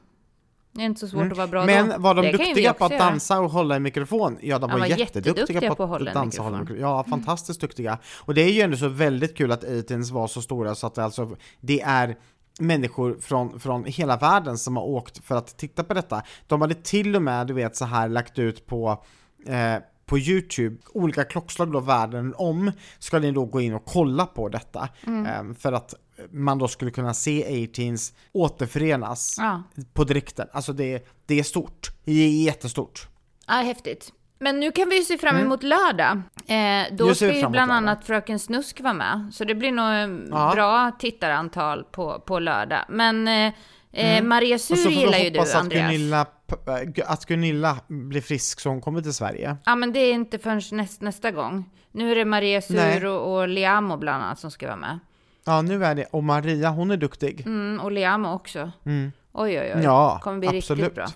Det 0.74 0.82
är 0.82 0.86
inte 0.86 1.00
så 1.00 1.08
svårt 1.08 1.32
att 1.32 1.36
vara 1.36 1.46
bra 1.46 1.62
Mm. 1.62 1.86
Men 1.88 1.96
då. 1.96 2.02
var 2.02 2.14
de 2.14 2.22
Det 2.22 2.32
duktiga 2.32 2.72
på 2.74 2.84
att 2.84 2.92
göra. 2.92 3.04
dansa 3.04 3.40
och 3.40 3.50
hålla 3.50 3.76
i 3.76 3.80
mikrofon? 3.80 4.38
Ja, 4.42 4.58
de 4.58 4.70
var, 4.70 4.78
var 4.78 4.86
jätteduktiga 4.86 5.60
på 5.60 5.66
att, 5.72 5.76
på 5.76 5.82
att 5.82 5.88
hålla 5.88 6.12
dansa 6.12 6.38
och 6.40 6.44
hålla 6.44 6.58
mikrofon. 6.58 6.80
Ja, 6.82 7.04
fantastiskt 7.04 7.60
duktiga. 7.60 7.98
Och 8.18 8.34
det 8.34 8.42
är 8.42 8.52
ju 8.52 8.60
ändå 8.60 8.76
så 8.76 8.88
väldigt 8.88 9.36
kul 9.36 9.52
att 9.52 9.64
18s 9.64 10.12
var 10.12 10.26
så 10.26 10.42
stora 10.42 10.74
så 10.74 10.86
att 10.86 10.94
det 10.94 11.04
alltså, 11.04 11.36
det 11.60 11.80
är 11.80 12.16
människor 12.60 13.16
från, 13.20 13.60
från 13.60 13.84
hela 13.84 14.16
världen 14.16 14.58
som 14.58 14.76
har 14.76 14.84
åkt 14.84 15.24
för 15.24 15.34
att 15.36 15.56
titta 15.58 15.84
på 15.84 15.94
detta. 15.94 16.22
De 16.46 16.60
hade 16.60 16.74
till 16.74 17.16
och 17.16 17.22
med, 17.22 17.46
du 17.46 17.54
vet, 17.54 17.76
så 17.76 17.84
här 17.84 18.08
lagt 18.08 18.38
ut 18.38 18.66
på 18.66 19.04
eh, 19.46 19.76
på 20.06 20.18
Youtube, 20.18 20.76
olika 20.92 21.24
klockslag 21.24 21.72
då 21.72 21.80
världen 21.80 22.34
om, 22.36 22.72
ska 22.98 23.18
ni 23.18 23.32
då 23.32 23.44
gå 23.44 23.60
in 23.60 23.74
och 23.74 23.84
kolla 23.84 24.26
på 24.26 24.48
detta. 24.48 24.88
Mm. 25.06 25.26
Eh, 25.50 25.56
för 25.58 25.72
att 25.72 25.94
man 26.30 26.58
då 26.58 26.68
skulle 26.68 26.90
kunna 26.90 27.14
se 27.14 27.44
18s 27.66 28.12
återförenas 28.32 29.36
Ja. 29.38 29.62
på 29.92 30.04
direkten. 30.04 30.48
Alltså 30.52 30.72
det, 30.72 31.06
det 31.26 31.38
är 31.38 31.42
stort. 31.42 31.90
Det 32.04 32.12
är 32.12 32.44
jättestort. 32.44 33.08
Ja, 33.46 33.52
häftigt. 33.54 34.12
Men 34.38 34.60
nu 34.60 34.72
kan 34.72 34.88
vi 34.88 34.96
ju 34.98 35.04
se 35.04 35.18
fram 35.18 35.36
emot 35.36 35.62
lördag. 35.62 36.22
Eh, 36.46 36.94
då 36.96 37.04
Mm. 37.04 37.14
Ska 37.14 37.26
ju 37.26 37.32
bland 37.40 37.52
lördag. 37.54 37.70
annat 37.76 38.04
Fröken 38.06 38.38
Snusk 38.38 38.80
vara 38.80 38.92
med. 38.94 39.30
Så 39.32 39.44
det 39.44 39.54
blir 39.54 39.72
nog 39.72 40.20
Ja. 40.30 40.50
bra 40.54 40.90
tittarantal 40.98 41.84
på, 41.84 42.20
på 42.26 42.38
lördag. 42.38 42.84
Men 42.88 43.28
eh, 43.28 43.52
eh, 43.94 44.22
Maria 44.22 44.48
Mm. 44.48 44.58
Sur 44.58 44.76
så 44.76 44.82
får 44.82 44.92
gillar 44.92 45.18
ju 45.18 45.30
du, 45.30 45.38
att 45.38 45.54
Andreas. 45.54 45.90
Gunilla, 45.92 46.26
äh, 46.66 47.12
att 47.12 47.26
Gunilla 47.26 47.76
blir 47.86 48.20
frisk 48.20 48.60
så 48.60 48.68
hon 48.68 48.80
kommer 48.80 49.02
till 49.02 49.14
Sverige. 49.14 49.56
Ja, 49.64 49.74
men 49.74 49.92
det 49.92 49.98
är 49.98 50.12
inte 50.12 50.38
förrän 50.38 50.62
näst, 50.70 51.00
nästa 51.00 51.30
gång. 51.30 51.70
Nu 51.92 52.10
är 52.12 52.16
det 52.16 52.24
Maria 52.24 52.60
Sur 52.60 53.06
och, 53.06 53.34
och 53.34 53.48
Liamo 53.48 53.96
bland 53.96 54.24
annat 54.24 54.38
som 54.38 54.50
ska 54.50 54.66
vara 54.66 54.76
med. 54.76 54.98
Ja, 55.44 55.62
nu 55.62 55.84
är 55.84 55.94
det. 55.94 56.04
Och 56.04 56.24
Maria, 56.24 56.70
hon 56.70 56.90
är 56.90 56.96
duktig. 56.96 57.46
Mm, 57.46 57.80
och 57.80 57.92
Liamo 57.92 58.34
också. 58.34 58.72
Mm. 58.86 59.12
Oj, 59.32 59.60
oj, 59.60 59.72
oj. 59.76 59.82
Ja, 59.82 60.20
kommer 60.22 60.38
bli 60.38 60.58
absolut. 60.58 60.80
riktigt 60.80 60.94
bra. 60.94 61.06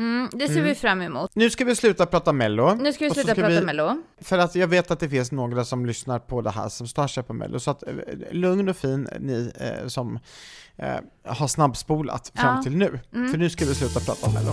Mm, 0.00 0.28
det 0.32 0.48
ser 0.48 0.62
vi 0.62 0.74
fram 0.74 1.02
emot. 1.02 1.30
Nu 1.34 1.50
ska 1.50 1.64
vi 1.64 1.76
sluta 1.76 2.06
prata 2.06 2.32
Mello. 2.32 2.74
Nu 2.74 2.92
ska 2.92 3.04
vi 3.04 3.10
sluta 3.10 3.34
prata 3.34 3.48
vi- 3.48 3.60
Mello. 3.66 4.02
För 4.20 4.38
att 4.38 4.54
jag 4.54 4.66
vet 4.68 4.90
att 4.90 5.00
det 5.00 5.08
finns 5.08 5.32
några 5.32 5.64
som 5.64 5.86
lyssnar 5.86 6.18
på 6.18 6.40
det 6.40 6.50
här 6.50 6.68
som 6.68 6.86
stör 6.88 7.06
sig 7.06 7.22
på 7.22 7.32
Mello, 7.32 7.60
så 7.60 7.70
att 7.70 7.82
eh, 7.82 7.92
lugn 8.30 8.68
och 8.68 8.76
fin 8.76 9.08
ni 9.20 9.52
eh, 9.60 9.86
som 9.88 10.18
eh, 10.76 10.96
har 11.24 11.48
snabbspolat 11.48 12.32
fram 12.34 12.56
Ja. 12.56 12.62
till 12.62 12.76
nu. 12.76 13.00
Mm. 13.14 13.30
För 13.30 13.38
nu 13.38 13.50
ska 13.50 13.64
vi 13.64 13.74
sluta 13.74 14.00
prata 14.00 14.26
om 14.26 14.34
Mello. 14.34 14.52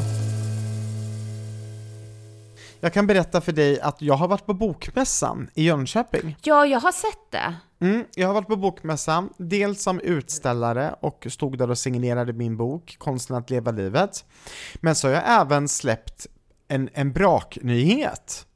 Jag 2.79 2.93
kan 2.93 3.07
berätta 3.07 3.41
för 3.41 3.51
dig 3.51 3.79
att 3.81 4.01
jag 4.01 4.13
har 4.15 4.27
varit 4.27 4.45
på 4.45 4.53
Bokmässan 4.53 5.49
i 5.53 5.63
Jönköping. 5.63 6.37
Ja, 6.43 6.65
jag 6.65 6.79
har 6.79 6.91
sett 6.91 7.31
det. 7.31 7.55
Mm, 7.80 8.03
jag 8.15 8.28
har 8.28 8.34
varit 8.34 8.47
på 8.47 8.55
Bokmässan, 8.55 9.30
dels 9.38 9.84
som 9.84 9.99
utställare 9.99 10.95
och 10.99 11.28
stod 11.30 11.57
där 11.57 11.69
och 11.69 11.78
signerade 11.78 12.34
min 12.34 12.57
bok 12.57 12.95
Konsten 12.99 13.36
att 13.36 13.49
leva 13.49 13.71
livet. 13.71 14.25
Men 14.75 14.95
så 14.95 15.07
har 15.07 15.13
jag 15.13 15.41
även 15.41 15.67
släppt 15.67 16.28
en, 16.67 16.89
en 16.93 17.13
braknyhet. 17.13 18.47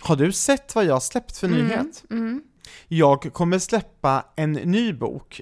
Har 0.00 0.16
du 0.16 0.32
sett 0.32 0.74
vad 0.74 0.84
jag 0.84 1.02
släppt 1.02 1.36
för 1.36 1.48
nyhet? 1.48 2.04
Mm. 2.10 2.42
Jag 2.88 3.32
kommer 3.32 3.58
släppa 3.58 4.24
en 4.36 4.52
ny 4.52 4.92
bok 4.92 5.40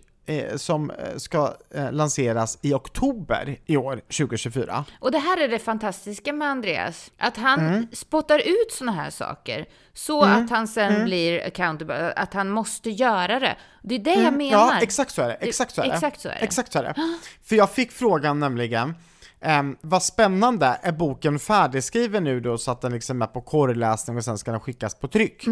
som 0.56 0.90
eh, 0.90 1.16
ska 1.16 1.54
eh, 1.74 1.92
lanseras 1.92 2.58
i 2.62 2.74
oktober 2.74 3.58
i 3.66 3.76
år, 3.76 3.96
2024. 3.96 4.84
Och 5.00 5.10
det 5.10 5.18
här 5.18 5.42
är 5.44 5.48
det 5.48 5.58
fantastiska 5.58 6.32
med 6.32 6.48
Andreas, 6.48 7.10
att 7.18 7.36
han 7.36 7.60
Mm. 7.60 7.86
spottar 7.92 8.38
ut 8.38 8.72
såna 8.72 8.92
här 8.92 9.10
saker 9.10 9.66
så 9.92 10.22
att 10.22 10.50
han 10.50 10.68
sen 10.68 10.92
Mm. 10.94 11.04
blir 11.04 11.46
accountable, 11.46 12.12
att 12.12 12.34
han 12.34 12.50
måste 12.50 12.90
göra 12.90 13.40
det. 13.40 13.56
Det 13.82 13.94
är 13.94 13.98
det 13.98 14.14
jag 14.14 14.32
menar. 14.34 14.52
Ja, 14.52 14.80
exakt 14.82 15.10
så 15.14 15.22
är 15.22 15.28
det. 15.28 15.34
Exakt 15.34 15.74
så 15.74 15.80
är 15.82 15.86
det. 15.86 15.92
Exakt 15.94 16.20
så 16.20 16.28
är 16.28 16.32
det. 16.32 16.38
Exakt 16.38 16.72
så 16.72 16.78
är 16.78 16.82
det. 16.82 16.94
För 17.44 17.56
jag 17.56 17.70
fick 17.70 17.92
frågan 17.92 18.40
nämligen, 18.40 18.94
ehm, 19.40 19.76
vad 19.80 20.02
spännande, 20.02 20.78
är 20.82 20.92
boken 20.92 21.38
färdigskriven 21.38 22.24
nu 22.24 22.40
då 22.40 22.58
så 22.58 22.70
att 22.70 22.80
den 22.80 22.92
liksom 22.92 23.22
är 23.22 23.26
på 23.26 23.40
korrläsning 23.40 24.16
och 24.16 24.24
sen 24.24 24.38
ska 24.38 24.50
den 24.50 24.60
skickas 24.60 24.94
på 24.94 25.08
tryck? 25.08 25.44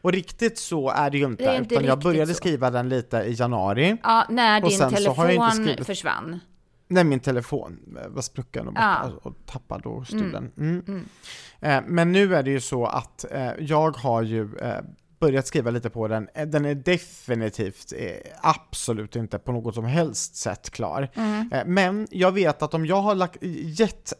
Och 0.00 0.12
riktigt 0.12 0.58
så 0.58 0.90
är 0.90 1.10
det 1.10 1.18
ju 1.18 1.24
inte, 1.24 1.42
Mm. 1.44 1.54
Det 1.54 1.58
inte 1.62 1.74
utan 1.74 1.84
jag 1.86 1.98
började 1.98 2.32
så. 2.34 2.36
skriva 2.36 2.70
den 2.70 2.88
lite 2.88 3.16
i 3.18 3.32
januari, 3.32 3.96
Ja, 4.02 4.26
när 4.28 4.60
din 4.60 4.78
telefon 4.78 5.50
skrivit- 5.50 5.86
försvann. 5.86 6.40
när 6.88 7.04
min 7.04 7.20
telefon 7.20 7.78
var 8.08 8.22
sprucken 8.22 8.68
och 8.68 8.74
Ja. 8.76 9.10
och 9.22 9.34
tappad 9.46 9.86
och 9.86 10.06
stulen. 10.06 10.52
Mm. 10.58 11.08
Eh, 11.60 11.80
men 11.86 12.12
nu 12.12 12.34
är 12.34 12.42
det 12.42 12.50
ju 12.50 12.60
så 12.60 12.86
att 12.86 13.24
eh, 13.32 13.50
jag 13.58 13.96
har 13.96 14.22
ju 14.22 14.56
eh, 14.56 14.80
börjat 15.18 15.46
skriva 15.46 15.70
lite 15.70 15.90
på 15.90 16.08
den. 16.08 16.28
Eh, 16.34 16.46
Den 16.46 16.64
är 16.64 16.74
definitivt 16.74 17.92
eh, 17.96 18.10
absolut 18.40 19.16
inte 19.16 19.38
på 19.38 19.52
något 19.52 19.74
som 19.74 19.84
helst 19.84 20.36
sätt 20.36 20.70
klar. 20.70 21.08
Eh, 21.52 21.64
men 21.66 22.08
jag 22.10 22.32
vet 22.32 22.62
att 22.62 22.74
om 22.74 22.86
jag 22.86 23.00
har 23.02 23.14
lagt, 23.14 23.36
gett 23.64 24.12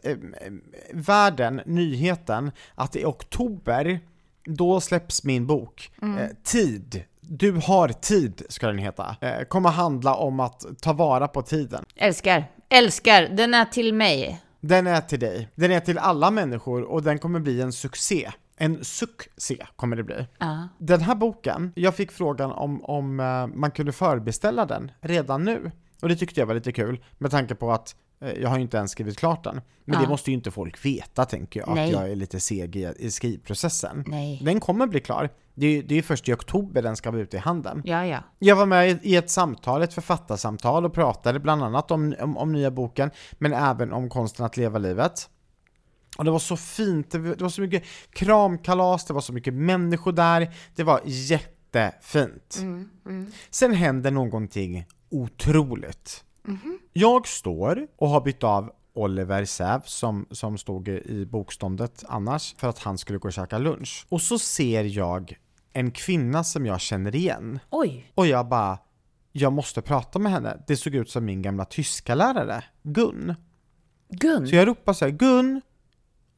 världen 0.93 1.61
nyheten 1.65 2.51
att 2.75 2.95
i 2.95 3.05
oktober 3.05 3.99
då 4.45 4.81
släpps 4.81 5.23
min 5.23 5.47
bok. 5.47 5.91
Eh, 6.01 6.07
tid. 6.43 7.03
Du 7.21 7.51
har 7.51 7.89
tid, 7.89 8.41
ska 8.49 8.67
den 8.67 8.77
heta. 8.77 9.15
Eh, 9.21 9.43
kommer 9.43 9.69
handla 9.69 10.15
om 10.15 10.39
att 10.39 10.65
ta 10.81 10.93
vara 10.93 11.27
på 11.27 11.41
tiden. 11.41 11.85
Älskar, 11.95 12.45
älskar, 12.69 13.21
den 13.29 13.53
är 13.53 13.65
till 13.65 13.93
mig. 13.93 14.41
Den 14.61 14.87
är 14.87 15.01
till 15.01 15.19
dig. 15.19 15.49
Den 15.55 15.71
är 15.71 15.79
till 15.79 15.97
alla 15.97 16.31
människor 16.31 16.83
och 16.83 17.03
den 17.03 17.19
kommer 17.19 17.39
bli 17.39 17.61
en 17.61 17.73
succé. 17.73 18.31
En 18.61 18.83
succé 18.83 19.65
kommer 19.75 19.95
det 19.95 20.03
bli. 20.03 20.27
Ja. 20.37 20.67
Den 20.77 21.01
här 21.01 21.15
boken, 21.15 21.71
jag 21.75 21.95
fick 21.95 22.11
frågan 22.11 22.51
om, 22.51 22.85
om 22.85 23.19
eh, 23.19 23.47
man 23.47 23.71
kunde 23.71 23.91
förbeställa 23.91 24.65
den 24.65 24.91
redan 25.01 25.43
nu. 25.43 25.71
Och 26.01 26.09
det 26.09 26.15
tyckte 26.15 26.39
jag 26.39 26.47
var 26.47 26.53
lite 26.55 26.71
kul 26.71 27.03
med 27.17 27.31
tanke 27.31 27.55
på 27.55 27.71
att 27.71 27.95
eh, 28.21 28.31
jag 28.33 28.49
har 28.49 28.55
ju 28.55 28.61
inte 28.61 28.77
ens 28.77 28.91
skrivit 28.91 29.17
klart 29.19 29.43
den. 29.43 29.61
Men 29.85 29.95
Ja. 29.95 30.01
det 30.01 30.07
måste 30.09 30.31
ju 30.31 30.37
inte 30.37 30.51
folk 30.51 30.85
veta 30.85 31.25
tänker 31.25 31.59
jag, 31.59 31.75
Nej. 31.75 31.85
att 31.85 32.01
jag 32.01 32.11
är 32.11 32.15
lite 32.15 32.39
seg 32.39 32.75
i, 32.75 33.11
skrivprocessen. 33.11 34.03
Nej. 34.07 34.41
Den 34.45 34.59
kommer 34.59 34.87
bli 34.87 34.99
klar. 34.99 35.29
Det 35.55 35.65
är, 35.67 35.83
det 35.83 35.95
är 35.97 36.01
först 36.01 36.29
i 36.29 36.33
oktober 36.33 36.81
den 36.81 36.95
ska 36.95 37.11
vara 37.11 37.21
ute 37.21 37.37
i 37.37 37.39
handeln. 37.39 37.81
Ja, 37.85 38.05
ja. 38.05 38.17
Jag 38.39 38.55
var 38.55 38.65
med 38.65 38.89
i- 38.89 38.99
i 39.03 39.15
ett 39.15 39.29
samtal, 39.29 39.81
ett 39.81 39.93
författarsamtal 39.93 40.85
och 40.85 40.93
pratade 40.93 41.39
bland 41.39 41.63
annat 41.63 41.91
om, 41.91 42.15
om, 42.19 42.37
om 42.37 42.51
nya 42.51 42.71
boken, 42.71 43.11
men 43.33 43.53
även 43.53 43.93
om 43.93 44.09
konsten 44.09 44.45
att 44.45 44.57
leva 44.57 44.79
livet. 44.79 45.29
Och 46.17 46.25
det 46.25 46.31
var 46.31 46.39
så 46.39 46.57
fint, 46.57 47.11
det 47.11 47.41
var 47.41 47.49
så 47.49 47.61
mycket 47.61 47.83
kramkalas, 48.09 49.05
det 49.05 49.13
var 49.13 49.21
så 49.21 49.33
mycket 49.33 49.53
människor 49.53 50.11
där, 50.11 50.53
det 50.75 50.83
var 50.83 51.01
jättefint. 51.05 52.59
Sen 53.49 53.73
händer 53.73 54.11
någonting 54.11 54.85
otroligt. 55.09 56.23
Jag 56.93 57.27
står 57.27 57.87
och 57.97 58.09
har 58.09 58.21
bytt 58.21 58.43
av 58.43 58.71
Oliver 58.93 59.45
Säv 59.45 59.81
som, 59.85 60.25
som 60.31 60.57
stod 60.57 60.87
i 60.87 61.25
bokståndet 61.25 62.03
annars 62.07 62.55
för 62.57 62.67
att 62.67 62.79
han 62.79 62.97
skulle 62.97 63.19
gå 63.19 63.27
och 63.27 63.33
käka 63.33 63.57
lunch. 63.57 64.05
Och 64.09 64.21
så 64.21 64.39
ser 64.39 64.83
jag 64.83 65.37
en 65.73 65.91
kvinna 65.91 66.43
som 66.43 66.65
jag 66.65 66.81
känner 66.81 67.15
igen. 67.15 67.59
Oj. 67.69 68.11
Och 68.15 68.27
jag 68.27 68.47
bara, 68.47 68.77
jag 69.31 69.53
måste 69.53 69.81
prata 69.81 70.19
med 70.19 70.31
henne. 70.31 70.63
Det 70.67 70.77
såg 70.77 70.95
ut 70.95 71.09
som 71.09 71.25
min 71.25 71.41
gamla 71.41 71.65
tyska 71.65 72.15
lärare, 72.15 72.63
Gun. 72.83 73.35
Gun. 74.09 74.47
Så 74.47 74.55
jag 74.55 74.67
ropar 74.67 74.93
så 74.93 75.05
här, 75.05 75.11
Gun! 75.11 75.61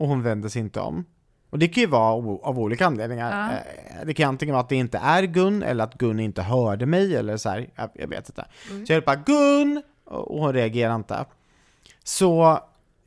Och 0.02 0.08
hon 0.08 0.22
vänder 0.24 0.50
sig 0.50 0.62
inte 0.62 0.80
om. 0.80 1.06
Och 1.50 1.60
det 1.60 1.68
kan 1.68 1.82
ju 1.82 1.88
vara 1.88 2.14
av 2.44 2.60
olika 2.60 2.86
anledningar. 2.86 3.52
Ja. 3.52 3.58
Eh, 4.00 4.06
Det 4.06 4.14
kan 4.14 4.30
antingen 4.30 4.54
vara 4.54 4.64
att 4.64 4.70
det 4.70 4.76
inte 4.76 4.98
är 4.98 5.24
Gun, 5.24 5.64
eller 5.64 5.84
att 5.84 5.94
Gun 5.94 6.20
inte 6.20 6.42
hörde 6.42 6.86
mig, 6.86 7.16
eller 7.16 7.38
så 7.38 7.50
här, 7.50 7.70
jag, 7.94 8.08
vet 8.08 8.30
inte. 8.30 8.46
Så 8.88 8.94
jag 8.94 8.98
ropar 8.98 9.24
Gun! 9.26 9.82
Och 10.06 10.40
hon 10.40 10.54
reagerar 10.54 10.96
inte. 10.96 11.26
Så 12.04 12.60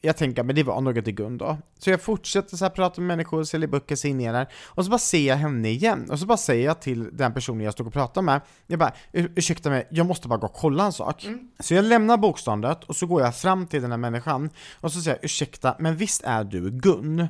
jag 0.05 0.17
tänker, 0.17 0.43
men 0.43 0.55
det 0.57 0.63
var 0.63 0.81
något 0.81 1.09
i 1.09 1.13
Gun 1.13 1.39
då. 1.39 1.59
Så 1.79 1.91
jag 1.91 2.03
fortsätter 2.03 2.57
så 2.57 2.65
här 2.65 2.71
prata 2.71 3.01
med 3.01 3.09
människor, 3.09 3.45
säljer 3.45 3.69
böcker, 3.69 3.97
signerar. 3.97 4.53
Och 4.67 4.85
så 4.85 4.91
bara 4.91 4.99
ser 4.99 5.29
jag 5.29 5.37
henne 5.37 5.69
igen. 5.69 6.11
Och 6.11 6.19
så 6.19 6.27
bara 6.27 6.37
säger 6.39 6.65
jag 6.65 6.81
till 6.81 7.17
den 7.17 7.35
personen 7.35 7.61
jag 7.61 7.73
stod 7.73 7.87
och 7.87 7.93
pratade 7.93 8.25
med, 8.25 8.41
jag 8.67 8.79
bara, 8.79 8.93
"Ur- 9.13 9.33
ursäkta 9.37 9.71
mig, 9.71 9.89
jag 9.91 10.07
måste 10.07 10.29
bara 10.29 10.39
gå 10.39 10.47
och 10.47 10.53
kolla 10.55 10.85
en 10.85 10.93
sak. 10.93 11.27
Så 11.61 11.75
jag 11.75 11.85
lämnar 11.85 12.17
bokståndet 12.17 12.85
och 12.85 12.97
så 12.97 13.07
går 13.07 13.23
jag 13.23 13.37
fram 13.37 13.67
till 13.67 13.83
den 13.83 13.91
här 13.91 13.99
människan 13.99 14.51
och 14.81 14.93
så 14.93 15.01
säger 15.01 15.17
jag, 15.17 15.25
ursäkta, 15.25 15.77
men 15.79 15.97
visst 15.97 16.23
är 16.25 16.45
du 16.45 16.71
Gun? 16.71 17.27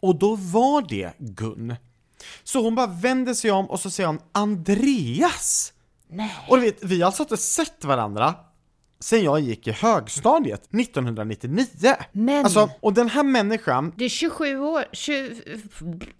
Och 0.00 0.18
då 0.18 0.34
var 0.36 0.88
det 0.88 1.12
Gun. 1.18 1.74
Så 2.44 2.62
hon 2.62 2.74
bara 2.74 2.86
vänder 2.86 3.34
sig 3.34 3.50
om 3.50 3.66
och 3.70 3.80
så 3.80 3.90
säger 3.90 4.06
hon 4.06 4.18
Andreas! 4.32 5.72
Nej. 6.10 6.34
Och 6.48 6.56
du 6.56 6.62
vet, 6.62 6.84
vi 6.84 7.00
har 7.00 7.06
alltså 7.06 7.22
inte 7.22 7.36
sett 7.36 7.84
varandra 7.84 8.34
sen 9.00 9.24
jag 9.24 9.40
gick 9.40 9.66
i 9.66 9.72
högstadiet 9.72 10.72
1999. 10.72 11.66
Men- 12.12 12.44
Alltså, 12.44 12.70
och 12.80 12.92
den 12.94 13.08
här 13.08 13.22
människan, 13.22 13.92
Det 13.96 14.04
är 14.04 14.08
27 14.08 14.58
år, 14.60 14.84
20... 14.92 15.34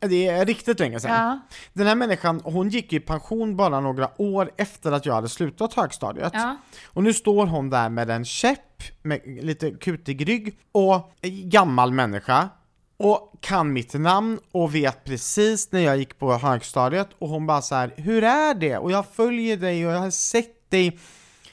det 0.00 0.26
är 0.26 0.46
riktigt 0.46 0.80
länge 0.80 1.00
sedan. 1.00 1.10
Ja. 1.14 1.40
Den 1.72 1.86
här 1.86 1.94
människan, 1.94 2.40
hon 2.44 2.68
gick 2.68 2.92
i 2.92 3.00
pension 3.00 3.56
bara 3.56 3.80
några 3.80 4.10
år 4.22 4.50
efter 4.56 4.92
att 4.92 5.06
jag 5.06 5.14
hade 5.14 5.28
slutat 5.28 5.74
högstadiet. 5.74 6.30
Ja. 6.34 6.56
Och 6.86 7.02
nu 7.04 7.12
står 7.12 7.46
hon 7.46 7.70
där 7.70 7.88
med 7.88 8.10
en 8.10 8.24
käpp, 8.24 8.82
med 9.02 9.20
lite 9.42 9.70
kutig 9.70 10.28
rygg 10.28 10.58
och 10.72 11.10
gammal 11.44 11.92
människa. 11.92 12.48
Och 12.96 13.32
kan 13.40 13.72
mitt 13.72 13.94
namn 13.94 14.38
och 14.52 14.74
vet 14.74 15.04
precis 15.04 15.72
när 15.72 15.80
jag 15.80 15.96
gick 15.98 16.18
på 16.18 16.32
högstadiet 16.32 17.08
och 17.18 17.28
hon 17.28 17.46
bara 17.46 17.62
så 17.62 17.74
här, 17.74 17.92
hur 17.96 18.24
är 18.24 18.54
det? 18.54 18.78
Och 18.78 18.90
jag 18.92 19.04
följer 19.12 19.56
dig 19.56 19.86
och 19.86 19.92
jag 19.92 19.98
har 20.00 20.10
sett 20.10 20.70
dig 20.70 20.98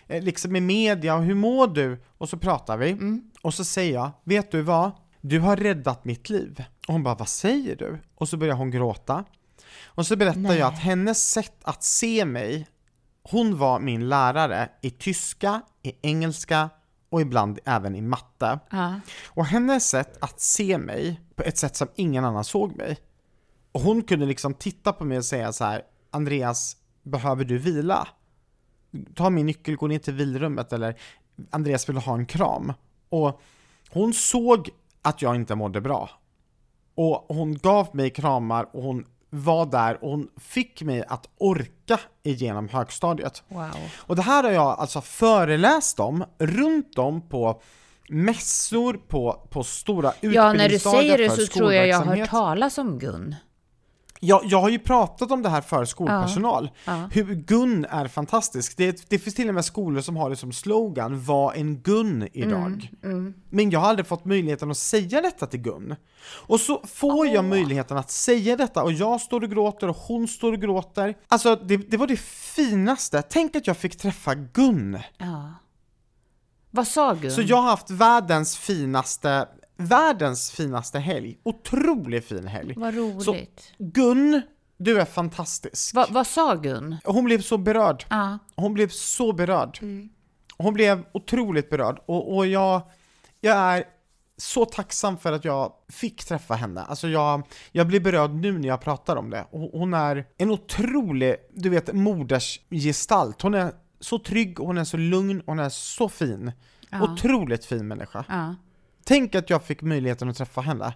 liksom 0.07 0.55
i 0.55 0.61
media 0.61 1.15
och 1.15 1.23
hur 1.23 1.35
mår 1.35 1.67
du? 1.67 2.03
Och 2.17 2.29
så 2.29 2.37
pratar 2.37 2.77
vi 2.77 3.21
och 3.41 3.53
så 3.53 3.65
säger 3.65 3.93
jag, 3.93 4.11
vet 4.23 4.51
du 4.51 4.61
vad? 4.61 4.91
Du 5.21 5.39
har 5.39 5.57
räddat 5.57 6.05
mitt 6.05 6.29
liv. 6.29 6.63
Och 6.87 6.93
hon 6.93 7.03
bara, 7.03 7.15
vad 7.15 7.27
säger 7.27 7.75
du? 7.75 7.99
Och 8.15 8.29
så 8.29 8.37
börjar 8.37 8.55
hon 8.55 8.71
gråta. 8.71 9.25
Och 9.85 10.07
så 10.07 10.15
berättar 10.15 10.53
jag 10.53 10.73
att 10.73 10.79
hennes 10.79 11.29
sätt 11.29 11.57
att 11.63 11.83
se 11.83 12.25
mig, 12.25 12.67
hon 13.23 13.57
var 13.57 13.79
min 13.79 14.09
lärare 14.09 14.69
i 14.81 14.89
tyska, 14.89 15.61
i 15.83 15.93
engelska 16.01 16.69
och 17.09 17.21
ibland 17.21 17.59
även 17.65 17.95
i 17.95 18.01
matte. 18.01 18.59
Ja. 18.69 18.99
Och 19.25 19.45
hennes 19.45 19.89
sätt 19.89 20.17
att 20.21 20.41
se 20.41 20.77
mig 20.77 21.21
på 21.35 21.43
ett 21.43 21.57
sätt 21.57 21.75
som 21.75 21.87
ingen 21.95 22.25
annan 22.25 22.43
såg 22.43 22.75
mig. 22.75 22.97
Och 23.71 23.81
hon 23.81 24.01
kunde 24.01 24.25
liksom 24.25 24.53
titta 24.53 24.93
på 24.93 25.05
mig 25.05 25.17
och 25.17 25.25
säga 25.25 25.53
så 25.53 25.63
här: 25.63 25.81
Andreas, 26.11 26.77
behöver 27.03 27.45
du 27.45 27.57
vila? 27.57 28.07
Ta 29.15 29.29
min 29.29 29.45
nyckel, 29.45 29.75
gå 29.75 29.87
ner 29.87 29.99
till 29.99 30.13
vilrummet 30.13 30.73
eller 30.73 30.95
Andreas 31.49 31.89
vill 31.89 31.97
ha 31.97 32.13
en 32.13 32.25
kram? 32.25 32.73
Och 33.09 33.41
hon 33.89 34.13
såg 34.13 34.69
att 35.01 35.21
jag 35.21 35.35
inte 35.35 35.55
mådde 35.55 35.81
bra. 35.81 36.09
Och 36.95 37.25
hon 37.27 37.57
gav 37.57 37.95
mig 37.95 38.09
kramar 38.09 38.67
och 38.73 38.83
hon 38.83 39.05
var 39.29 39.65
där 39.65 40.03
och 40.03 40.11
hon 40.11 40.27
fick 40.37 40.81
mig 40.81 41.03
att 41.07 41.29
orka 41.37 41.99
igenom 42.23 42.69
högstadiet. 42.69 43.43
Wow. 43.47 43.69
Och 43.97 44.15
det 44.15 44.21
här 44.21 44.43
har 44.43 44.51
jag 44.51 44.79
alltså 44.79 45.01
föreläst 45.01 45.99
om 45.99 46.23
runt 46.37 46.97
om 46.97 47.29
på 47.29 47.61
mässor, 48.09 48.93
på, 49.07 49.47
på 49.49 49.63
stora 49.63 50.13
Ja, 50.21 50.53
när 50.53 50.69
du 50.69 50.75
utbildningsdagar 50.75 51.01
säger 51.01 51.17
det 51.17 51.29
så 51.29 51.47
tror 51.47 51.73
jag 51.73 51.87
jag 51.87 51.97
har 51.97 52.15
hört 52.15 52.29
talas 52.29 52.77
om 52.77 52.99
Gun. 52.99 53.35
Jag, 54.25 54.41
jag 54.45 54.61
har 54.61 54.69
ju 54.69 54.79
pratat 54.79 55.31
om 55.31 55.41
det 55.41 55.49
här 55.49 55.61
för 55.61 55.85
skolpersonal, 55.85 56.69
Ja. 56.85 57.09
hur 57.11 57.35
Gun 57.35 57.85
är 57.85 58.07
fantastisk. 58.07 58.77
Det, 58.77 59.09
det 59.09 59.19
finns 59.19 59.35
till 59.35 59.49
och 59.49 59.55
med 59.55 59.65
skolor 59.65 60.01
som 60.01 60.15
har 60.17 60.29
det 60.29 60.35
som 60.35 60.51
slogan, 60.53 61.23
var 61.23 61.53
en 61.53 61.77
Gun 61.81 62.27
idag. 62.33 62.89
Mm, 63.03 63.33
Men 63.49 63.69
jag 63.69 63.79
har 63.79 63.87
aldrig 63.89 64.07
fått 64.07 64.25
möjligheten 64.25 64.71
att 64.71 64.77
säga 64.77 65.21
detta 65.21 65.45
till 65.47 65.61
Gun. 65.61 65.95
Och 66.47 66.59
så 66.59 66.81
får 66.87 67.27
jag 67.27 67.45
möjligheten 67.45 67.97
att 67.97 68.11
säga 68.11 68.55
detta 68.55 68.83
och 68.83 68.91
jag 68.91 69.21
står 69.21 69.43
och 69.43 69.49
gråter 69.49 69.87
och 69.89 69.97
hon 69.97 70.27
står 70.27 70.53
och 70.53 70.61
gråter. 70.61 71.15
Alltså 71.27 71.55
det, 71.55 71.77
det 71.77 71.97
var 71.97 72.07
det 72.07 72.19
finaste, 72.19 73.21
tänk 73.21 73.55
att 73.55 73.67
jag 73.67 73.77
fick 73.77 73.97
träffa 73.97 74.35
Gun. 74.35 74.99
Ja. 75.17 75.53
Vad 76.71 76.87
sa 76.87 77.13
Gun? 77.13 77.31
Så 77.31 77.41
jag 77.41 77.55
har 77.57 77.69
haft 77.69 77.89
världens 77.91 78.57
finaste, 78.57 79.47
världens 79.77 80.51
finaste 80.51 80.99
helg. 80.99 81.37
Otroligt 81.43 82.25
fin 82.25 82.47
helg. 82.47 82.73
Vad 82.77 82.95
roligt. 82.95 83.73
Gun, 83.77 84.41
du 84.77 84.99
är 85.01 85.05
fantastisk. 85.05 85.95
Va, 85.95 86.07
vad 86.09 86.27
sa 86.27 86.55
Gun? 86.55 86.95
Hon 87.03 87.25
blev 87.25 87.41
så 87.41 87.57
berörd. 87.57 88.05
Ja. 88.09 88.39
Hon 88.55 88.73
blev 88.73 88.89
så 88.89 89.33
berörd. 89.33 89.79
Hon 90.57 90.73
blev 90.73 91.05
otroligt 91.11 91.69
berörd 91.69 91.99
och, 92.05 92.35
och 92.35 92.47
jag, 92.47 92.81
jag 93.41 93.57
är 93.57 93.83
så 94.37 94.65
tacksam 94.65 95.17
för 95.17 95.31
att 95.31 95.45
jag 95.45 95.73
fick 95.89 96.25
träffa 96.25 96.53
henne. 96.53 96.81
Alltså 96.81 97.07
jag, 97.07 97.47
jag 97.71 97.87
blir 97.87 97.99
berörd 97.99 98.31
nu 98.33 98.57
när 98.59 98.67
jag 98.67 98.81
pratar 98.81 99.15
om 99.15 99.29
det. 99.29 99.45
Och 99.51 99.59
Hon 99.79 99.93
är 99.93 100.25
en 100.37 100.51
otrolig, 100.51 101.35
du 101.53 101.69
vet, 101.69 101.93
modersgestalt. 101.93 103.41
Hon 103.41 103.53
är 103.53 103.71
så 103.99 104.19
trygg, 104.19 104.59
hon 104.59 104.77
är 104.77 104.83
så 104.83 104.97
lugn, 104.97 105.41
hon 105.45 105.59
är 105.59 105.69
så 105.69 106.09
fin. 106.09 106.51
Otroligt 107.01 107.65
fin 107.65 107.87
människa. 107.87 108.25
ja. 108.29 108.55
Tänk 109.07 109.35
att 109.35 109.49
jag 109.49 109.63
fick 109.63 109.81
möjligheten 109.81 110.29
att 110.29 110.37
träffa 110.37 110.61
henne. 110.61 110.93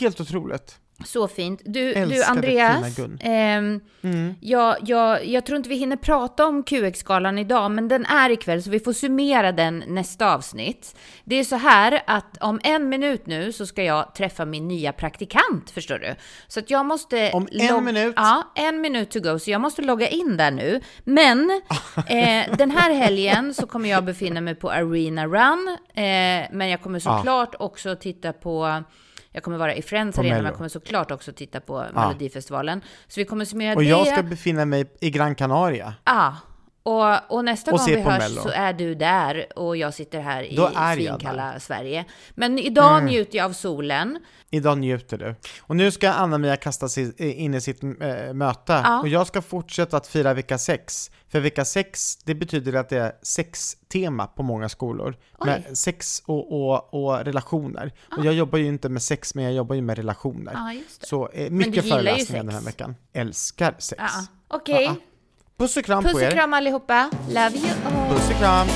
Helt 0.00 0.20
otroligt. 0.20 0.80
Så 1.04 1.28
fint. 1.28 1.62
Du, 1.64 1.94
du 1.94 2.22
Andreas, 2.22 2.96
Gun. 2.96 3.18
ehm, 3.20 3.80
jag, 4.40 4.76
jag, 4.82 5.26
jag 5.26 5.46
tror 5.46 5.56
inte 5.56 5.68
vi 5.68 5.76
hinner 5.76 5.96
prata 5.96 6.46
om 6.46 6.62
QX-skalan 6.62 7.38
idag, 7.38 7.70
men 7.70 7.88
den 7.88 8.06
är 8.06 8.30
ikväll 8.30 8.62
så 8.62 8.70
vi 8.70 8.80
får 8.80 8.92
summera 8.92 9.52
den 9.52 9.84
nästa 9.86 10.34
avsnitt. 10.34 10.96
Det 11.24 11.36
är 11.36 11.44
så 11.44 11.56
här 11.56 12.02
att 12.06 12.42
om 12.42 12.60
en 12.64 12.88
minut 12.88 13.26
nu 13.26 13.52
så 13.52 13.66
ska 13.66 13.82
jag 13.82 14.14
träffa 14.14 14.44
min 14.44 14.68
nya 14.68 14.92
praktikant, 14.92 15.70
förstår 15.70 15.98
du. 15.98 16.14
Så 16.48 16.60
att 16.60 16.70
jag 16.70 16.86
måste... 16.86 17.30
Om 17.32 17.48
en 17.50 17.84
minut? 17.84 18.14
Ja, 18.16 18.52
en 18.54 18.80
minut 18.80 19.10
to 19.10 19.20
go, 19.20 19.38
så 19.38 19.50
jag 19.50 19.60
måste 19.60 19.82
logga 19.82 20.08
in 20.08 20.36
där 20.36 20.50
nu. 20.50 20.80
Men 21.04 21.50
eh, 21.96 22.56
den 22.56 22.70
här 22.70 22.94
helgen 22.94 23.54
så 23.54 23.66
kommer 23.66 23.88
jag 23.88 24.04
befinna 24.04 24.40
mig 24.40 24.54
på 24.54 24.70
Arena 24.70 25.26
Run, 25.26 25.76
eh, 25.94 26.48
men 26.52 26.68
jag 26.68 26.82
kommer 26.82 26.98
såklart 26.98 27.54
också 27.58 27.96
titta 27.96 28.32
på 28.32 28.82
jag 29.32 29.42
kommer 29.42 29.58
vara 29.58 29.74
i 29.74 29.82
Friends 29.82 30.18
Arena, 30.18 30.34
men 30.36 30.44
jag 30.44 30.54
kommer 30.54 30.68
såklart 30.68 31.10
också 31.10 31.32
titta 31.32 31.60
på 31.60 31.84
Melodifestivalen. 31.94 32.80
Så 33.08 33.20
vi 33.20 33.24
kommer 33.24 33.44
summera 33.44 33.74
Och 33.74 33.82
det. 33.82 33.88
jag 33.88 34.06
ska 34.06 34.22
befinna 34.22 34.64
mig 34.64 34.84
i 35.00 35.10
Gran 35.10 35.34
Canaria. 35.34 35.94
Ja. 36.04 36.36
Och, 36.88 37.36
och 37.36 37.44
nästa 37.44 37.72
Och 37.72 37.78
gång 37.78 37.86
vi 37.86 38.00
hörs 38.00 38.18
Mello. 38.18 38.42
så 38.42 38.48
är 38.48 38.72
du 38.72 38.94
där 38.94 39.46
och 39.56 39.76
jag 39.76 39.94
sitter 39.94 40.20
här 40.20 40.42
i 40.42 40.56
svinkalla 40.94 41.60
Sverige. 41.60 42.04
Men 42.34 42.58
idag 42.58 43.04
njuter 43.04 43.38
jag 43.38 43.44
av 43.44 43.52
solen. 43.52 44.18
Idag 44.50 44.78
njuter 44.78 45.18
du. 45.18 45.34
Och 45.60 45.76
nu 45.76 45.90
ska 45.90 46.10
Anna-Mia 46.10 46.56
kasta 46.56 46.88
sig 46.88 47.32
in 47.32 47.54
i 47.54 47.60
sitt 47.60 47.82
äh, 47.82 48.32
möte. 48.34 48.72
Ja. 48.84 49.00
Och 49.00 49.08
jag 49.08 49.26
ska 49.26 49.42
fortsätta 49.42 49.96
att 49.96 50.06
fira 50.06 50.34
vecka 50.34 50.58
6. 50.58 51.10
För 51.28 51.40
vecka 51.40 51.64
6, 51.64 52.16
det 52.16 52.34
betyder 52.34 52.72
att 52.72 52.88
det 52.88 52.98
är 52.98 53.12
sextema 53.22 54.26
på 54.26 54.42
många 54.42 54.68
skolor. 54.68 55.16
Med 55.44 55.78
sex 55.78 56.22
och, 56.26 56.52
och, 56.52 56.94
och 56.94 57.24
relationer. 57.24 57.92
Och 58.16 58.24
jag 58.24 58.34
jobbar 58.34 58.58
ju 58.58 58.66
inte 58.66 58.88
med 58.88 59.02
sex, 59.02 59.34
men 59.34 59.44
jag 59.44 59.52
jobbar 59.52 59.74
ju 59.74 59.82
med 59.82 59.96
relationer. 59.96 60.52
Det. 60.52 61.06
Så 61.06 61.28
eh, 61.28 61.50
mycket 61.50 61.88
föreläsningar 61.88 62.44
den 62.44 62.54
här 62.54 62.62
veckan. 62.62 62.96
Älskar 63.12 63.74
sex. 63.78 64.02
Ja. 64.02 64.26
Okej. 64.48 64.84
Ja, 64.84 64.94
Puss 65.58 65.76
och 65.76 65.84
kram 65.84 66.02
Puss 66.04 66.12
på 66.12 66.18
och 66.18 66.24
er. 66.24 66.30
kram 66.30 66.54
allihopa. 66.54 67.10
Love 67.28 67.50
you 67.56 67.68
all. 67.86 68.14
Puss 68.14 68.30
och 68.30 68.38
kram. 68.38 68.66